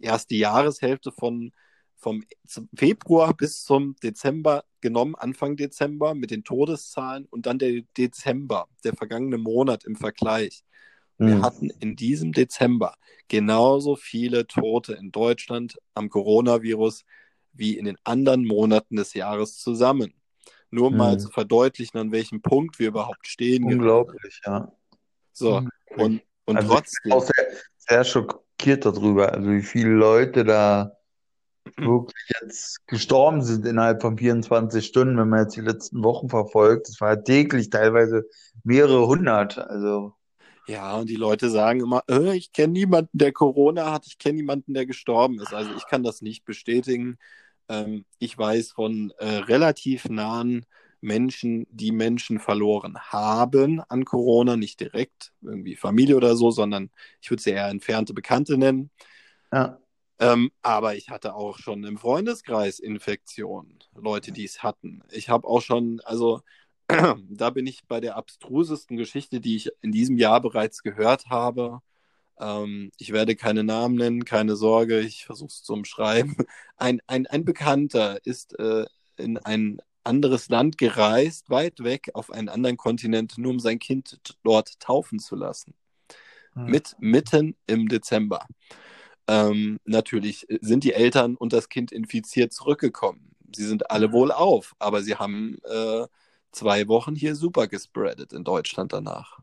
erste 0.00 0.34
Jahreshälfte 0.36 1.12
von 1.12 1.52
vom 2.00 2.24
Februar 2.74 3.34
bis 3.34 3.62
zum 3.62 3.94
Dezember 4.02 4.64
genommen, 4.80 5.14
Anfang 5.14 5.56
Dezember 5.56 6.14
mit 6.14 6.30
den 6.30 6.42
Todeszahlen 6.44 7.26
und 7.26 7.46
dann 7.46 7.58
der 7.58 7.82
Dezember, 7.96 8.66
der 8.84 8.94
vergangene 8.94 9.38
Monat 9.38 9.84
im 9.84 9.96
Vergleich. 9.96 10.64
Wir 11.18 11.34
Hm. 11.36 11.42
hatten 11.42 11.70
in 11.80 11.96
diesem 11.96 12.32
Dezember 12.32 12.94
genauso 13.28 13.94
viele 13.94 14.46
Tote 14.46 14.94
in 14.94 15.12
Deutschland 15.12 15.78
am 15.94 16.08
Coronavirus 16.08 17.04
wie 17.52 17.76
in 17.76 17.84
den 17.84 17.98
anderen 18.04 18.46
Monaten 18.46 18.96
des 18.96 19.12
Jahres 19.14 19.58
zusammen. 19.58 20.14
Nur 20.70 20.86
um 20.88 20.96
mal 20.96 21.18
zu 21.18 21.28
verdeutlichen, 21.28 21.98
an 21.98 22.12
welchem 22.12 22.40
Punkt 22.42 22.78
wir 22.78 22.88
überhaupt 22.88 23.26
stehen. 23.26 23.62
gerade. 23.62 23.76
Unglaublich, 23.76 24.40
ja. 24.46 24.72
So, 25.32 25.56
Unglaublich. 25.56 25.98
und, 25.98 26.22
und 26.46 26.56
Also 26.56 26.68
ich 26.68 26.68
bin 26.68 26.76
trotzdem, 26.76 27.12
auch 27.12 27.22
sehr, 27.24 27.46
sehr 27.76 28.04
schockiert 28.04 28.86
darüber, 28.86 29.32
also 29.32 29.50
wie 29.50 29.62
viele 29.62 29.90
Leute 29.90 30.44
da 30.44 30.96
wirklich 31.76 32.30
jetzt 32.42 32.86
gestorben 32.86 33.42
sind 33.42 33.66
innerhalb 33.66 34.02
von 34.02 34.18
24 34.18 34.84
Stunden, 34.84 35.16
wenn 35.18 35.28
man 35.28 35.40
jetzt 35.40 35.56
die 35.56 35.60
letzten 35.60 36.02
Wochen 36.02 36.28
verfolgt. 36.28 36.88
Das 36.88 37.00
war 37.00 37.22
täglich 37.22 37.70
teilweise 37.70 38.24
mehrere 38.64 39.06
hundert. 39.06 39.58
Also, 39.58 40.14
ja, 40.66 40.96
und 40.96 41.08
die 41.10 41.16
Leute 41.16 41.50
sagen 41.50 41.80
immer, 41.80 42.04
äh, 42.08 42.36
ich 42.36 42.52
kenne 42.52 42.72
niemanden, 42.74 43.18
der 43.18 43.32
Corona 43.32 43.92
hat, 43.92 44.06
ich 44.06 44.18
kenne 44.18 44.36
niemanden, 44.36 44.74
der 44.74 44.86
gestorben 44.86 45.40
ist. 45.40 45.52
Also 45.52 45.74
ich 45.74 45.86
kann 45.86 46.02
das 46.02 46.22
nicht 46.22 46.44
bestätigen. 46.44 47.18
Ähm, 47.68 48.04
ich 48.18 48.36
weiß 48.38 48.72
von 48.72 49.12
äh, 49.18 49.26
relativ 49.26 50.08
nahen 50.08 50.66
Menschen, 51.00 51.66
die 51.70 51.92
Menschen 51.92 52.38
verloren 52.38 52.98
haben 52.98 53.80
an 53.88 54.04
Corona, 54.04 54.56
nicht 54.56 54.80
direkt 54.80 55.32
irgendwie 55.42 55.76
Familie 55.76 56.16
oder 56.16 56.36
so, 56.36 56.50
sondern 56.50 56.90
ich 57.20 57.30
würde 57.30 57.42
sie 57.42 57.50
eher 57.50 57.68
entfernte 57.68 58.14
Bekannte 58.14 58.58
nennen. 58.58 58.90
ja. 59.52 59.78
Ähm, 60.20 60.52
aber 60.60 60.96
ich 60.96 61.08
hatte 61.08 61.34
auch 61.34 61.58
schon 61.58 61.82
im 61.84 61.96
Freundeskreis 61.96 62.78
Infektionen, 62.78 63.78
Leute, 63.94 64.32
die 64.32 64.44
es 64.44 64.62
hatten. 64.62 65.02
Ich 65.10 65.30
habe 65.30 65.48
auch 65.48 65.62
schon, 65.62 66.00
also 66.04 66.42
da 66.88 67.50
bin 67.50 67.66
ich 67.66 67.86
bei 67.88 68.00
der 68.00 68.16
abstrusesten 68.16 68.98
Geschichte, 68.98 69.40
die 69.40 69.56
ich 69.56 69.70
in 69.80 69.92
diesem 69.92 70.18
Jahr 70.18 70.42
bereits 70.42 70.82
gehört 70.82 71.30
habe. 71.30 71.80
Ähm, 72.38 72.92
ich 72.98 73.12
werde 73.12 73.34
keine 73.34 73.64
Namen 73.64 73.94
nennen, 73.94 74.26
keine 74.26 74.56
Sorge, 74.56 75.00
ich 75.00 75.24
versuche 75.24 75.48
es 75.48 75.62
zu 75.62 75.72
umschreiben. 75.72 76.36
Ein, 76.76 77.00
ein, 77.06 77.26
ein 77.26 77.44
Bekannter 77.44 78.24
ist 78.24 78.58
äh, 78.58 78.86
in 79.16 79.38
ein 79.38 79.80
anderes 80.04 80.48
Land 80.48 80.78
gereist, 80.78 81.50
weit 81.50 81.82
weg 81.84 82.10
auf 82.14 82.30
einen 82.30 82.48
anderen 82.48 82.78
Kontinent, 82.78 83.36
nur 83.36 83.52
um 83.52 83.60
sein 83.60 83.78
Kind 83.78 84.18
dort 84.42 84.80
taufen 84.80 85.18
zu 85.18 85.36
lassen. 85.36 85.74
Hm. 86.54 86.64
Mit, 86.66 86.96
mitten 86.98 87.56
im 87.66 87.88
Dezember. 87.88 88.46
Ähm, 89.26 89.78
natürlich 89.84 90.46
sind 90.60 90.84
die 90.84 90.92
Eltern 90.92 91.36
und 91.36 91.52
das 91.52 91.68
Kind 91.68 91.92
infiziert 91.92 92.52
zurückgekommen. 92.52 93.34
Sie 93.54 93.66
sind 93.66 93.90
alle 93.90 94.12
wohlauf, 94.12 94.74
aber 94.78 95.02
sie 95.02 95.16
haben 95.16 95.58
äh, 95.64 96.06
zwei 96.52 96.88
Wochen 96.88 97.14
hier 97.14 97.34
super 97.34 97.68
gespreadet 97.68 98.32
in 98.32 98.44
Deutschland 98.44 98.92
danach. 98.92 99.38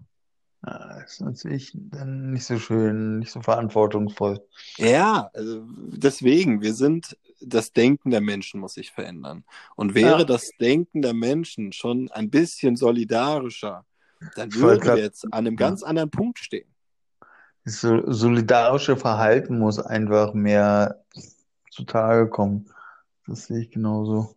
Ja, 0.65 1.01
ist 1.01 1.21
natürlich 1.21 1.71
dann 1.75 2.31
nicht 2.31 2.45
so 2.45 2.57
schön, 2.57 3.19
nicht 3.19 3.31
so 3.31 3.41
verantwortungsvoll. 3.41 4.41
Ja, 4.77 5.29
also 5.33 5.63
deswegen, 5.67 6.61
wir 6.61 6.73
sind, 6.73 7.17
das 7.39 7.71
Denken 7.71 8.09
der 8.09 8.21
Menschen 8.21 8.59
muss 8.59 8.73
sich 8.73 8.91
verändern. 8.91 9.45
Und 9.75 9.93
wäre 9.93 10.19
Ja. 10.19 10.23
das 10.25 10.51
Denken 10.59 11.01
der 11.01 11.13
Menschen 11.13 11.71
schon 11.71 12.11
ein 12.11 12.29
bisschen 12.29 12.75
solidarischer, 12.75 13.85
dann 14.35 14.53
würden 14.53 14.83
wir 14.83 14.97
jetzt 14.97 15.25
an 15.25 15.47
einem 15.47 15.55
ganz 15.55 15.83
anderen 15.83 16.09
Punkt 16.09 16.39
stehen. 16.39 16.67
Das 17.67 17.81
so- 17.81 18.09
solidarische 18.09 18.95
Verhalten 18.95 19.59
muss 19.59 19.77
einfach 19.77 20.33
mehr 20.33 21.03
zutage 21.69 22.29
kommen. 22.29 22.69
Das 23.27 23.47
sehe 23.47 23.59
ich 23.59 23.71
genauso. 23.71 24.33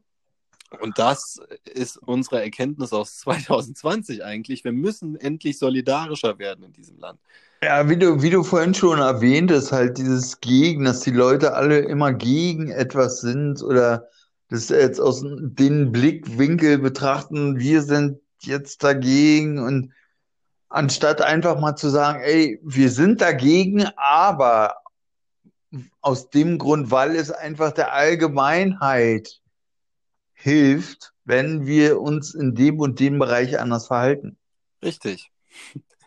Und 0.81 0.99
das 0.99 1.39
ist 1.65 1.97
unsere 1.97 2.43
Erkenntnis 2.43 2.93
aus 2.93 3.19
2020 3.21 4.25
eigentlich. 4.25 4.65
Wir 4.65 4.73
müssen 4.73 5.15
endlich 5.15 5.61
solidarischer 5.61 6.41
werden 6.41 6.65
in 6.65 6.73
diesem 6.73 6.99
Land. 6.99 7.21
Ja, 7.63 7.89
wie 7.89 7.97
du, 7.97 8.21
wie 8.21 8.31
du 8.31 8.43
vorhin 8.43 8.75
schon 8.75 8.99
erwähntest, 8.99 9.71
halt 9.71 9.99
dieses 9.99 10.41
Gegen, 10.41 10.85
dass 10.85 10.99
die 11.03 11.13
Leute 11.13 11.55
alle 11.55 11.79
immer 11.79 12.13
gegen 12.13 12.69
etwas 12.73 13.21
sind 13.21 13.63
oder 13.63 14.09
das 14.49 14.71
jetzt 14.71 15.01
aus 15.01 15.21
dem 15.23 15.93
Blickwinkel 15.93 16.79
betrachten, 16.79 17.61
wir 17.61 17.83
sind 17.83 18.19
jetzt 18.41 18.83
dagegen 18.83 19.61
und 19.61 19.93
anstatt 20.71 21.21
einfach 21.21 21.61
mal 21.61 21.77
zu 21.77 21.89
sagen, 21.91 22.21
ey, 22.23 22.59
wir 22.63 22.91
sind 22.91 23.21
dagegen, 23.21 23.87
aber 23.97 24.77
aus 26.01 26.31
dem 26.31 26.59
Grund, 26.59 26.91
weil 26.91 27.15
es 27.17 27.31
einfach 27.31 27.73
der 27.73 27.93
Allgemeinheit 27.93 29.41
hilft, 30.33 31.13
wenn 31.25 31.67
wir 31.67 32.01
uns 32.01 32.35
in 32.35 32.55
dem 32.55 32.81
und 32.81 32.99
dem 32.99 33.19
Bereich 33.19 33.59
anders 33.59 33.89
verhalten. 33.89 34.39
Richtig. 34.83 35.31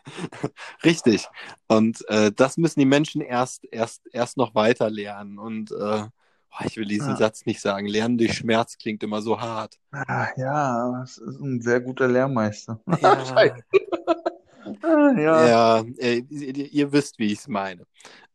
Richtig. 0.84 1.28
Und 1.66 2.06
äh, 2.08 2.32
das 2.32 2.56
müssen 2.56 2.80
die 2.80 2.86
Menschen 2.86 3.20
erst, 3.20 3.64
erst, 3.70 4.02
erst 4.12 4.36
noch 4.36 4.54
weiter 4.54 4.90
lernen. 4.90 5.38
Und 5.38 5.70
äh, 5.72 6.04
ich 6.64 6.76
will 6.76 6.84
diesen 6.84 7.10
Ja. 7.10 7.16
Satz 7.16 7.46
nicht 7.46 7.60
sagen. 7.60 7.86
Lernen 7.86 8.18
durch 8.18 8.34
Schmerz 8.34 8.76
klingt 8.76 9.02
immer 9.02 9.22
so 9.22 9.40
hart. 9.40 9.78
Ah, 9.92 10.28
ja, 10.36 11.00
das 11.00 11.18
ist 11.18 11.40
ein 11.40 11.60
sehr 11.62 11.80
guter 11.80 12.08
Lehrmeister. 12.08 12.80
Ja, 13.00 13.16
ja. 14.82 15.46
ja 15.46 15.84
äh, 15.98 16.18
ihr, 16.18 16.92
wisst, 16.92 17.18
wie 17.18 17.32
ich 17.32 17.40
es 17.40 17.48
meine. 17.48 17.86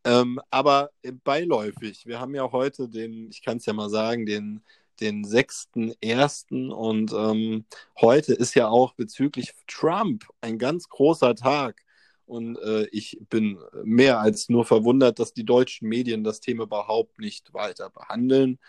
Ähm, 0.03 0.39
aber 0.49 0.91
äh, 1.01 1.11
beiläufig, 1.11 2.05
wir 2.05 2.19
haben 2.19 2.35
ja 2.35 2.51
heute 2.51 2.87
den, 2.87 3.29
ich 3.29 3.43
kann 3.43 3.57
es 3.57 3.65
ja 3.65 3.73
mal 3.73 3.89
sagen, 3.89 4.25
den, 4.25 4.61
den 4.99 5.25
6.1. 5.25 6.71
und 6.71 7.13
ähm, 7.13 7.65
heute 7.99 8.33
ist 8.33 8.55
ja 8.55 8.67
auch 8.67 8.93
bezüglich 8.93 9.53
Trump 9.67 10.25
ein 10.41 10.57
ganz 10.57 10.89
großer 10.89 11.35
Tag. 11.35 11.81
Und 12.25 12.57
äh, 12.59 12.85
ich 12.91 13.19
bin 13.29 13.57
mehr 13.83 14.19
als 14.19 14.49
nur 14.49 14.63
verwundert, 14.63 15.17
dass 15.17 15.33
die 15.33 15.45
deutschen 15.45 15.89
Medien 15.89 16.23
das 16.23 16.39
Thema 16.41 16.63
überhaupt 16.63 17.17
nicht 17.19 17.53
weiter 17.53 17.89
behandeln. 17.89 18.59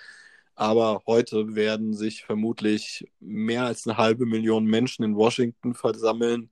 Aber 0.54 1.02
heute 1.06 1.54
werden 1.54 1.94
sich 1.94 2.24
vermutlich 2.24 3.06
mehr 3.20 3.64
als 3.64 3.86
eine 3.86 3.96
halbe 3.96 4.26
Million 4.26 4.64
Menschen 4.66 5.04
in 5.04 5.16
Washington 5.16 5.74
versammeln, 5.74 6.50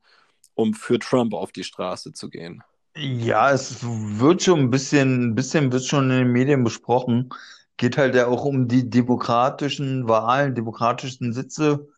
um 0.59 0.75
für 0.75 0.99
Trump 0.99 1.35
auf 1.35 1.53
die 1.53 1.65
Straße 1.65 2.13
zu 2.13 2.31
gehen. 2.31 2.63
Ja, 2.97 3.53
es 3.53 3.79
wird 3.83 4.43
schon 4.43 4.59
ein 4.61 4.71
bisschen, 4.71 5.31
ein 5.31 5.35
bisschen 5.35 5.71
wird 5.73 5.85
schon 5.85 6.11
in 6.11 6.19
den 6.19 6.33
Medien 6.33 6.65
besprochen. 6.65 7.31
Geht 7.77 7.97
halt 7.97 8.15
ja 8.17 8.27
auch 8.27 8.45
um 8.45 8.67
die 8.67 8.91
demokratischen 8.91 10.09
Wahlen, 10.09 10.55
demokratischen 10.57 11.33
Sitze. 11.33 11.89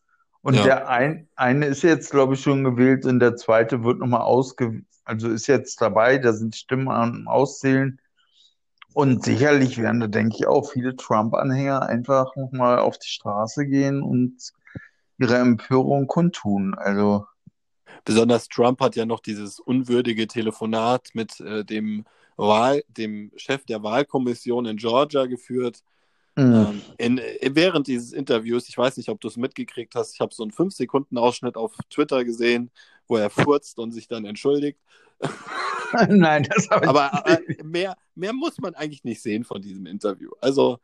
Und 0.42 0.54
Ja. 0.56 0.64
der 0.64 0.88
ein, 0.88 1.28
eine 1.36 1.66
ist 1.66 1.82
jetzt, 1.82 2.10
glaube 2.10 2.34
ich, 2.34 2.42
schon 2.42 2.64
gewählt 2.64 3.06
und 3.06 3.20
der 3.20 3.36
zweite 3.36 3.82
wird 3.84 3.98
nochmal 3.98 4.20
ausge, 4.22 4.82
also 5.04 5.28
ist 5.30 5.46
jetzt 5.46 5.80
dabei, 5.80 6.18
da 6.18 6.32
sind 6.34 6.54
Stimmen 6.56 6.88
am 6.90 7.28
Auszählen. 7.28 7.98
Und 8.92 9.24
sicherlich 9.24 9.78
werden 9.78 10.00
da, 10.00 10.06
denke 10.08 10.36
ich, 10.38 10.46
auch 10.46 10.70
viele 10.70 10.96
Trump-Anhänger 10.96 11.82
einfach 11.82 12.34
nochmal 12.36 12.78
auf 12.80 12.98
die 12.98 13.08
Straße 13.08 13.66
gehen 13.66 14.02
und 14.02 14.52
ihre 15.18 15.38
Empörung 15.38 16.06
kundtun. 16.08 16.74
Also, 16.76 17.26
Besonders 18.04 18.48
Trump 18.48 18.80
hat 18.80 18.96
ja 18.96 19.06
noch 19.06 19.20
dieses 19.20 19.60
unwürdige 19.60 20.26
Telefonat 20.26 21.10
mit 21.14 21.40
äh, 21.40 21.64
dem 21.64 22.04
Wahl, 22.36 22.84
dem 22.88 23.32
Chef 23.36 23.64
der 23.66 23.82
Wahlkommission 23.82 24.66
in 24.66 24.76
Georgia 24.76 25.26
geführt. 25.26 25.82
mh. 26.36 26.70
Ähm, 26.70 26.82
in, 26.98 27.18
äh, 27.18 27.50
während 27.54 27.86
dieses 27.86 28.12
Interviews, 28.12 28.68
ich 28.68 28.78
weiß 28.78 28.96
nicht, 28.96 29.08
ob 29.08 29.20
du 29.20 29.28
es 29.28 29.36
mitgekriegt 29.36 29.94
hast, 29.94 30.14
ich 30.14 30.20
habe 30.20 30.34
so 30.34 30.42
einen 30.42 30.52
5-Sekunden-Ausschnitt 30.52 31.56
auf 31.56 31.76
Twitter 31.90 32.24
gesehen, 32.24 32.70
wo 33.08 33.16
er 33.16 33.30
furzt 33.30 33.78
und 33.78 33.92
sich 33.92 34.08
dann 34.08 34.24
entschuldigt. 34.24 34.78
Nein, 36.08 36.44
das 36.44 36.68
habe 36.70 36.86
ich 36.86 36.90
Aber 36.90 37.12
nicht. 37.24 37.24
äh, 37.24 37.62
mehr, 37.64 37.96
mehr 38.14 38.32
muss 38.32 38.58
man 38.58 38.74
eigentlich 38.74 39.04
nicht 39.04 39.22
sehen 39.22 39.44
von 39.44 39.60
diesem 39.62 39.86
Interview. 39.86 40.30
Also, 40.40 40.78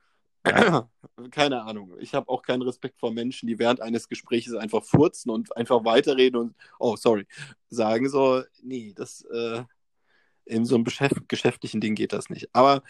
keine 1.31 1.63
Ahnung. 1.63 1.95
Ich 1.99 2.15
habe 2.15 2.29
auch 2.29 2.43
keinen 2.43 2.63
Respekt 2.63 2.99
vor 2.99 3.13
Menschen, 3.13 3.47
die 3.47 3.59
während 3.59 3.81
eines 3.81 4.09
Gesprächs 4.09 4.53
einfach 4.55 4.85
furzen 4.85 5.31
und 5.31 5.57
einfach 5.57 5.85
weiterreden 5.85 6.41
und, 6.41 6.55
oh, 6.79 6.97
sorry, 6.97 7.27
sagen 7.69 8.09
so, 8.09 8.43
nee, 8.63 8.93
das, 8.95 9.23
äh, 9.33 9.63
in 10.45 10.65
so 10.65 10.77
einem 10.77 10.85
beschäft 10.85 11.29
geschäftlichen 11.29 11.81
Ding 11.81 11.95
geht 11.95 12.13
das 12.13 12.31
nicht. 12.31 12.49
Aber 12.53 12.83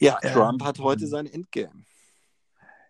ja. 0.00 0.16
Trump 0.20 0.62
hat 0.62 0.78
heute 0.78 1.06
sein 1.06 1.26
Endgame. 1.26 1.84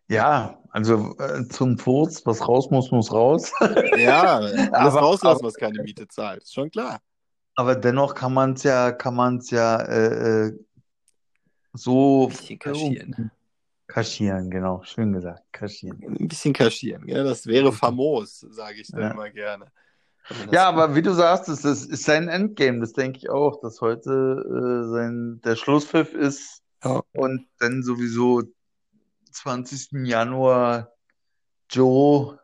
Ja, 0.08 0.58
also 0.70 1.16
äh, 1.18 1.46
zum 1.48 1.78
Furz, 1.78 2.24
was 2.24 2.46
raus 2.46 2.70
muss, 2.70 2.90
muss 2.90 3.12
raus. 3.12 3.52
Ja, 3.98 4.36
alles 4.36 4.72
Aber- 4.72 5.00
rauslassen, 5.00 5.44
was 5.44 5.54
keine 5.54 5.82
Miete 5.82 6.08
zahlt. 6.08 6.42
Ist 6.42 6.54
schon 6.54 6.70
klar. 6.70 7.00
Aber 7.54 7.74
dennoch 7.74 8.14
kann 8.14 8.32
man 8.32 8.52
es 8.54 8.62
ja, 8.62 8.92
kann 8.92 9.14
man 9.14 9.38
es 9.38 9.50
ja 9.50 9.80
äh, 9.82 10.46
äh, 10.46 10.58
so 11.72 12.24
Ein 12.24 12.28
bisschen 12.28 12.58
kaschieren. 12.58 13.30
Kaschieren, 13.88 14.50
genau, 14.50 14.82
schön 14.84 15.12
gesagt, 15.12 15.42
kaschieren. 15.52 16.00
Ein 16.20 16.28
bisschen 16.28 16.52
kaschieren, 16.52 17.06
gell? 17.06 17.24
Das 17.24 17.46
wäre 17.46 17.72
famos, 17.72 18.40
sage 18.50 18.80
ich 18.82 18.88
dann 18.88 19.00
Ja. 19.00 19.10
immer 19.10 19.30
gerne. 19.30 19.72
Das- 20.28 20.52
Ja, 20.52 20.68
aber 20.68 20.94
wie 20.94 21.02
du 21.02 21.12
sagst, 21.14 21.48
es 21.48 21.64
ist, 21.64 21.86
ist 21.90 22.04
sein 22.04 22.28
Endgame, 22.28 22.80
das 22.80 22.92
denke 22.92 23.18
ich 23.18 23.30
auch, 23.30 23.60
dass 23.60 23.80
heute 23.80 24.10
äh, 24.12 24.88
sein 24.90 25.40
der 25.42 25.56
Schlusspfiff 25.56 26.12
ist 26.14 26.62
Ja. 26.84 27.02
und 27.12 27.48
dann 27.58 27.82
sowieso 27.82 28.42
20. 29.32 30.04
Januar 30.06 30.92
Joe 31.70 32.38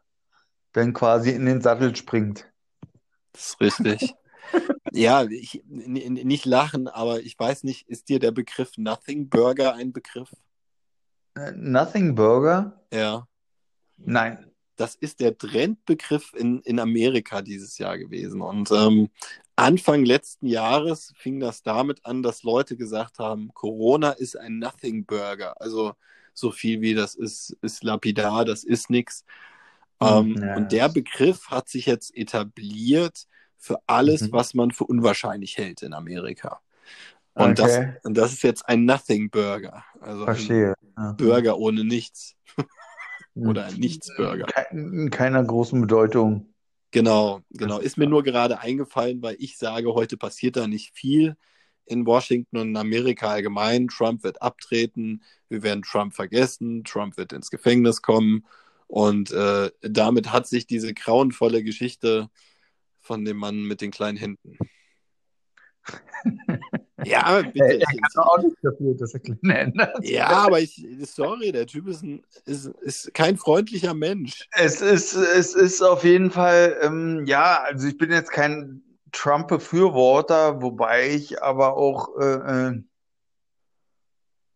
dann 0.73 0.93
quasi 0.93 1.31
in 1.31 1.47
den 1.47 1.61
Sattel 1.61 1.95
springt. 1.95 2.51
Das 3.33 3.51
ist 3.51 3.61
richtig. 3.61 4.15
ja, 4.93 5.25
ich, 5.25 5.63
nicht 5.67 6.47
lachen, 6.47 6.89
aber 6.89 7.21
ich 7.21 7.39
weiß 7.39 7.65
nicht, 7.65 7.89
ist 7.89 8.09
dir 8.09 8.19
der 8.19 8.33
Begriff 8.33 8.77
Nothing 8.79 9.29
Burger 9.29 9.75
ein 9.75 9.93
Begriff? 9.93 10.31
Äh, 11.37 11.53
Nothing 11.53 12.15
Burger? 12.15 12.81
Ja. 12.93 13.27
Nein. 13.97 14.51
Das 14.77 14.97
ist 14.97 15.21
der 15.21 15.39
Trendbegriff 15.39 16.33
in, 16.35 16.61
in 16.63 16.81
Amerika 16.81 17.43
dieses 17.43 17.79
Jahr 17.79 17.97
gewesen. 17.97 18.41
Und 18.41 18.73
ähm, 18.73 19.09
Anfang 19.55 20.05
letzten 20.05 20.47
Jahres 20.49 21.13
fing 21.17 21.39
das 21.39 21.63
damit 21.63 22.05
an, 22.05 22.25
dass 22.25 22.43
Leute 22.43 22.77
gesagt 22.77 23.21
haben, 23.21 23.51
Corona 23.55 24.11
ist 24.11 24.37
ein 24.37 24.59
Nothing 24.59 25.05
Burger. 25.07 25.61
Also 25.61 25.95
so 26.33 26.51
viel 26.51 26.81
wie 26.81 26.95
das 26.95 27.15
ist, 27.15 27.57
ist 27.63 27.85
lapidar, 27.85 28.45
das 28.45 28.65
ist 28.65 28.91
nix. 28.91 29.25
Ähm, 30.01 30.35
Ja. 30.43 30.57
Und 30.57 30.73
der 30.73 30.89
Begriff 30.89 31.51
hat 31.51 31.69
sich 31.69 31.87
jetzt 31.87 32.13
etabliert 32.17 33.27
für 33.57 33.79
alles, 33.87 34.23
Mhm. 34.23 34.33
was 34.33 34.55
man 34.55 34.73
für 34.73 34.85
unwahrscheinlich 34.85 35.57
hält 35.57 35.83
in 35.83 35.95
Amerika. 35.95 36.61
Und, 37.35 37.61
Okay. 37.61 37.93
das, 37.95 38.05
und 38.05 38.17
das 38.17 38.33
ist 38.33 38.43
jetzt 38.43 38.69
ein 38.69 38.85
Nothing 38.85 39.29
Burger. 39.31 39.85
Also 40.01 40.21
ein 40.21 40.25
Verstehe. 40.25 40.75
Ja. 40.97 41.13
Burger 41.13 41.59
ohne 41.59 41.85
nichts. 41.85 42.37
Hm. 43.35 43.49
Oder 43.49 43.67
ein 43.67 43.75
Nichtsburger. 43.75 44.47
Kein, 44.47 45.11
keiner 45.11 45.43
großen 45.43 45.81
Bedeutung. 45.81 46.55
Genau, 46.93 47.41
genau. 47.51 47.81
Ist 47.81 47.99
mir 47.99 48.07
nur 48.07 48.23
gerade 48.23 48.61
eingefallen, 48.61 49.21
weil 49.23 49.35
ich 49.41 49.59
sage, 49.59 49.93
heute 49.93 50.17
passiert 50.17 50.55
da 50.55 50.69
nicht 50.69 50.93
viel 50.95 51.37
in 51.87 52.07
Washington 52.07 52.59
und 52.59 52.69
in 52.69 52.77
Amerika 52.77 53.29
allgemein. 53.29 53.89
Trump 53.89 54.23
wird 54.23 54.41
abtreten, 54.41 55.25
wir 55.49 55.65
werden 55.65 55.83
Trump 55.83 56.15
vergessen, 56.15 56.85
Trump 56.85 57.17
wird 57.17 57.33
ins 57.33 57.51
Gefängnis 57.51 58.01
kommen. 58.01 58.47
Und 58.87 59.33
äh, 59.33 59.73
damit 59.81 60.31
hat 60.33 60.47
sich 60.47 60.67
diese 60.67 60.95
grauenvolle 60.95 61.65
Geschichte 61.65 62.29
von 63.01 63.25
dem 63.25 63.39
Mann 63.39 63.65
mit 63.65 63.81
den 63.81 63.91
kleinen 63.91 64.17
Händen. 64.17 64.57
Ja, 67.05 67.43
bitte. 67.43 67.59
Er, 67.59 67.71
er 67.71 67.77
Ich, 67.79 67.87
kann 67.87 68.11
doch 68.15 68.27
auch 68.27 68.43
nicht 68.43 68.57
dafür, 68.63 68.95
dass 68.95 69.15
er 69.15 69.21
kleine 69.21 69.55
Hände 69.55 69.83
hat. 69.83 70.05
ja, 70.05 70.29
aber 70.29 70.61
ich, 70.61 70.87
sorry, 71.03 71.53
der 71.53 71.67
Typ 71.67 71.87
ist, 71.89 72.03
ein, 72.03 72.23
ist, 72.47 72.67
ist 72.67 73.15
kein 73.15 73.37
freundlicher 73.37 73.95
Mensch. 73.95 74.49
Es 74.53 74.81
ist, 74.81 75.15
es 75.15 75.55
ist 75.55 75.83
auf 75.83 76.05
jeden 76.05 76.31
Fall, 76.31 76.77
ähm, 76.83 77.25
ja, 77.27 77.63
also 77.65 77.87
ich 77.89 77.97
bin 77.99 78.11
jetzt 78.11 78.31
kein 78.31 78.83
Trump-Befürworter, 79.13 80.61
wobei 80.61 81.11
ich 81.11 81.43
aber 81.43 81.77
auch 81.77 82.17
äh, 82.19 82.75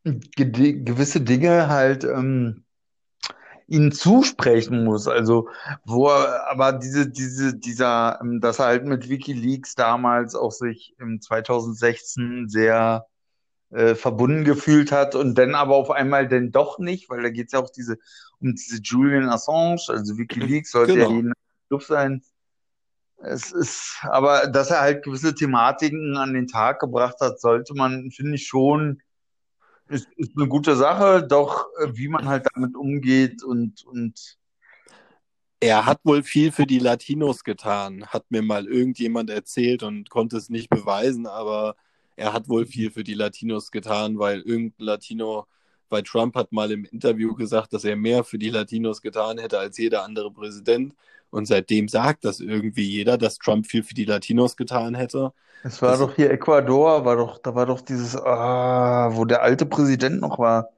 äh, 0.05 0.21
ge 0.37 0.83
gewisse 0.83 1.21
Dinge 1.21 1.69
halt 1.69 2.05
ähm, 2.05 2.65
ihnen 3.69 3.93
zusprechen 3.93 4.85
muss. 4.85 5.07
Also, 5.09 5.49
wo 5.85 6.09
er, 6.09 6.51
aber 6.51 6.73
diese, 6.73 7.09
diese, 7.11 7.57
dieser, 7.57 8.19
ähm, 8.23 8.41
dass 8.41 8.59
er 8.59 8.67
halt 8.67 8.87
mit 8.87 9.09
WikiLeaks 9.09 9.75
damals 9.75 10.35
auch 10.35 10.53
sich 10.53 10.95
im 10.99 11.21
2016 11.21 12.49
sehr 12.49 13.07
äh, 13.71 13.95
verbunden 13.95 14.45
gefühlt 14.45 14.93
hat 14.93 15.15
und 15.15 15.37
dann 15.37 15.55
aber 15.55 15.77
auf 15.77 15.91
einmal 15.91 16.29
dann 16.29 16.51
doch 16.53 16.79
nicht, 16.79 17.11
weil 17.11 17.23
da 17.23 17.31
geht 17.31 17.49
es 17.49 17.53
ja 17.53 17.61
auch 17.61 17.71
diese, 17.71 17.99
um 18.41 18.55
diese 18.55 18.81
Julian 18.83 19.29
Assange, 19.29 19.83
also 19.89 20.17
WikiLeaks 20.19 20.71
sollte 20.73 20.99
ja 20.99 21.05
Genau. 21.05 21.17
jeden 21.17 21.33
Begriff 21.69 21.87
sein. 21.87 22.23
Es 23.21 23.53
ist, 23.53 23.99
aber 24.03 24.47
dass 24.47 24.71
er 24.71 24.81
halt 24.81 25.05
gewisse 25.05 25.35
Thematiken 25.35 26.17
an 26.17 26.35
den 26.35 26.47
Tag 26.47 26.81
gebracht 26.81 27.17
hat, 27.21 27.41
sollte 27.41 27.75
man, 27.75 28.11
finde 28.13 28.37
ich 28.37 28.47
schon, 28.47 29.03
ist, 29.89 30.09
ist 30.17 30.33
eine 30.37 30.49
gute 30.49 30.77
Sache, 30.77 31.27
doch 31.27 31.67
äh, 31.81 31.89
wie 31.95 32.09
man 32.09 32.29
halt 32.29 32.47
damit 32.55 32.77
umgeht 32.77 33.43
und, 33.43 33.85
und 33.85 34.39
Er 35.61 35.87
hat 35.87 36.01
wohl 36.05 36.23
viel 36.23 36.53
für 36.53 36.67
die 36.67 36.79
Latinos 36.79 37.43
getan, 37.43 38.07
hat 38.07 38.31
mir 38.31 38.43
mal 38.43 38.67
irgendjemand 38.67 39.31
erzählt 39.31 39.83
und 39.83 40.09
konnte 40.09 40.37
es 40.37 40.51
nicht 40.51 40.71
beweisen, 40.71 41.27
aber 41.27 41.75
er 42.17 42.33
hat 42.33 42.49
wohl 42.49 42.67
viel 42.67 42.91
für 42.93 43.03
die 43.05 43.15
Latinos 43.15 43.71
getan, 43.73 44.19
weil 44.19 44.41
irgendein 44.43 44.87
Latino, 44.87 45.47
weil 45.91 46.03
Trump 46.03 46.35
hat 46.37 46.53
mal 46.53 46.71
im 46.71 46.85
Interview 46.85 47.35
gesagt, 47.35 47.73
dass 47.73 47.85
er 47.85 47.97
mehr 47.97 48.25
für 48.25 48.39
die 48.39 48.51
Latinos 48.51 49.03
getan 49.03 49.39
hätte 49.39 49.59
als 49.59 49.79
jeder 49.79 50.05
andere 50.05 50.31
Präsident. 50.31 50.95
Und 51.31 51.47
seitdem 51.47 51.89
sagt 51.89 52.25
das 52.25 52.41
irgendwie 52.41 52.89
jeder, 52.89 53.19
dass 53.19 53.39
Trump 53.39 53.67
viel 53.67 53.83
für 53.83 53.95
die 53.95 54.05
Latinos 54.07 54.57
getan 54.57 54.95
hätte. 54.95 55.33
es 55.65 55.83
war 55.83 55.91
Das- 55.91 56.01
doch 56.01 56.15
hier 56.17 56.31
Ecuador, 56.31 57.05
war 57.05 57.17
doch, 57.17 57.39
da 57.39 57.55
war 57.55 57.67
doch 57.67 57.81
dieses, 57.83 58.17
ah, 58.17 59.11
wo 59.13 59.25
der 59.25 59.43
alte 59.43 59.67
Präsident 59.67 60.21
noch 60.21 60.39
war. 60.39 60.71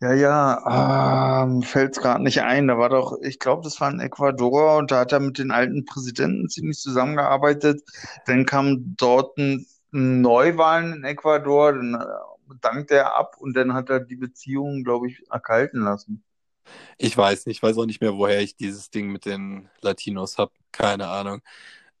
Ja, 0.00 0.12
ja, 0.14 0.58
ah, 0.64 1.46
mir 1.46 1.62
fällt's 1.64 2.00
gerade 2.00 2.24
nicht 2.24 2.42
ein. 2.42 2.66
Da 2.66 2.76
war 2.76 2.88
doch, 2.88 3.18
ich 3.22 3.38
glaube, 3.38 3.62
das 3.62 3.80
war 3.80 3.88
in 3.90 4.00
Ecuador 4.00 4.78
und 4.78 4.90
da 4.90 5.00
hat 5.00 5.12
er 5.12 5.20
mit 5.20 5.38
den 5.38 5.52
alten 5.52 5.84
Präsidenten 5.84 6.48
ziemlich 6.48 6.78
zusammengearbeitet. 6.78 7.82
Dann 8.26 8.44
kam 8.44 8.96
dort 8.96 9.38
ein 9.38 9.64
Neuwahlen 9.92 10.92
in 10.94 11.04
Ecuador, 11.04 11.72
dann 11.72 11.94
äh, 11.94 12.04
dankte 12.60 12.94
er 12.94 13.14
ab 13.14 13.36
und 13.38 13.54
dann 13.54 13.74
hat 13.74 13.90
er 13.90 14.00
die 14.00 14.16
Beziehungen, 14.16 14.84
glaube 14.84 15.08
ich, 15.08 15.22
erkalten 15.30 15.82
lassen. 15.82 16.24
Ich 16.98 17.16
weiß 17.16 17.46
nicht, 17.46 17.58
ich 17.58 17.62
weiß 17.62 17.76
auch 17.78 17.86
nicht 17.86 18.00
mehr, 18.00 18.16
woher 18.16 18.40
ich 18.40 18.56
dieses 18.56 18.90
Ding 18.90 19.10
mit 19.10 19.24
den 19.26 19.68
Latinos 19.80 20.38
habe. 20.38 20.52
Keine 20.70 21.08
Ahnung. 21.08 21.42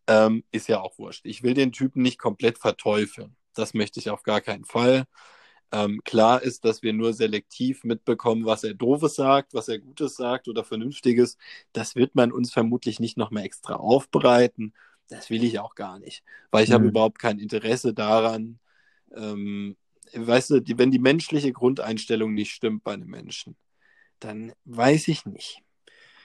Ähm, 0.06 0.44
ist 0.50 0.68
ja 0.68 0.80
auch 0.80 0.98
wurscht. 0.98 1.26
Ich 1.26 1.42
will 1.42 1.54
den 1.54 1.72
Typen 1.72 2.02
nicht 2.02 2.18
komplett 2.18 2.58
verteufeln. 2.58 3.36
Das 3.54 3.74
möchte 3.74 4.00
ich 4.00 4.10
auf 4.10 4.22
gar 4.22 4.40
keinen 4.40 4.64
Fall. 4.64 5.04
Ähm, 5.72 6.02
klar 6.04 6.42
ist, 6.42 6.64
dass 6.64 6.82
wir 6.82 6.92
nur 6.92 7.14
selektiv 7.14 7.82
mitbekommen, 7.84 8.44
was 8.44 8.62
er 8.62 8.74
Doofes 8.74 9.14
sagt, 9.16 9.54
was 9.54 9.68
er 9.68 9.78
Gutes 9.78 10.16
sagt 10.16 10.48
oder 10.48 10.64
Vernünftiges. 10.64 11.38
Das 11.72 11.96
wird 11.96 12.14
man 12.14 12.30
uns 12.32 12.52
vermutlich 12.52 13.00
nicht 13.00 13.16
nochmal 13.16 13.44
extra 13.44 13.74
aufbereiten. 13.76 14.74
Das 15.08 15.30
will 15.30 15.44
ich 15.44 15.58
auch 15.60 15.74
gar 15.74 15.98
nicht, 15.98 16.24
weil 16.50 16.64
ich 16.64 16.70
mhm. 16.70 16.74
habe 16.74 16.86
überhaupt 16.88 17.18
kein 17.18 17.38
Interesse 17.38 17.94
daran. 17.94 18.58
Ähm, 19.14 19.76
weißt 20.14 20.50
du, 20.50 20.60
die, 20.60 20.78
wenn 20.78 20.90
die 20.90 20.98
menschliche 20.98 21.52
Grundeinstellung 21.52 22.34
nicht 22.34 22.52
stimmt 22.52 22.84
bei 22.84 22.94
einem 22.94 23.08
Menschen, 23.08 23.56
dann 24.20 24.52
weiß 24.64 25.08
ich 25.08 25.26
nicht. 25.26 25.62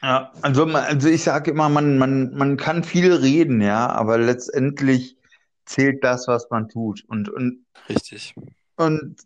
Ja, 0.01 0.31
also, 0.41 0.65
also 0.65 1.09
ich 1.09 1.23
sage 1.23 1.51
immer, 1.51 1.69
man, 1.69 1.97
man, 1.97 2.35
man 2.35 2.57
kann 2.57 2.83
viel 2.83 3.13
reden, 3.13 3.61
ja, 3.61 3.88
aber 3.89 4.17
letztendlich 4.17 5.17
zählt 5.65 6.03
das, 6.03 6.27
was 6.27 6.49
man 6.49 6.69
tut. 6.69 7.03
Und, 7.07 7.29
und, 7.29 7.65
Richtig. 7.89 8.35
Und 8.75 9.17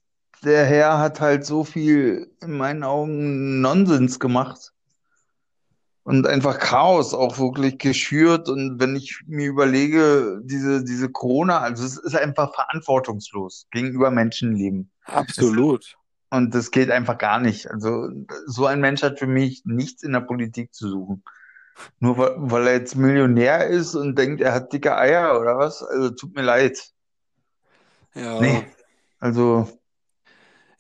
der 0.43 0.66
Herr 0.66 0.99
hat 0.99 1.20
halt 1.20 1.45
so 1.45 1.64
viel 1.64 2.32
in 2.41 2.57
meinen 2.57 2.84
Augen 2.84 3.62
Nonsens 3.62 4.20
gemacht 4.20 4.74
und 6.04 6.28
einfach 6.28 6.60
Chaos 6.60 7.14
auch 7.14 7.38
wirklich 7.38 7.78
geschürt. 7.78 8.49
Und 8.49 8.80
wenn 8.80 8.95
ich 8.95 9.22
mir 9.28 9.47
überlege, 9.47 10.41
diese, 10.43 10.84
diese 10.84 11.10
Corona, 11.10 11.60
also 11.60 11.86
es 11.86 11.97
ist 11.97 12.16
einfach 12.16 12.54
verantwortungslos 12.54 13.68
gegenüber 13.72 14.12
Menschenleben. 14.12 14.91
Absolut. 15.06 15.97
Und 16.30 16.56
das 16.56 16.72
geht 16.72 16.89
einfach 16.89 17.18
gar 17.18 17.39
nicht. 17.39 17.70
Also 17.70 18.10
so 18.45 18.66
ein 18.66 18.80
Mensch 18.80 19.04
hat 19.04 19.20
für 19.20 19.28
mich 19.28 19.64
nichts 19.66 20.02
in 20.04 20.14
der 20.14 20.22
Politik 20.22 20.74
zu 20.74 20.89
suchen. 20.89 21.24
Nur 21.99 22.18
weil, 22.18 22.34
weil 22.38 22.68
er 22.68 22.74
jetzt 22.74 22.95
Millionär 22.95 23.68
ist 23.68 23.95
und 23.95 24.18
denkt, 24.18 24.41
er 24.41 24.54
hat 24.54 24.74
dicke 24.74 24.95
Eier 24.97 25.39
oder 25.39 25.58
was? 25.58 25.84
Also 25.84 26.12
tut 26.12 26.36
mir 26.36 26.43
leid. 26.43 26.80
Ja. 28.16 28.39
Nee. 28.39 28.66
Also 29.20 29.68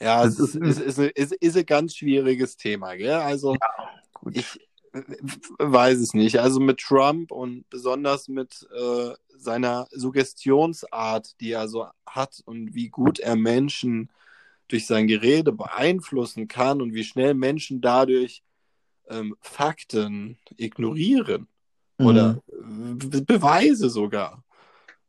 ja, 0.01 0.25
es 0.25 0.39
ist, 0.39 0.55
ist, 0.55 0.79
ist, 0.79 0.97
ist, 0.97 1.33
ist 1.33 1.57
ein 1.57 1.65
ganz 1.65 1.95
schwieriges 1.95 2.57
Thema, 2.57 2.95
gell? 2.95 3.13
Also, 3.13 3.53
ja, 3.53 4.31
ich 4.31 4.59
weiß 4.93 5.99
es 5.99 6.13
nicht. 6.13 6.39
Also 6.39 6.59
mit 6.59 6.79
Trump 6.79 7.31
und 7.31 7.69
besonders 7.69 8.27
mit 8.27 8.67
äh, 8.75 9.13
seiner 9.37 9.87
Suggestionsart, 9.91 11.39
die 11.39 11.51
er 11.51 11.67
so 11.67 11.87
hat 12.05 12.41
und 12.45 12.73
wie 12.73 12.89
gut 12.89 13.19
er 13.19 13.35
Menschen 13.35 14.09
durch 14.67 14.85
sein 14.85 15.07
Gerede 15.07 15.51
beeinflussen 15.51 16.47
kann 16.47 16.81
und 16.81 16.93
wie 16.93 17.03
schnell 17.03 17.33
Menschen 17.33 17.81
dadurch 17.81 18.43
ähm, 19.09 19.35
Fakten 19.41 20.37
ignorieren 20.57 21.47
mhm. 21.97 22.05
oder 22.05 22.43
Beweise 23.25 23.89
sogar. 23.89 24.43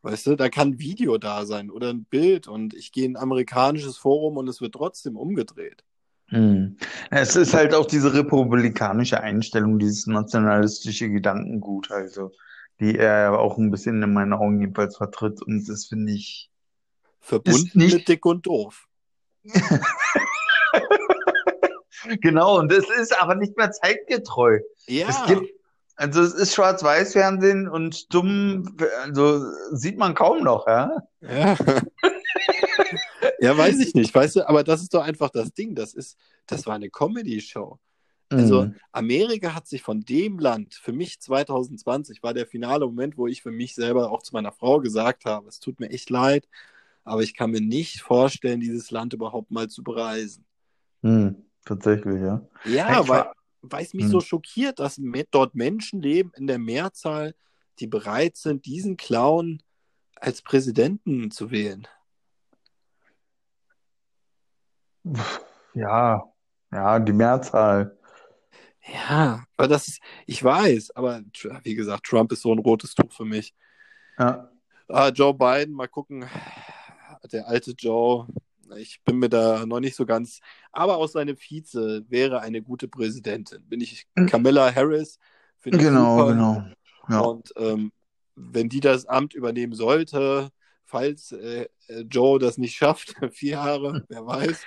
Weißt 0.02 0.26
du, 0.26 0.36
da 0.36 0.48
kann 0.48 0.80
Video 0.80 1.16
da 1.16 1.46
sein 1.46 1.70
oder 1.70 1.90
ein 1.90 2.04
Bild 2.04 2.48
und 2.48 2.74
ich 2.74 2.90
gehe 2.90 3.04
in 3.04 3.16
ein 3.16 3.22
amerikanisches 3.22 3.96
Forum 3.96 4.36
und 4.36 4.48
es 4.48 4.60
wird 4.60 4.74
trotzdem 4.74 5.16
umgedreht. 5.16 5.84
Hm. 6.32 6.76
Es 7.10 7.36
ist 7.36 7.52
halt 7.52 7.74
auch 7.74 7.84
diese 7.84 8.14
republikanische 8.14 9.20
Einstellung, 9.20 9.78
dieses 9.78 10.06
nationalistische 10.06 11.10
Gedankengut, 11.10 11.90
also, 11.90 12.32
die 12.80 12.96
er 12.96 13.38
auch 13.38 13.58
ein 13.58 13.70
bisschen 13.70 14.02
in 14.02 14.14
meinen 14.14 14.32
Augen 14.32 14.58
jedenfalls 14.58 14.96
vertritt 14.96 15.42
und 15.42 15.68
das 15.68 15.84
finde 15.86 16.12
ich. 16.12 16.50
Verbunden 17.20 17.78
nicht... 17.78 17.94
mit 17.94 18.08
dick 18.08 18.24
und 18.24 18.46
doof. 18.46 18.86
genau, 22.22 22.58
und 22.58 22.72
das 22.72 22.88
ist 22.98 23.20
aber 23.20 23.34
nicht 23.34 23.58
mehr 23.58 23.70
zeitgetreu. 23.70 24.60
Ja. 24.86 25.08
Es 25.08 25.22
gibt, 25.26 25.50
also 25.96 26.22
es 26.22 26.32
ist 26.32 26.54
Schwarz-Weiß-Fernsehen 26.54 27.68
und 27.68 28.12
dumm, 28.14 28.74
also 29.02 29.44
sieht 29.72 29.98
man 29.98 30.14
kaum 30.14 30.42
noch, 30.42 30.66
ja? 30.66 30.96
Ja. 31.20 31.56
Ja, 33.42 33.56
weiß 33.58 33.80
ich 33.80 33.94
nicht, 33.94 34.14
weißt 34.14 34.36
du, 34.36 34.48
aber 34.48 34.64
das 34.64 34.82
ist 34.82 34.94
doch 34.94 35.02
einfach 35.02 35.30
das 35.30 35.52
Ding. 35.52 35.74
Das 35.74 35.94
ist, 35.94 36.16
das 36.46 36.66
war 36.66 36.74
eine 36.74 36.90
Comedy-Show. 36.90 37.78
Also 38.30 38.62
mhm. 38.62 38.76
Amerika 38.92 39.54
hat 39.54 39.66
sich 39.66 39.82
von 39.82 40.00
dem 40.00 40.38
Land, 40.38 40.74
für 40.74 40.92
mich 40.92 41.20
2020 41.20 42.22
war 42.22 42.32
der 42.32 42.46
finale 42.46 42.86
Moment, 42.86 43.18
wo 43.18 43.26
ich 43.26 43.42
für 43.42 43.50
mich 43.50 43.74
selber 43.74 44.10
auch 44.10 44.22
zu 44.22 44.34
meiner 44.34 44.52
Frau 44.52 44.80
gesagt 44.80 45.24
habe, 45.24 45.48
es 45.48 45.60
tut 45.60 45.80
mir 45.80 45.90
echt 45.90 46.08
leid, 46.08 46.48
aber 47.04 47.22
ich 47.22 47.34
kann 47.34 47.50
mir 47.50 47.60
nicht 47.60 48.00
vorstellen, 48.00 48.60
dieses 48.60 48.90
Land 48.90 49.12
überhaupt 49.12 49.50
mal 49.50 49.68
zu 49.68 49.82
bereisen. 49.82 50.46
Mhm, 51.02 51.44
tatsächlich, 51.64 52.22
ja. 52.22 52.46
Ja, 52.64 53.06
weil, 53.08 53.26
weil 53.60 53.84
es 53.84 53.92
mich 53.92 54.04
hm. 54.04 54.12
so 54.12 54.20
schockiert, 54.20 54.78
dass 54.78 55.00
dort 55.30 55.54
Menschen 55.54 56.00
leben 56.00 56.32
in 56.36 56.46
der 56.46 56.58
Mehrzahl, 56.58 57.34
die 57.80 57.86
bereit 57.86 58.36
sind, 58.36 58.64
diesen 58.66 58.96
Clown 58.96 59.62
als 60.16 60.42
Präsidenten 60.42 61.30
zu 61.30 61.50
wählen. 61.50 61.86
Ja, 65.74 66.22
ja, 66.70 66.98
die 66.98 67.12
Mehrzahl. 67.12 67.96
Ja, 68.84 69.44
aber 69.56 69.68
das 69.68 69.88
ist, 69.88 70.00
ich 70.26 70.42
weiß, 70.42 70.90
aber 70.96 71.22
wie 71.62 71.74
gesagt, 71.74 72.04
Trump 72.04 72.32
ist 72.32 72.42
so 72.42 72.52
ein 72.52 72.58
rotes 72.58 72.94
Tuch 72.94 73.12
für 73.12 73.24
mich. 73.24 73.54
Ja. 74.18 74.50
Ah, 74.88 75.08
Joe 75.08 75.32
Biden, 75.32 75.74
mal 75.74 75.88
gucken. 75.88 76.26
Der 77.30 77.46
alte 77.46 77.72
Joe, 77.78 78.26
ich 78.76 79.00
bin 79.04 79.18
mir 79.18 79.28
da 79.28 79.64
noch 79.66 79.80
nicht 79.80 79.96
so 79.96 80.04
ganz. 80.04 80.40
Aber 80.72 80.96
auch 80.96 81.08
seine 81.08 81.36
Vize 81.36 82.04
wäre 82.08 82.40
eine 82.40 82.62
gute 82.62 82.88
Präsidentin. 82.88 83.62
Bin 83.68 83.80
ich. 83.80 84.06
Camilla 84.26 84.74
Harris. 84.74 85.18
Ich 85.64 85.72
genau, 85.72 86.18
super. 86.18 86.32
genau. 86.32 86.64
Ja. 87.08 87.20
Und 87.20 87.52
ähm, 87.56 87.92
wenn 88.34 88.68
die 88.68 88.80
das 88.80 89.06
Amt 89.06 89.34
übernehmen 89.34 89.74
sollte, 89.74 90.50
falls 90.84 91.32
äh, 91.32 91.68
Joe 92.10 92.38
das 92.38 92.58
nicht 92.58 92.76
schafft, 92.76 93.14
vier 93.32 93.52
Jahre, 93.52 94.04
wer 94.08 94.26
weiß. 94.26 94.66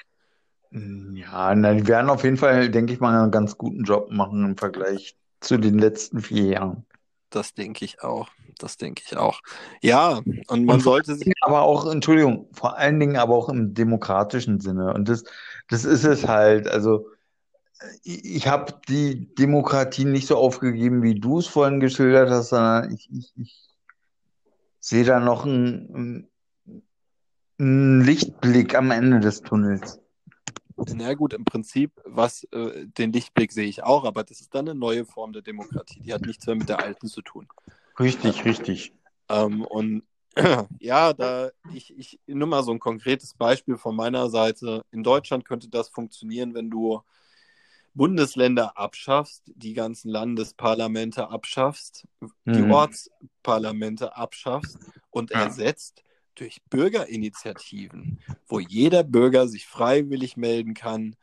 Hm, 0.72 1.16
ja, 1.16 1.54
na, 1.56 1.74
die 1.74 1.88
werden 1.88 2.10
auf 2.10 2.24
jeden 2.24 2.38
Fall, 2.38 2.70
denke 2.70 2.94
ich 2.94 3.00
mal, 3.00 3.22
einen 3.22 3.32
ganz 3.32 3.58
guten 3.58 3.84
Job 3.84 4.12
machen 4.12 4.44
im 4.46 4.58
Vergleich 4.58 5.16
zu 5.40 5.58
den 5.58 5.80
letzten 5.80 6.22
vier 6.22 6.46
Jahren. 6.46 6.86
Das 7.30 7.54
denke 7.54 7.86
ich 7.86 8.02
auch. 8.02 8.30
Das 8.58 8.78
denke 8.78 9.04
ich 9.06 9.18
auch. 9.18 9.42
Ja, 9.82 10.22
und 10.48 10.66
man 10.66 10.76
und 10.76 10.80
sollte 10.82 11.16
sich. 11.16 11.34
Aber 11.42 11.64
auch, 11.64 11.92
Entschuldigung, 11.92 12.48
vor 12.54 12.78
allen 12.78 13.00
Dingen 13.00 13.18
aber 13.18 13.36
auch 13.36 13.50
im 13.50 13.74
demokratischen 13.74 14.62
Sinne. 14.62 14.94
Und 14.94 15.10
das, 15.10 15.24
das 15.68 15.84
ist 15.84 16.06
es 16.06 16.28
halt. 16.28 16.68
Also, 16.68 17.10
ich 18.04 18.48
habe 18.48 18.74
die 18.88 19.34
Demokratie 19.36 20.06
nicht 20.06 20.28
so 20.28 20.38
aufgegeben, 20.38 21.04
wie 21.04 21.20
du 21.20 21.40
es 21.40 21.48
vorhin 21.48 21.82
geschildert 21.82 22.30
hast, 22.30 22.50
sondern 22.50 22.94
ich, 22.94 23.10
ich, 23.12 23.34
ich 23.36 23.70
sehe 24.80 25.04
da 25.04 25.20
noch 25.20 25.46
einen, 25.46 26.30
einen 27.60 28.02
Lichtblick 28.02 28.76
am 28.76 28.92
Ende 28.92 29.20
des 29.20 29.42
Tunnels. 29.42 30.00
Na 30.78 31.14
gut, 31.14 31.34
im 31.34 31.46
Prinzip, 31.46 32.02
was 32.06 32.44
äh, 32.52 32.86
den 32.86 33.14
Lichtblick 33.14 33.52
sehe 33.52 33.68
ich 33.68 33.84
auch, 33.84 34.04
aber 34.04 34.24
das 34.24 34.42
ist 34.42 34.54
dann 34.54 34.68
eine 34.68 34.78
neue 34.78 35.06
Form 35.06 35.32
der 35.32 35.42
Demokratie. 35.42 36.02
Die 36.02 36.14
hat 36.14 36.22
nichts 36.22 36.46
mehr 36.46 36.56
mit 36.56 36.70
der 36.70 36.80
alten 36.80 37.08
zu 37.08 37.22
tun. 37.22 37.48
Richtig, 38.00 38.44
richtig. 38.44 38.94
Ähm, 39.30 39.64
und 39.64 40.04
ja, 40.80 41.14
da 41.14 41.50
ich, 41.74 41.98
ich 41.98 42.20
nur 42.28 42.48
mal 42.48 42.64
so 42.64 42.72
ein 42.72 42.80
konkretes 42.80 43.34
Beispiel 43.34 43.78
von 43.78 43.96
meiner 43.96 44.30
Seite. 44.30 44.84
In 44.92 45.04
Deutschland 45.04 45.46
könnte 45.46 45.70
das 45.70 45.90
funktionieren, 45.90 46.54
wenn 46.54 46.70
du 46.70 47.02
Bundesländer 47.94 48.78
abschaffst, 48.78 49.44
die 49.56 49.74
ganzen 49.74 50.10
Landesparlamente 50.10 51.30
abschaffst, 51.30 52.06
mhm. 52.20 52.54
die 52.54 52.64
Ortsparlamente 52.64 54.18
abschaffst 54.18 54.78
und 55.10 55.32
ja. 55.32 55.44
ersetzt 55.44 56.04
durch 56.36 56.62
Bürgerinitiativen, 56.70 58.20
wo 58.48 58.60
jeder 58.60 59.04
Bürger 59.04 59.48
sich 59.48 59.66
freiwillig 59.66 60.38
melden 60.38 60.74
kann, 60.74 61.16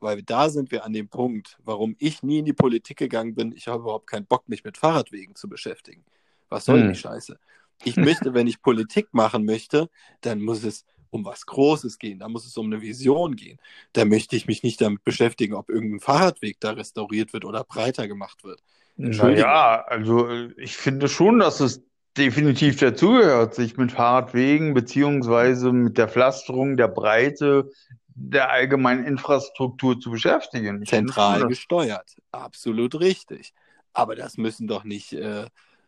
weil 0.00 0.22
da 0.22 0.48
sind 0.48 0.70
wir 0.70 0.84
an 0.84 0.92
dem 0.92 1.08
Punkt, 1.08 1.58
warum 1.62 1.94
ich 1.98 2.22
nie 2.22 2.38
in 2.38 2.44
die 2.44 2.52
Politik 2.52 2.98
gegangen 2.98 3.34
bin. 3.34 3.52
Ich 3.52 3.68
habe 3.68 3.82
überhaupt 3.82 4.06
keinen 4.06 4.26
Bock, 4.26 4.48
mich 4.48 4.64
mit 4.64 4.78
Fahrradwegen 4.78 5.34
zu 5.34 5.48
beschäftigen. 5.48 6.04
Was 6.48 6.64
soll 6.64 6.80
hm. 6.80 6.92
die 6.92 6.98
Scheiße? 6.98 7.38
Ich 7.84 7.96
möchte, 7.96 8.34
wenn 8.34 8.46
ich 8.46 8.62
Politik 8.62 9.08
machen 9.12 9.44
möchte, 9.44 9.88
dann 10.20 10.40
muss 10.40 10.64
es 10.64 10.84
um 11.10 11.24
was 11.24 11.44
Großes 11.46 11.98
gehen, 11.98 12.18
da 12.20 12.28
muss 12.28 12.46
es 12.46 12.56
um 12.56 12.66
eine 12.66 12.80
Vision 12.80 13.36
gehen. 13.36 13.58
Da 13.92 14.04
möchte 14.04 14.36
ich 14.36 14.46
mich 14.46 14.62
nicht 14.62 14.80
damit 14.80 15.04
beschäftigen, 15.04 15.54
ob 15.54 15.68
irgendein 15.68 16.00
Fahrradweg 16.00 16.60
da 16.60 16.70
restauriert 16.70 17.32
wird 17.32 17.44
oder 17.44 17.64
breiter 17.64 18.06
gemacht 18.06 18.44
wird. 18.44 18.62
Naja, 18.96 19.82
also 19.86 20.28
ich 20.56 20.76
finde 20.76 21.08
schon, 21.08 21.38
dass 21.38 21.60
es 21.60 21.82
definitiv 22.16 22.78
dazugehört, 22.78 23.54
sich 23.54 23.76
mit 23.76 23.92
Fahrradwegen 23.92 24.74
beziehungsweise 24.74 25.72
mit 25.72 25.98
der 25.98 26.08
Pflasterung 26.08 26.76
der 26.76 26.88
Breite 26.88 27.70
der 28.14 28.50
allgemeinen 28.50 29.04
Infrastruktur 29.04 29.98
zu 29.98 30.10
beschäftigen. 30.10 30.82
Ich 30.82 30.90
Zentral 30.90 31.46
gesteuert, 31.46 32.16
absolut 32.32 33.00
richtig. 33.00 33.54
Aber 33.92 34.14
das 34.14 34.36
müssen 34.36 34.68
doch 34.68 34.84
nicht 34.84 35.12
äh, 35.14 35.46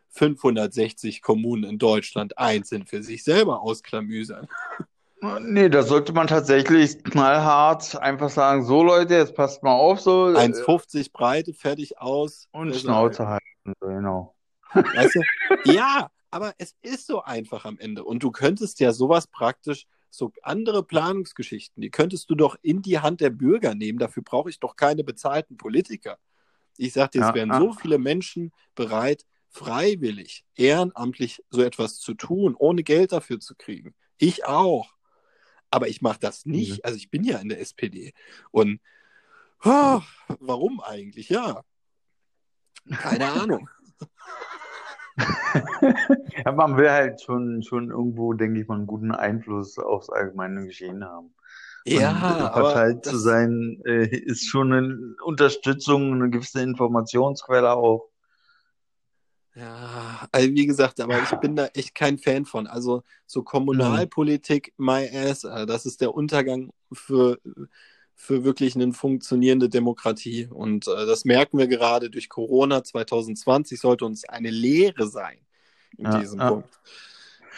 560 0.09 1.21
Kommunen 1.21 1.63
in 1.63 1.77
Deutschland 1.77 2.37
einzeln 2.37 2.85
für 2.85 3.03
sich 3.03 3.23
selber 3.23 3.61
ausklamüsern. 3.61 4.47
Nee, 5.39 5.69
da 5.69 5.83
sollte 5.83 6.11
man 6.11 6.27
tatsächlich 6.27 7.01
knallhart 7.01 7.95
einfach 7.95 8.29
sagen, 8.29 8.65
so 8.65 8.83
Leute, 8.83 9.13
jetzt 9.13 9.35
passt 9.35 9.63
mal 9.63 9.71
auf, 9.71 10.01
so. 10.01 10.25
1,50 10.25 10.99
äh, 10.99 11.09
Breite, 11.13 11.53
fertig 11.53 11.97
aus. 11.97 12.49
Und 12.51 12.75
Schnauze 12.75 13.25
halten, 13.27 13.73
genau. 13.79 14.35
Weißt 14.73 15.15
du? 15.15 15.71
Ja, 15.71 16.09
aber 16.31 16.53
es 16.57 16.75
ist 16.81 17.07
so 17.07 17.21
einfach 17.21 17.65
am 17.65 17.77
Ende. 17.77 18.03
Und 18.03 18.23
du 18.23 18.31
könntest 18.31 18.79
ja 18.79 18.91
sowas 18.91 19.27
praktisch, 19.27 19.85
so 20.09 20.31
andere 20.43 20.83
Planungsgeschichten, 20.83 21.81
die 21.81 21.89
könntest 21.89 22.29
du 22.29 22.35
doch 22.35 22.55
in 22.61 22.81
die 22.81 22.99
Hand 22.99 23.19
der 23.19 23.31
Bürger 23.31 23.73
nehmen. 23.73 23.97
Dafür 23.97 24.23
brauche 24.23 24.49
ich 24.49 24.59
doch 24.59 24.75
keine 24.75 25.03
bezahlten 25.03 25.57
Politiker. 25.57 26.19
Ich 26.77 26.93
sag 26.93 27.11
dir, 27.11 27.21
es 27.21 27.27
ja, 27.29 27.35
wären 27.35 27.49
ja. 27.49 27.59
so 27.59 27.73
viele 27.73 27.97
Menschen 27.97 28.51
bereit, 28.75 29.25
freiwillig, 29.49 30.45
ehrenamtlich 30.55 31.43
so 31.49 31.61
etwas 31.61 31.99
zu 31.99 32.13
tun, 32.13 32.55
ohne 32.57 32.83
Geld 32.83 33.11
dafür 33.11 33.39
zu 33.39 33.55
kriegen. 33.55 33.95
Ich 34.17 34.45
auch. 34.45 34.93
Aber 35.71 35.87
ich 35.87 36.01
mache 36.01 36.19
das 36.19 36.45
nicht. 36.45 36.77
Mhm. 36.77 36.81
Also 36.83 36.97
ich 36.97 37.09
bin 37.09 37.23
ja 37.23 37.39
in 37.39 37.49
der 37.49 37.59
SPD. 37.59 38.13
Und 38.51 38.79
oh, 39.63 40.01
warum 40.39 40.79
eigentlich? 40.81 41.29
Ja. 41.29 41.63
Keine 42.89 43.31
Ahnung. 43.31 43.69
ja, 46.45 46.51
man 46.51 46.77
will 46.77 46.89
halt 46.89 47.21
schon, 47.21 47.61
schon 47.63 47.91
irgendwo, 47.91 48.33
denke 48.33 48.61
ich 48.61 48.67
mal, 48.67 48.75
einen 48.75 48.87
guten 48.87 49.11
Einfluss 49.11 49.77
aufs 49.77 50.09
allgemeine 50.09 50.65
Geschehen 50.65 51.03
haben. 51.03 51.33
Ja, 51.85 52.11
und 52.11 52.51
Partei 52.53 52.93
zu 52.93 53.17
sein, 53.17 53.81
äh, 53.85 54.05
ist 54.07 54.47
schon 54.47 54.71
eine 54.71 55.15
Unterstützung, 55.23 56.13
eine 56.13 56.29
gewisse 56.29 56.61
Informationsquelle 56.61 57.73
auch. 57.73 58.09
Ja, 59.55 60.27
also 60.31 60.49
wie 60.49 60.65
gesagt, 60.65 60.99
aber 60.99 61.21
ich 61.21 61.29
bin 61.39 61.55
da 61.55 61.67
echt 61.67 61.93
kein 61.93 62.17
Fan 62.17 62.45
von. 62.45 62.65
Also 62.65 63.03
so 63.27 63.43
Kommunalpolitik, 63.43 64.73
mhm. 64.77 64.85
my 64.85 65.09
ass, 65.13 65.43
äh, 65.43 65.65
das 65.65 65.85
ist 65.85 66.01
der 66.01 66.15
Untergang 66.15 66.71
für, 66.91 67.37
für 68.15 68.43
wirklich 68.43 68.75
eine 68.75 68.93
funktionierende 68.93 69.69
Demokratie. 69.69 70.47
Und 70.49 70.87
äh, 70.87 71.05
das 71.05 71.25
merken 71.25 71.57
wir 71.57 71.67
gerade 71.67 72.09
durch 72.09 72.29
Corona 72.29 72.83
2020 72.83 73.79
sollte 73.79 74.05
uns 74.05 74.23
eine 74.25 74.49
Lehre 74.49 75.07
sein 75.07 75.37
in 75.97 76.05
ja, 76.05 76.19
diesem 76.19 76.39
ja. 76.39 76.49
Punkt. 76.49 76.79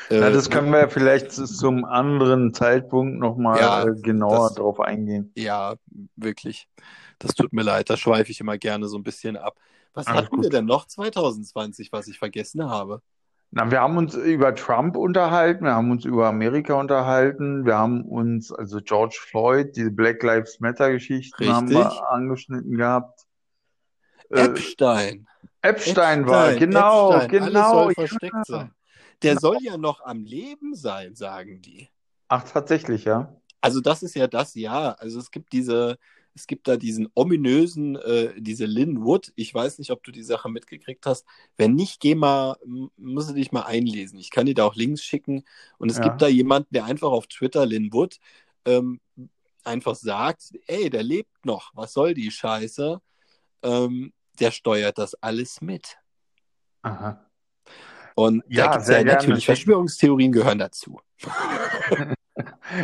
Ja, 0.10 0.30
das 0.30 0.48
äh, 0.48 0.50
können 0.52 0.72
wir 0.72 0.90
vielleicht 0.90 1.32
zum 1.32 1.86
anderen 1.86 2.54
Zeitpunkt 2.54 3.20
nochmal 3.20 3.60
ja, 3.60 3.84
äh, 3.84 3.96
genauer 4.02 4.50
das, 4.50 4.56
drauf 4.56 4.80
eingehen. 4.80 5.32
Ja, 5.36 5.76
wirklich. 6.16 6.68
Das 7.20 7.34
tut 7.34 7.54
mir 7.54 7.64
leid, 7.64 7.90
da 7.90 7.98
schweife 7.98 8.32
ich 8.32 8.40
immer 8.40 8.58
gerne 8.58 8.88
so 8.88 8.98
ein 8.98 9.04
bisschen 9.04 9.38
ab. 9.38 9.58
Was 9.94 10.08
Alles 10.08 10.24
hatten 10.24 10.36
gut. 10.36 10.44
wir 10.44 10.50
denn 10.50 10.66
noch 10.66 10.86
2020, 10.86 11.92
was 11.92 12.08
ich 12.08 12.20
vergessen 12.20 12.70
habe? 12.70 13.02
Na, 13.52 13.72
wir 13.72 13.80
haben 13.80 13.98
uns 13.98 14.16
über 14.16 14.54
Trump 14.54 14.98
unterhalten, 14.98 15.64
wir 15.64 15.76
haben 15.76 15.92
uns 15.92 16.04
über 16.04 16.28
Amerika 16.28 16.74
unterhalten, 16.74 17.66
wir 17.66 17.78
haben 17.78 18.04
uns, 18.04 18.52
also 18.52 18.80
George 18.82 19.18
Floyd, 19.22 19.76
diese 19.76 19.92
Black 19.92 20.22
Lives 20.24 20.60
Matter-Geschichten 20.60 21.48
haben 21.54 21.70
wir 21.70 22.12
angeschnitten 22.12 22.76
gehabt. 22.76 23.22
Äh, 24.30 24.46
Epstein. 24.46 25.28
Epstein, 25.62 26.24
Epstein 26.24 26.28
war, 26.28 26.54
genau, 26.56 27.14
Epstein. 27.14 27.30
genau. 27.30 27.60
Alles 27.60 27.96
soll 27.96 28.08
versteckt 28.08 28.46
sein. 28.46 28.72
Der 29.24 29.36
genau. 29.36 29.42
soll 29.42 29.58
ja 29.62 29.78
noch 29.78 30.02
am 30.02 30.24
Leben 30.24 30.76
sein, 30.76 31.16
sagen 31.16 31.62
die. 31.62 31.90
Ach, 32.28 32.44
tatsächlich, 32.44 33.06
ja. 33.06 33.34
Also 33.62 33.82
das 33.82 34.04
ist 34.04 34.16
ja 34.16 34.28
das 34.28 34.54
Jahr. 34.56 35.00
Also 35.00 35.20
es 35.20 35.32
gibt 35.32 35.54
diese, 35.54 35.98
es 36.36 36.48
gibt 36.48 36.68
da 36.68 36.76
diesen 36.76 37.08
ominösen, 37.16 37.96
äh, 37.96 38.34
diese 38.38 38.66
Lynn 38.66 39.04
Wood. 39.06 39.32
Ich 39.36 39.54
weiß 39.54 39.80
nicht, 39.80 39.92
ob 39.92 40.04
du 40.04 40.12
die 40.12 40.24
Sache 40.24 40.50
mitgekriegt 40.50 41.06
hast. 41.06 41.26
Wenn 41.56 41.76
nicht, 41.76 42.02
geh 42.02 42.14
mal, 42.14 42.58
musst 42.98 43.30
du 43.30 43.34
dich 43.34 43.54
mal 43.54 43.62
einlesen. 43.62 44.20
Ich 44.20 44.32
kann 44.32 44.46
dir 44.46 44.54
da 44.54 44.66
auch 44.66 44.76
Links 44.76 45.02
schicken. 45.02 45.46
Und 45.78 45.90
es 45.90 45.98
ja. 45.98 46.04
gibt 46.04 46.22
da 46.22 46.28
jemanden, 46.28 46.68
der 46.72 46.86
einfach 46.86 47.10
auf 47.10 47.28
Twitter, 47.28 47.66
Lynn 47.66 47.94
Wood, 47.94 48.20
ähm, 48.66 49.00
einfach 49.64 49.96
sagt, 49.96 50.52
ey, 50.68 50.90
der 50.90 51.04
lebt 51.04 51.46
noch. 51.46 51.72
Was 51.74 51.94
soll 51.94 52.14
die 52.14 52.30
Scheiße? 52.30 53.02
Ähm, 53.64 54.14
der 54.40 54.52
steuert 54.52 54.98
das 54.98 55.16
alles 55.16 55.62
mit. 55.62 55.98
Aha. 56.82 57.26
Und 58.16 58.44
ja, 58.48 58.66
da 58.66 58.72
gibt 58.72 58.84
es 58.84 58.90
ja 58.90 59.04
natürlich 59.04 59.46
Verschwörungstheorien 59.46 60.34
gehören 60.34 60.60
dazu. 60.60 61.00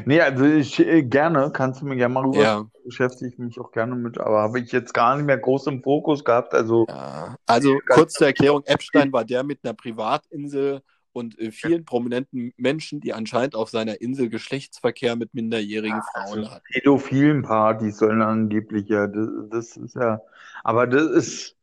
nee, 0.05 0.21
also 0.21 0.45
ich, 0.45 0.79
äh, 0.79 1.03
gerne, 1.03 1.51
kannst 1.53 1.82
du 1.82 1.86
mir 1.86 1.95
gerne 1.95 2.13
mal 2.13 2.25
rüber, 2.25 2.41
ja. 2.41 2.65
beschäftige 2.86 3.32
ich 3.32 3.38
mich 3.38 3.59
auch 3.59 3.71
gerne 3.71 3.95
mit, 3.95 4.19
aber 4.19 4.41
habe 4.41 4.59
ich 4.59 4.71
jetzt 4.71 4.93
gar 4.93 5.15
nicht 5.15 5.25
mehr 5.25 5.38
groß 5.38 5.67
im 5.67 5.84
Fokus 5.84 6.23
gehabt. 6.23 6.53
Also, 6.53 6.86
ja. 6.88 7.36
also 7.45 7.79
kurz 7.88 8.13
zur 8.13 8.27
Erklärung, 8.27 8.63
Epstein 8.65 9.11
war 9.11 9.25
der 9.25 9.43
mit 9.43 9.59
einer 9.63 9.73
Privatinsel 9.73 10.82
und 11.13 11.38
äh, 11.39 11.51
vielen 11.51 11.86
prominenten 11.86 12.53
Menschen, 12.57 13.01
die 13.01 13.13
anscheinend 13.13 13.55
auf 13.55 13.69
seiner 13.69 14.01
Insel 14.01 14.29
Geschlechtsverkehr 14.29 15.15
mit 15.15 15.34
minderjährigen 15.34 15.97
ja, 15.97 16.23
Frauen 16.23 16.39
also 16.39 16.51
hatten. 16.51 16.65
Pädophilen 16.71 17.41
Partys 17.43 17.97
sollen 17.97 18.21
angeblich 18.21 18.88
ja, 18.88 19.07
das, 19.07 19.27
das 19.49 19.77
ist 19.77 19.95
ja, 19.95 20.21
aber 20.63 20.88
das 20.88 21.03
ist 21.03 21.55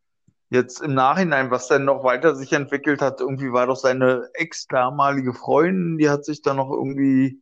jetzt 0.51 0.81
im 0.81 0.95
Nachhinein, 0.95 1.51
was 1.51 1.69
dann 1.69 1.85
noch 1.85 2.05
weiter 2.05 2.35
sich 2.35 2.53
entwickelt 2.53 3.03
hat, 3.03 3.21
irgendwie 3.21 3.53
war 3.53 3.67
doch 3.67 3.77
seine 3.77 4.29
ex-damalige 4.35 5.35
Freundin, 5.35 5.99
die 5.99 6.09
hat 6.09 6.25
sich 6.25 6.43
dann 6.43 6.57
noch 6.57 6.71
irgendwie 6.71 7.41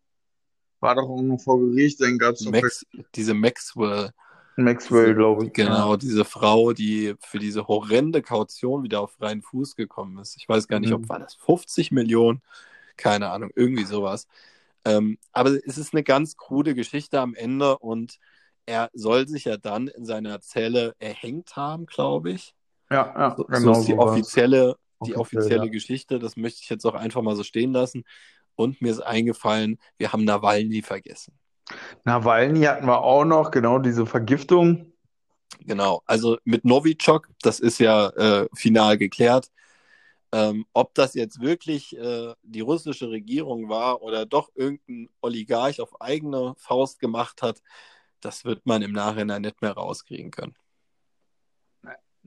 war 0.81 0.95
doch 0.95 1.09
irgendwo 1.09 1.39
vor 1.39 1.61
Gericht, 1.61 2.01
dann 2.01 2.19
gab 2.19 2.35
es 2.35 2.45
Max, 2.45 2.87
diese 3.15 3.35
Maxwell. 3.35 4.11
Maxwell, 4.57 5.15
glaube 5.15 5.47
ich. 5.47 5.53
Genau, 5.53 5.93
ja. 5.93 5.97
diese 5.97 6.25
Frau, 6.25 6.73
die 6.73 7.15
für 7.21 7.39
diese 7.39 7.69
horrende 7.69 8.23
Kaution 8.23 8.83
wieder 8.83 9.01
auf 9.01 9.13
freien 9.13 9.43
Fuß 9.43 9.77
gekommen 9.77 10.19
ist. 10.19 10.37
Ich 10.37 10.49
weiß 10.49 10.67
gar 10.67 10.81
nicht, 10.81 10.91
mhm. 10.91 10.97
ob 10.97 11.09
war 11.09 11.19
das 11.19 11.35
50 11.35 11.93
Millionen, 11.93 12.41
keine 12.97 13.31
Ahnung, 13.31 13.51
irgendwie 13.55 13.85
sowas. 13.85 14.27
Ähm, 14.85 15.19
aber 15.33 15.51
es 15.51 15.79
ist 15.79 15.93
eine 15.93 16.03
ganz 16.03 16.37
krude 16.37 16.75
Geschichte 16.75 17.21
am 17.21 17.35
Ende 17.35 17.77
und 17.79 18.19
er 18.67 18.91
soll 18.95 19.29
sich 19.29 19.45
ja 19.45 19.57
dann 19.57 19.89
in 19.89 20.05
seiner 20.05 20.41
Zelle 20.41 20.95
erhängt 20.99 21.57
haben, 21.57 21.87
glaube 21.87 22.31
ich. 22.31 22.55
Ja, 22.91 23.15
ja, 23.17 23.35
so, 23.37 23.45
genau. 23.45 23.75
So 23.75 23.81
ist 23.81 23.89
die 23.89 23.95
offizielle, 23.95 24.77
die 25.05 25.17
offizielle 25.17 25.67
ja. 25.67 25.71
Geschichte. 25.71 26.19
Das 26.19 26.37
möchte 26.37 26.61
ich 26.63 26.71
jetzt 26.71 26.85
auch 26.85 26.95
einfach 26.95 27.23
mal 27.23 27.37
so 27.37 27.43
stehen 27.43 27.73
lassen. 27.73 28.05
Und 28.57 28.81
mir 28.83 28.91
ist 28.91 29.01
eingefallen, 29.01 29.79
wir 29.99 30.13
haben 30.13 30.25
Nawalny 30.25 30.83
vergessen. 30.83 31.39
Nawalny 32.05 32.63
hatten 32.63 32.87
wir 32.87 33.03
auch 33.03 33.25
noch, 33.25 33.51
genau 33.51 33.79
diese 33.79 34.07
Vergiftung. 34.07 34.93
Genau, 35.61 36.03
also 36.07 36.39
mit 36.45 36.65
Novichok, 36.65 37.29
das 37.43 37.61
ist 37.61 37.79
ja 37.79 38.09
äh, 38.11 38.49
final 38.55 38.99
geklärt. 38.99 39.51
Ähm, 40.33 40.67
ob 40.73 40.95
das 40.95 41.15
jetzt 41.15 41.41
wirklich 41.41 41.97
äh, 41.97 42.35
die 42.43 42.61
russische 42.61 43.11
Regierung 43.11 43.69
war 43.69 44.03
oder 44.03 44.27
doch 44.27 44.51
irgendein 44.55 45.09
Oligarch 45.21 45.81
auf 45.81 46.01
eigene 46.01 46.55
Faust 46.59 46.99
gemacht 46.99 47.43
hat, 47.43 47.63
das 48.21 48.45
wird 48.45 48.67
man 48.67 48.83
im 48.83 48.93
Nachhinein 48.93 49.43
nicht 49.43 49.63
mehr 49.63 49.73
rauskriegen 49.73 50.31
können. 50.31 50.55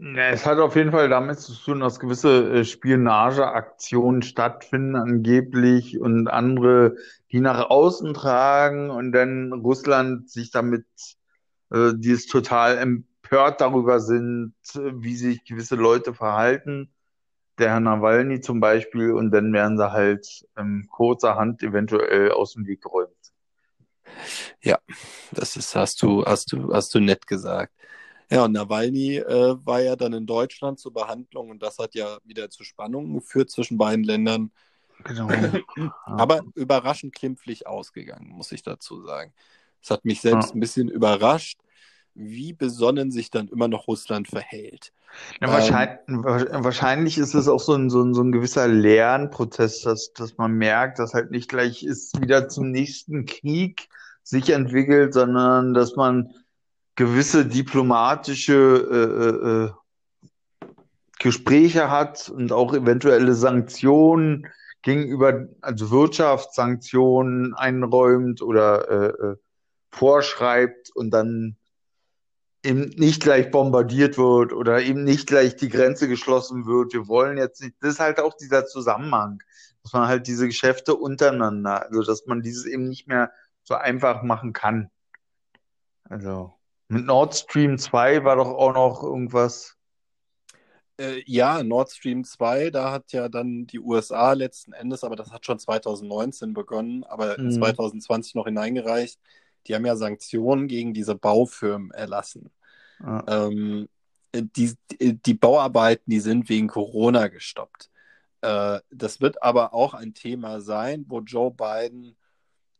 Ja, 0.01 0.29
es 0.29 0.45
hat 0.45 0.59
auf 0.59 0.77
jeden 0.77 0.91
Fall 0.91 1.09
damit 1.09 1.39
zu 1.39 1.53
tun, 1.53 1.81
dass 1.81 1.99
gewisse 1.99 2.59
äh, 2.59 2.63
Spionageaktionen 2.63 4.21
stattfinden 4.21 4.95
angeblich 4.95 5.99
und 5.99 6.29
andere, 6.29 6.95
die 7.33 7.41
nach 7.41 7.69
außen 7.69 8.13
tragen 8.13 8.91
und 8.91 9.11
dann 9.11 9.51
Russland 9.51 10.29
sich 10.29 10.51
damit, 10.51 10.85
äh, 11.71 11.91
die 11.95 12.11
es 12.11 12.27
total 12.27 12.77
empört 12.77 13.59
darüber 13.59 13.99
sind, 13.99 14.53
wie 14.73 15.17
sich 15.17 15.43
gewisse 15.43 15.75
Leute 15.75 16.13
verhalten. 16.13 16.93
Der 17.57 17.71
Herr 17.71 17.81
Nawalny 17.81 18.39
zum 18.39 18.61
Beispiel 18.61 19.11
und 19.11 19.31
dann 19.31 19.51
werden 19.51 19.77
sie 19.77 19.91
halt 19.91 20.45
ähm, 20.57 20.87
kurzerhand 20.89 21.61
eventuell 21.61 22.31
aus 22.31 22.53
dem 22.53 22.65
Weg 22.65 22.83
geräumt. 22.83 23.11
Ja, 24.61 24.79
das 25.31 25.57
ist, 25.57 25.75
hast 25.75 26.01
du, 26.01 26.23
hast 26.23 26.53
du, 26.53 26.73
hast 26.73 26.95
du 26.95 27.01
nett 27.01 27.27
gesagt. 27.27 27.73
Ja, 28.31 28.45
und 28.45 28.51
Nawalny 28.51 29.17
äh, 29.17 29.55
war 29.65 29.81
ja 29.81 29.95
dann 29.95 30.13
in 30.13 30.27
Deutschland 30.27 30.79
zur 30.79 30.93
Behandlung 30.93 31.49
und 31.49 31.63
das 31.63 31.79
hat 31.79 31.95
ja 31.95 32.19
wieder 32.23 32.49
zu 32.49 32.63
Spannungen 32.63 33.13
geführt 33.13 33.49
zwischen 33.49 33.77
beiden 33.77 34.03
Ländern. 34.03 34.51
Genau. 35.03 35.27
Aber 36.05 36.41
überraschend 36.55 37.15
klimpflich 37.15 37.65
ausgegangen, 37.65 38.29
muss 38.29 38.51
ich 38.51 38.61
dazu 38.61 39.01
sagen. 39.01 39.33
Es 39.81 39.89
hat 39.89 40.05
mich 40.05 40.21
selbst 40.21 40.49
ja. 40.49 40.55
ein 40.55 40.59
bisschen 40.59 40.89
überrascht, 40.89 41.59
wie 42.13 42.53
besonnen 42.53 43.11
sich 43.11 43.31
dann 43.31 43.47
immer 43.47 43.67
noch 43.67 43.87
Russland 43.87 44.27
verhält. 44.27 44.91
Ja, 45.41 45.51
wahrscheinlich, 45.51 45.97
ähm, 46.07 46.23
wahrscheinlich, 46.23 47.17
ist 47.17 47.33
es 47.33 47.47
auch 47.47 47.59
so 47.59 47.73
ein, 47.73 47.89
so 47.89 48.03
ein, 48.03 48.13
so 48.13 48.21
ein 48.21 48.31
gewisser 48.31 48.67
Lernprozess, 48.67 49.81
dass, 49.81 50.13
dass 50.13 50.37
man 50.37 50.53
merkt, 50.53 50.99
dass 50.99 51.13
halt 51.13 51.31
nicht 51.31 51.49
gleich 51.49 51.83
ist 51.83 52.19
wieder 52.21 52.47
zum 52.49 52.69
nächsten 52.71 53.25
Krieg 53.25 53.89
sich 54.21 54.49
entwickelt, 54.51 55.13
sondern 55.13 55.73
dass 55.73 55.95
man 55.95 56.35
gewisse 56.99 57.45
diplomatische 57.45 58.53
äh, 58.91 60.65
äh, 60.65 60.67
äh, 60.67 60.67
Gespräche 61.17 61.89
hat 61.89 62.27
und 62.27 62.51
auch 62.51 62.73
eventuelle 62.73 63.35
Sanktionen 63.35 64.47
gegenüber, 64.81 65.47
also 65.61 65.91
Wirtschaftssanktionen 65.91 67.53
einräumt 67.53 68.41
oder 68.41 68.89
äh, 68.89 69.27
äh, 69.27 69.35
vorschreibt 69.91 70.91
und 70.93 71.11
dann 71.11 71.55
eben 72.65 72.89
nicht 72.97 73.23
gleich 73.23 73.49
bombardiert 73.49 74.17
wird 74.17 74.51
oder 74.51 74.81
eben 74.81 75.05
nicht 75.05 75.25
gleich 75.25 75.55
die 75.55 75.69
Grenze 75.69 76.09
geschlossen 76.09 76.65
wird. 76.65 76.91
Wir 76.91 77.07
wollen 77.07 77.37
jetzt 77.37 77.61
nicht, 77.61 77.75
das 77.79 77.93
ist 77.93 77.99
halt 78.01 78.19
auch 78.19 78.35
dieser 78.35 78.65
Zusammenhang, 78.65 79.41
dass 79.83 79.93
man 79.93 80.09
halt 80.09 80.27
diese 80.27 80.47
Geschäfte 80.47 80.95
untereinander, 80.95 81.83
also 81.83 82.03
dass 82.03 82.25
man 82.25 82.41
dieses 82.41 82.65
eben 82.65 82.89
nicht 82.89 83.07
mehr 83.07 83.31
so 83.63 83.75
einfach 83.75 84.21
machen 84.21 84.51
kann. 84.51 84.91
Also 86.03 86.58
mit 86.89 87.05
Nord 87.05 87.35
Stream 87.35 87.77
2 87.77 88.23
war 88.23 88.35
doch 88.35 88.49
auch 88.49 88.73
noch 88.73 89.03
irgendwas. 89.03 89.75
Äh, 90.97 91.23
ja, 91.25 91.63
Nord 91.63 91.91
Stream 91.91 92.23
2, 92.23 92.71
da 92.71 92.91
hat 92.91 93.11
ja 93.13 93.29
dann 93.29 93.67
die 93.67 93.79
USA 93.79 94.33
letzten 94.33 94.73
Endes, 94.73 95.03
aber 95.03 95.15
das 95.15 95.31
hat 95.31 95.45
schon 95.45 95.59
2019 95.59 96.53
begonnen, 96.53 97.03
aber 97.05 97.39
Mhm. 97.39 97.51
2020 97.51 98.35
noch 98.35 98.45
hineingereicht. 98.45 99.19
Die 99.67 99.75
haben 99.75 99.85
ja 99.85 99.95
Sanktionen 99.95 100.67
gegen 100.67 100.93
diese 100.93 101.15
Baufirmen 101.15 101.91
erlassen. 101.91 102.49
Ja. 103.01 103.23
Ähm, 103.27 103.87
die, 104.33 104.75
die 104.99 105.33
Bauarbeiten, 105.33 106.03
die 106.07 106.19
sind 106.19 106.49
wegen 106.49 106.67
Corona 106.67 107.27
gestoppt. 107.27 107.89
Äh, 108.41 108.79
das 108.91 109.21
wird 109.21 109.41
aber 109.41 109.73
auch 109.73 109.93
ein 109.93 110.13
Thema 110.13 110.61
sein, 110.61 111.05
wo 111.07 111.19
Joe 111.21 111.51
Biden 111.51 112.15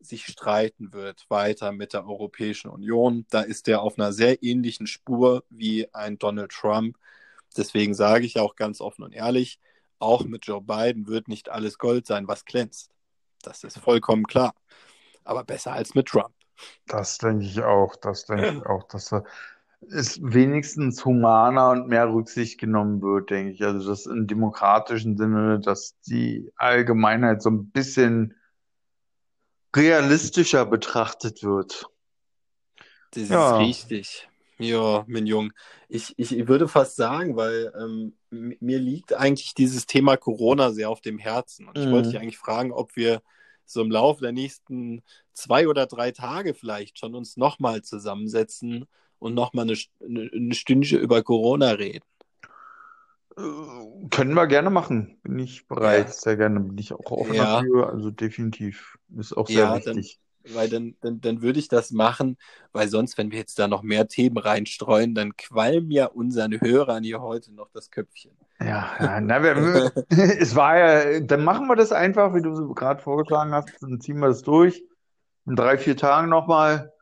sich 0.00 0.26
streiten 0.26 0.92
wird 0.92 1.26
weiter 1.28 1.72
mit 1.72 1.92
der 1.92 2.06
Europäischen 2.06 2.70
Union. 2.70 3.26
Da 3.30 3.42
ist 3.42 3.68
er 3.68 3.82
auf 3.82 3.98
einer 3.98 4.12
sehr 4.12 4.42
ähnlichen 4.42 4.86
Spur 4.86 5.44
wie 5.50 5.92
ein 5.94 6.18
Donald 6.18 6.50
Trump. 6.50 6.96
Deswegen 7.56 7.94
sage 7.94 8.24
ich 8.24 8.38
auch 8.38 8.56
ganz 8.56 8.80
offen 8.80 9.04
und 9.04 9.12
ehrlich, 9.12 9.60
auch 9.98 10.24
mit 10.24 10.46
Joe 10.46 10.62
Biden 10.62 11.06
wird 11.06 11.28
nicht 11.28 11.50
alles 11.50 11.78
Gold 11.78 12.06
sein, 12.06 12.26
was 12.26 12.44
glänzt. 12.44 12.90
Das 13.42 13.64
ist 13.64 13.78
vollkommen 13.78 14.24
klar. 14.24 14.54
Aber 15.24 15.44
besser 15.44 15.72
als 15.72 15.94
mit 15.94 16.06
Trump. 16.06 16.34
Das 16.86 17.18
denke 17.18 17.44
ich 17.44 17.60
auch. 17.62 17.96
Das 17.96 18.26
denke 18.26 18.56
ich 18.56 18.66
auch, 18.66 18.84
dass 18.84 19.10
da 19.10 19.24
es 19.88 20.20
wenigstens 20.22 21.04
humaner 21.04 21.70
und 21.70 21.88
mehr 21.88 22.12
Rücksicht 22.12 22.60
genommen 22.60 23.00
wird, 23.00 23.30
denke 23.30 23.52
ich. 23.52 23.62
Also 23.62 23.88
das 23.88 24.06
im 24.06 24.26
demokratischen 24.26 25.16
Sinne, 25.16 25.58
dass 25.60 25.98
die 26.02 26.50
Allgemeinheit 26.56 27.42
so 27.42 27.50
ein 27.50 27.70
bisschen 27.70 28.34
realistischer 29.76 30.66
betrachtet 30.66 31.42
wird. 31.42 31.86
Das 33.12 33.28
Ja. 33.28 33.30
ist 33.30 33.56
richtig. 33.56 34.28
Ja, 34.58 35.04
mein 35.08 35.26
Jung. 35.26 35.52
Ich, 35.88 36.14
ich 36.18 36.46
würde 36.48 36.68
fast 36.68 36.96
sagen, 36.96 37.36
weil 37.36 37.72
ähm, 37.78 38.16
mir 38.30 38.78
liegt 38.78 39.14
eigentlich 39.14 39.54
dieses 39.54 39.86
Thema 39.86 40.16
Corona 40.18 40.72
sehr 40.72 40.90
auf 40.90 41.00
dem 41.00 41.18
Herzen. 41.18 41.66
Und 41.68 41.78
ich 41.78 41.88
Mhm. 41.88 41.90
wollte 41.90 42.10
dich 42.10 42.18
eigentlich 42.20 42.38
fragen, 42.38 42.72
ob 42.72 42.94
wir 42.96 43.22
so 43.64 43.80
im 43.82 43.90
Laufe 43.90 44.22
der 44.22 44.32
nächsten 44.32 45.02
zwei 45.32 45.66
oder 45.68 45.86
drei 45.86 46.10
Tage 46.12 46.54
vielleicht 46.54 46.98
schon 46.98 47.14
uns 47.14 47.36
nochmal 47.38 47.82
zusammensetzen 47.82 48.86
und 49.18 49.34
nochmal 49.34 49.64
eine, 49.66 50.30
eine 50.32 50.54
Stündchen 50.54 51.00
über 51.00 51.22
Corona 51.22 51.70
reden. 51.72 52.04
Können 53.36 54.34
wir 54.34 54.46
gerne 54.46 54.70
machen. 54.70 55.18
Bin 55.22 55.38
ich 55.38 55.66
bereit. 55.68 56.06
Ja. 56.06 56.12
Sehr 56.12 56.36
gerne. 56.36 56.60
Bin 56.60 56.78
ich 56.78 56.92
auch 56.92 57.10
offen 57.10 57.34
Ja. 57.34 57.60
dafür. 57.60 57.90
Also 57.90 58.10
definitiv. 58.10 58.98
Ist 59.16 59.36
auch 59.36 59.46
sehr 59.46 59.60
Ja, 59.60 59.78
dann, 59.78 59.96
wichtig. 59.96 60.20
weil 60.52 60.68
dann, 60.68 60.96
dann, 61.00 61.20
dann 61.20 61.42
würde 61.42 61.58
ich 61.58 61.68
das 61.68 61.90
machen, 61.90 62.36
weil 62.72 62.88
sonst, 62.88 63.16
wenn 63.18 63.30
wir 63.30 63.38
jetzt 63.38 63.58
da 63.58 63.68
noch 63.68 63.82
mehr 63.82 64.08
Themen 64.08 64.38
reinstreuen, 64.38 65.14
dann 65.14 65.36
qualmen 65.36 65.90
ja 65.90 66.06
unseren 66.06 66.60
Hörern 66.60 67.04
hier 67.04 67.20
heute 67.20 67.54
noch 67.54 67.70
das 67.72 67.90
Köpfchen. 67.90 68.32
Ja, 68.60 68.90
ja, 68.98 69.20
na, 69.20 69.42
wir, 69.42 69.92
es 70.10 70.54
war 70.54 70.78
ja, 70.78 71.20
dann 71.20 71.44
machen 71.44 71.66
wir 71.66 71.76
das 71.76 71.92
einfach, 71.92 72.34
wie 72.34 72.42
du 72.42 72.74
gerade 72.74 73.00
vorgeschlagen 73.00 73.52
hast, 73.52 73.70
dann 73.80 74.00
ziehen 74.00 74.18
wir 74.18 74.28
das 74.28 74.42
durch. 74.42 74.82
In 75.46 75.56
drei, 75.56 75.78
vier 75.78 75.96
Tagen 75.96 76.28
nochmal. 76.28 76.92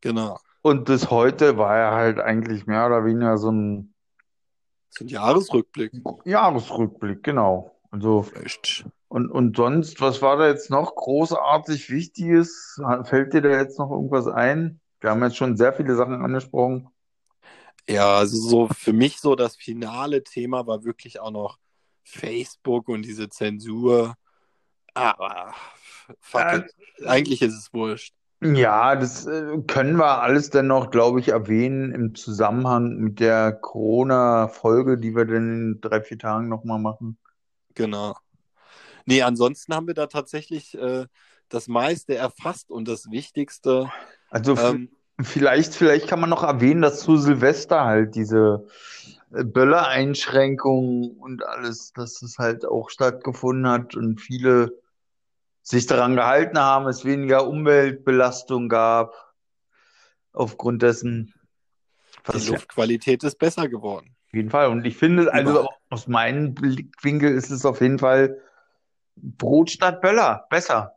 Genau. 0.00 0.38
Und 0.62 0.88
das 0.88 1.10
heute 1.10 1.56
war 1.58 1.76
ja 1.78 1.92
halt 1.94 2.18
eigentlich 2.18 2.66
mehr 2.66 2.86
oder 2.86 3.04
weniger 3.04 3.38
so 3.38 3.50
ein 3.50 3.94
So 4.96 5.04
ein 5.04 5.08
Jahresrückblick. 5.08 5.92
Jahresrückblick, 6.24 7.22
genau. 7.22 7.76
Also, 7.90 8.26
Echt. 8.42 8.86
und, 9.08 9.30
und 9.30 9.56
sonst, 9.56 10.00
was 10.00 10.22
war 10.22 10.36
da 10.36 10.48
jetzt 10.48 10.70
noch 10.70 10.94
großartig 10.94 11.90
Wichtiges? 11.90 12.80
Fällt 13.04 13.34
dir 13.34 13.42
da 13.42 13.50
jetzt 13.50 13.78
noch 13.78 13.90
irgendwas 13.90 14.26
ein? 14.26 14.80
Wir 15.00 15.10
haben 15.10 15.22
jetzt 15.22 15.36
schon 15.36 15.56
sehr 15.56 15.72
viele 15.74 15.94
Sachen 15.96 16.14
angesprochen. 16.24 16.88
Ja, 17.88 18.16
also 18.16 18.36
so 18.36 18.68
für 18.68 18.92
mich 18.92 19.20
so 19.20 19.36
das 19.36 19.54
finale 19.54 20.24
Thema 20.24 20.66
war 20.66 20.84
wirklich 20.84 21.20
auch 21.20 21.30
noch 21.30 21.58
Facebook 22.02 22.88
und 22.88 23.02
diese 23.02 23.28
Zensur. 23.28 24.14
Aber 24.94 25.54
fuck 26.20 26.40
Äh, 26.40 26.56
it. 26.58 26.74
Eigentlich 27.06 27.42
ist 27.42 27.54
es 27.54 27.72
wurscht. 27.72 28.14
Ja, 28.54 28.96
das 28.96 29.26
äh, 29.26 29.58
können 29.66 29.96
wir 29.98 30.22
alles 30.22 30.50
dann 30.50 30.66
noch, 30.68 30.90
glaube 30.90 31.20
ich, 31.20 31.28
erwähnen 31.28 31.92
im 31.92 32.14
Zusammenhang 32.14 32.96
mit 32.98 33.20
der 33.20 33.52
Corona-Folge, 33.52 34.98
die 34.98 35.14
wir 35.14 35.24
dann 35.26 35.74
in 35.74 35.80
drei, 35.80 36.00
vier 36.02 36.18
Tagen 36.18 36.48
nochmal 36.48 36.78
machen. 36.78 37.18
Genau. 37.74 38.16
Nee, 39.06 39.22
ansonsten 39.22 39.74
haben 39.74 39.86
wir 39.86 39.94
da 39.94 40.06
tatsächlich 40.06 40.76
äh, 40.78 41.06
das 41.48 41.68
meiste 41.68 42.16
erfasst 42.16 42.70
und 42.70 42.88
das 42.88 43.10
Wichtigste. 43.10 43.90
Also 44.30 44.56
Ähm, 44.56 44.90
vielleicht, 45.20 45.74
vielleicht 45.74 46.08
kann 46.08 46.20
man 46.20 46.30
noch 46.30 46.42
erwähnen, 46.42 46.82
dass 46.82 47.00
zu 47.00 47.16
Silvester 47.16 47.84
halt 47.84 48.14
diese 48.14 48.66
äh, 49.32 49.44
Böllereinschränkungen 49.44 51.16
und 51.18 51.44
alles, 51.46 51.92
dass 51.92 52.22
es 52.22 52.38
halt 52.38 52.66
auch 52.66 52.90
stattgefunden 52.90 53.68
hat 53.70 53.96
und 53.96 54.20
viele 54.20 54.72
sich 55.66 55.86
daran 55.86 56.14
gehalten 56.14 56.60
haben, 56.60 56.86
es 56.86 57.04
weniger 57.04 57.48
Umweltbelastung 57.48 58.68
gab 58.68 59.34
aufgrund 60.32 60.82
dessen. 60.82 61.34
die 62.32 62.50
Luftqualität 62.50 63.24
ist 63.24 63.36
besser 63.40 63.68
geworden. 63.68 64.14
Auf 64.28 64.34
jeden 64.34 64.50
Fall. 64.50 64.68
Und 64.68 64.86
ich 64.86 64.96
finde, 64.96 65.32
also 65.32 65.68
aus 65.90 66.06
meinem 66.06 66.54
Blickwinkel 66.54 67.34
ist 67.34 67.50
es 67.50 67.64
auf 67.64 67.80
jeden 67.80 67.98
Fall 67.98 68.40
Brot 69.16 69.70
statt 69.70 70.00
Böller. 70.00 70.46
Besser. 70.50 70.92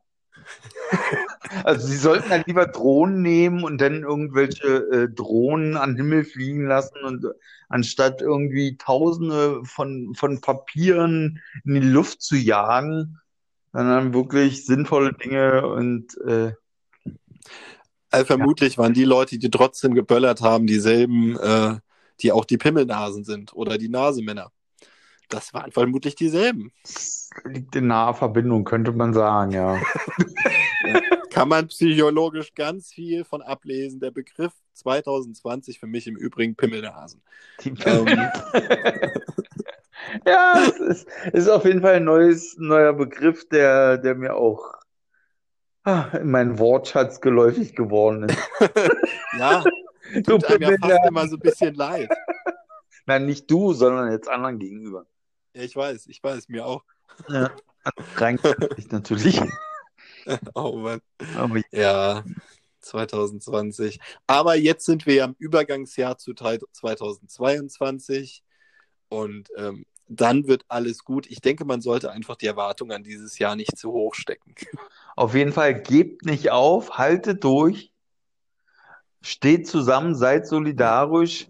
Also 1.63 1.88
sie 1.88 1.97
sollten 1.97 2.30
dann 2.30 2.43
lieber 2.45 2.67
Drohnen 2.67 3.24
nehmen 3.24 3.63
und 3.63 3.82
dann 3.82 4.03
irgendwelche 4.03 4.67
äh, 4.67 5.09
Drohnen 5.09 5.78
an 5.78 5.91
den 5.91 5.97
Himmel 5.97 6.24
fliegen 6.24 6.67
lassen 6.67 6.99
und 7.03 7.26
anstatt 7.70 8.22
irgendwie 8.22 8.78
Tausende 8.78 9.61
von, 9.63 10.13
von 10.13 10.41
Papieren 10.41 11.41
in 11.65 11.74
die 11.74 11.80
Luft 11.80 12.22
zu 12.22 12.36
jagen, 12.36 13.20
sondern 13.74 14.13
wirklich 14.13 14.65
sinnvolle 14.65 15.13
Dinge 15.13 15.67
und 15.67 16.17
äh, 16.22 16.53
Äh, 18.11 18.26
vermutlich 18.26 18.78
waren 18.78 18.93
die 18.93 19.03
Leute, 19.03 19.38
die 19.38 19.49
trotzdem 19.51 19.93
geböllert 19.93 20.41
haben, 20.41 20.65
dieselben, 20.67 21.38
äh, 21.39 21.78
die 22.22 22.32
auch 22.32 22.45
die 22.45 22.57
Pimmelnasen 22.57 23.24
sind 23.24 23.53
oder 23.53 23.78
die 23.78 23.89
Nasemänner. 23.89 24.51
Das 25.30 25.53
waren 25.53 25.72
vermutlich 25.72 26.15
dieselben. 26.15 26.72
es 26.84 27.30
liegt 27.45 27.76
in 27.76 27.88
naher 27.88 28.15
Verbindung, 28.15 28.63
könnte 28.63 28.91
man 28.93 29.13
sagen, 29.13 29.51
ja. 29.51 29.80
Kann 31.30 31.49
man 31.49 31.67
psychologisch 31.67 32.53
ganz 32.55 32.91
viel 32.91 33.24
von 33.24 33.41
ablesen. 33.43 33.99
Der 33.99 34.11
Begriff 34.11 34.53
2020 34.74 35.80
für 35.80 35.88
mich 35.88 36.07
im 36.07 36.15
Übrigen 36.17 36.55
Pimmelnasen. 36.55 37.22
Die 37.63 37.76
Ähm, 37.86 38.32
Ja, 40.25 40.55
es 40.67 40.79
ist, 40.79 41.07
ist 41.33 41.49
auf 41.49 41.65
jeden 41.65 41.81
Fall 41.81 41.95
ein 41.95 42.05
neues, 42.05 42.55
neuer 42.57 42.93
Begriff, 42.93 43.47
der, 43.49 43.97
der 43.97 44.15
mir 44.15 44.35
auch 44.35 44.73
ah, 45.83 46.07
in 46.13 46.31
meinen 46.31 46.59
Wortschatz 46.59 47.21
geläufig 47.21 47.75
geworden 47.75 48.23
ist. 48.23 48.37
ja, 49.37 49.63
Du 50.13 50.21
tut 50.21 50.45
einem 50.45 50.61
ja 50.61 50.69
Pimmel, 50.69 50.89
fast 50.89 51.09
immer 51.09 51.27
so 51.27 51.35
ein 51.35 51.39
bisschen 51.39 51.75
leid. 51.75 52.09
Nein, 53.05 53.25
nicht 53.25 53.49
du, 53.49 53.73
sondern 53.73 54.11
jetzt 54.11 54.27
anderen 54.27 54.59
gegenüber. 54.59 55.05
Ja, 55.53 55.63
ich 55.63 55.75
weiß, 55.75 56.07
ich 56.07 56.21
weiß, 56.23 56.49
mir 56.49 56.65
auch. 56.65 56.83
Ja. 57.27 57.51
Rein 58.15 58.39
ich 58.77 58.91
natürlich. 58.91 59.41
Oh 60.53 60.73
Mann. 60.73 61.01
Aber 61.37 61.59
Ja, 61.71 62.23
2020. 62.81 63.99
Aber 64.27 64.55
jetzt 64.55 64.85
sind 64.85 65.07
wir 65.07 65.15
ja 65.15 65.25
im 65.25 65.35
Übergangsjahr 65.39 66.19
zu 66.19 66.33
Teil 66.33 66.59
2022 66.71 68.43
und 69.07 69.49
ähm, 69.57 69.85
dann 70.10 70.47
wird 70.47 70.66
alles 70.68 71.03
gut. 71.03 71.28
Ich 71.28 71.39
denke, 71.39 71.66
man 71.66 71.82
sollte 71.82 72.12
einfach 72.12 72.36
die 72.36 72.47
Erwartungen 72.47 72.91
an 72.91 73.03
dieses 73.03 73.38
Jahr 73.39 73.55
nicht 73.55 73.78
zu 73.78 73.91
hoch 73.91 74.16
stecken. 74.16 74.55
auf 75.16 75.36
jeden 75.36 75.53
Fall 75.53 75.80
gebt 75.82 76.26
nicht 76.26 76.49
auf, 76.51 76.97
haltet 76.97 77.43
durch, 77.43 77.93
steht 79.22 79.68
zusammen, 79.68 80.16
seid 80.16 80.47
solidarisch, 80.47 81.47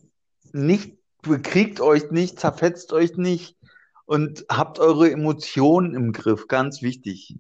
nicht, 0.52 0.98
bekriegt 1.22 1.80
euch 1.80 2.12
nicht, 2.12 2.40
zerfetzt 2.40 2.94
euch 2.94 3.16
nicht 3.18 3.58
und 4.06 4.46
habt 4.50 4.80
eure 4.80 5.10
Emotionen 5.10 5.96
im 5.96 6.12
Griff, 6.12 6.48
ganz 6.48 6.82
wichtig. 6.82 7.38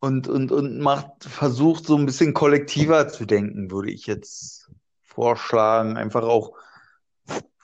Und, 0.00 0.28
und, 0.28 0.52
und 0.52 0.78
macht, 0.78 1.24
versucht 1.24 1.84
so 1.84 1.96
ein 1.96 2.06
bisschen 2.06 2.32
kollektiver 2.32 3.08
zu 3.08 3.24
denken, 3.24 3.72
würde 3.72 3.90
ich 3.90 4.06
jetzt 4.06 4.70
vorschlagen. 5.02 5.96
Einfach 5.96 6.22
auch, 6.22 6.52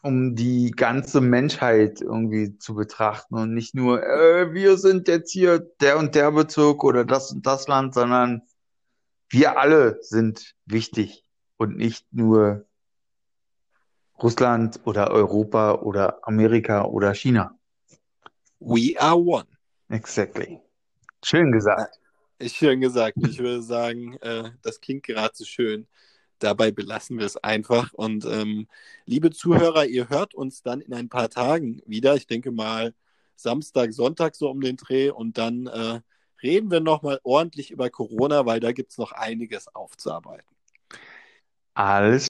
um 0.04 0.36
die 0.36 0.70
ganze 0.70 1.22
Menschheit 1.22 2.02
irgendwie 2.02 2.58
zu 2.58 2.74
betrachten 2.74 3.36
und 3.36 3.54
nicht 3.54 3.74
nur, 3.74 4.02
äh, 4.02 4.52
wir 4.52 4.76
sind 4.76 5.08
jetzt 5.08 5.32
hier 5.32 5.60
der 5.80 5.98
und 5.98 6.14
der 6.14 6.30
Bezirk 6.30 6.84
oder 6.84 7.06
das 7.06 7.32
und 7.32 7.46
das 7.46 7.68
Land, 7.68 7.94
sondern 7.94 8.42
wir 9.30 9.58
alle 9.58 9.98
sind 10.02 10.54
wichtig 10.66 11.24
und 11.56 11.78
nicht 11.78 12.06
nur 12.12 12.66
Russland 14.22 14.78
oder 14.84 15.10
Europa 15.10 15.76
oder 15.76 16.18
Amerika 16.28 16.84
oder 16.84 17.14
China. 17.14 17.58
We 18.60 18.94
are 18.98 19.16
one. 19.16 19.46
Exactly. 19.88 20.60
Schön 21.24 21.50
gesagt. 21.50 21.98
Ist 22.38 22.56
schön 22.56 22.82
gesagt. 22.82 23.16
Ich 23.26 23.38
würde 23.38 23.62
sagen, 23.62 24.18
äh, 24.20 24.50
das 24.60 24.82
klingt 24.82 25.04
gerade 25.04 25.32
so 25.34 25.46
schön. 25.46 25.86
Dabei 26.44 26.70
belassen 26.70 27.18
wir 27.18 27.24
es 27.26 27.36
einfach. 27.38 27.92
Und 27.94 28.26
ähm, 28.26 28.68
liebe 29.06 29.30
Zuhörer, 29.30 29.86
ihr 29.86 30.10
hört 30.10 30.34
uns 30.34 30.62
dann 30.62 30.80
in 30.82 30.92
ein 30.92 31.08
paar 31.08 31.30
Tagen 31.30 31.80
wieder. 31.86 32.14
Ich 32.16 32.26
denke 32.26 32.52
mal 32.52 32.94
Samstag, 33.34 33.94
Sonntag 33.94 34.34
so 34.36 34.50
um 34.50 34.60
den 34.60 34.76
Dreh. 34.76 35.10
Und 35.10 35.38
dann 35.38 35.66
äh, 35.68 36.00
reden 36.42 36.70
wir 36.70 36.80
nochmal 36.80 37.18
ordentlich 37.22 37.70
über 37.70 37.88
Corona, 37.88 38.44
weil 38.44 38.60
da 38.60 38.72
gibt 38.72 38.90
es 38.92 38.98
noch 38.98 39.12
einiges 39.12 39.74
aufzuarbeiten. 39.74 40.46
Alles 41.74 42.22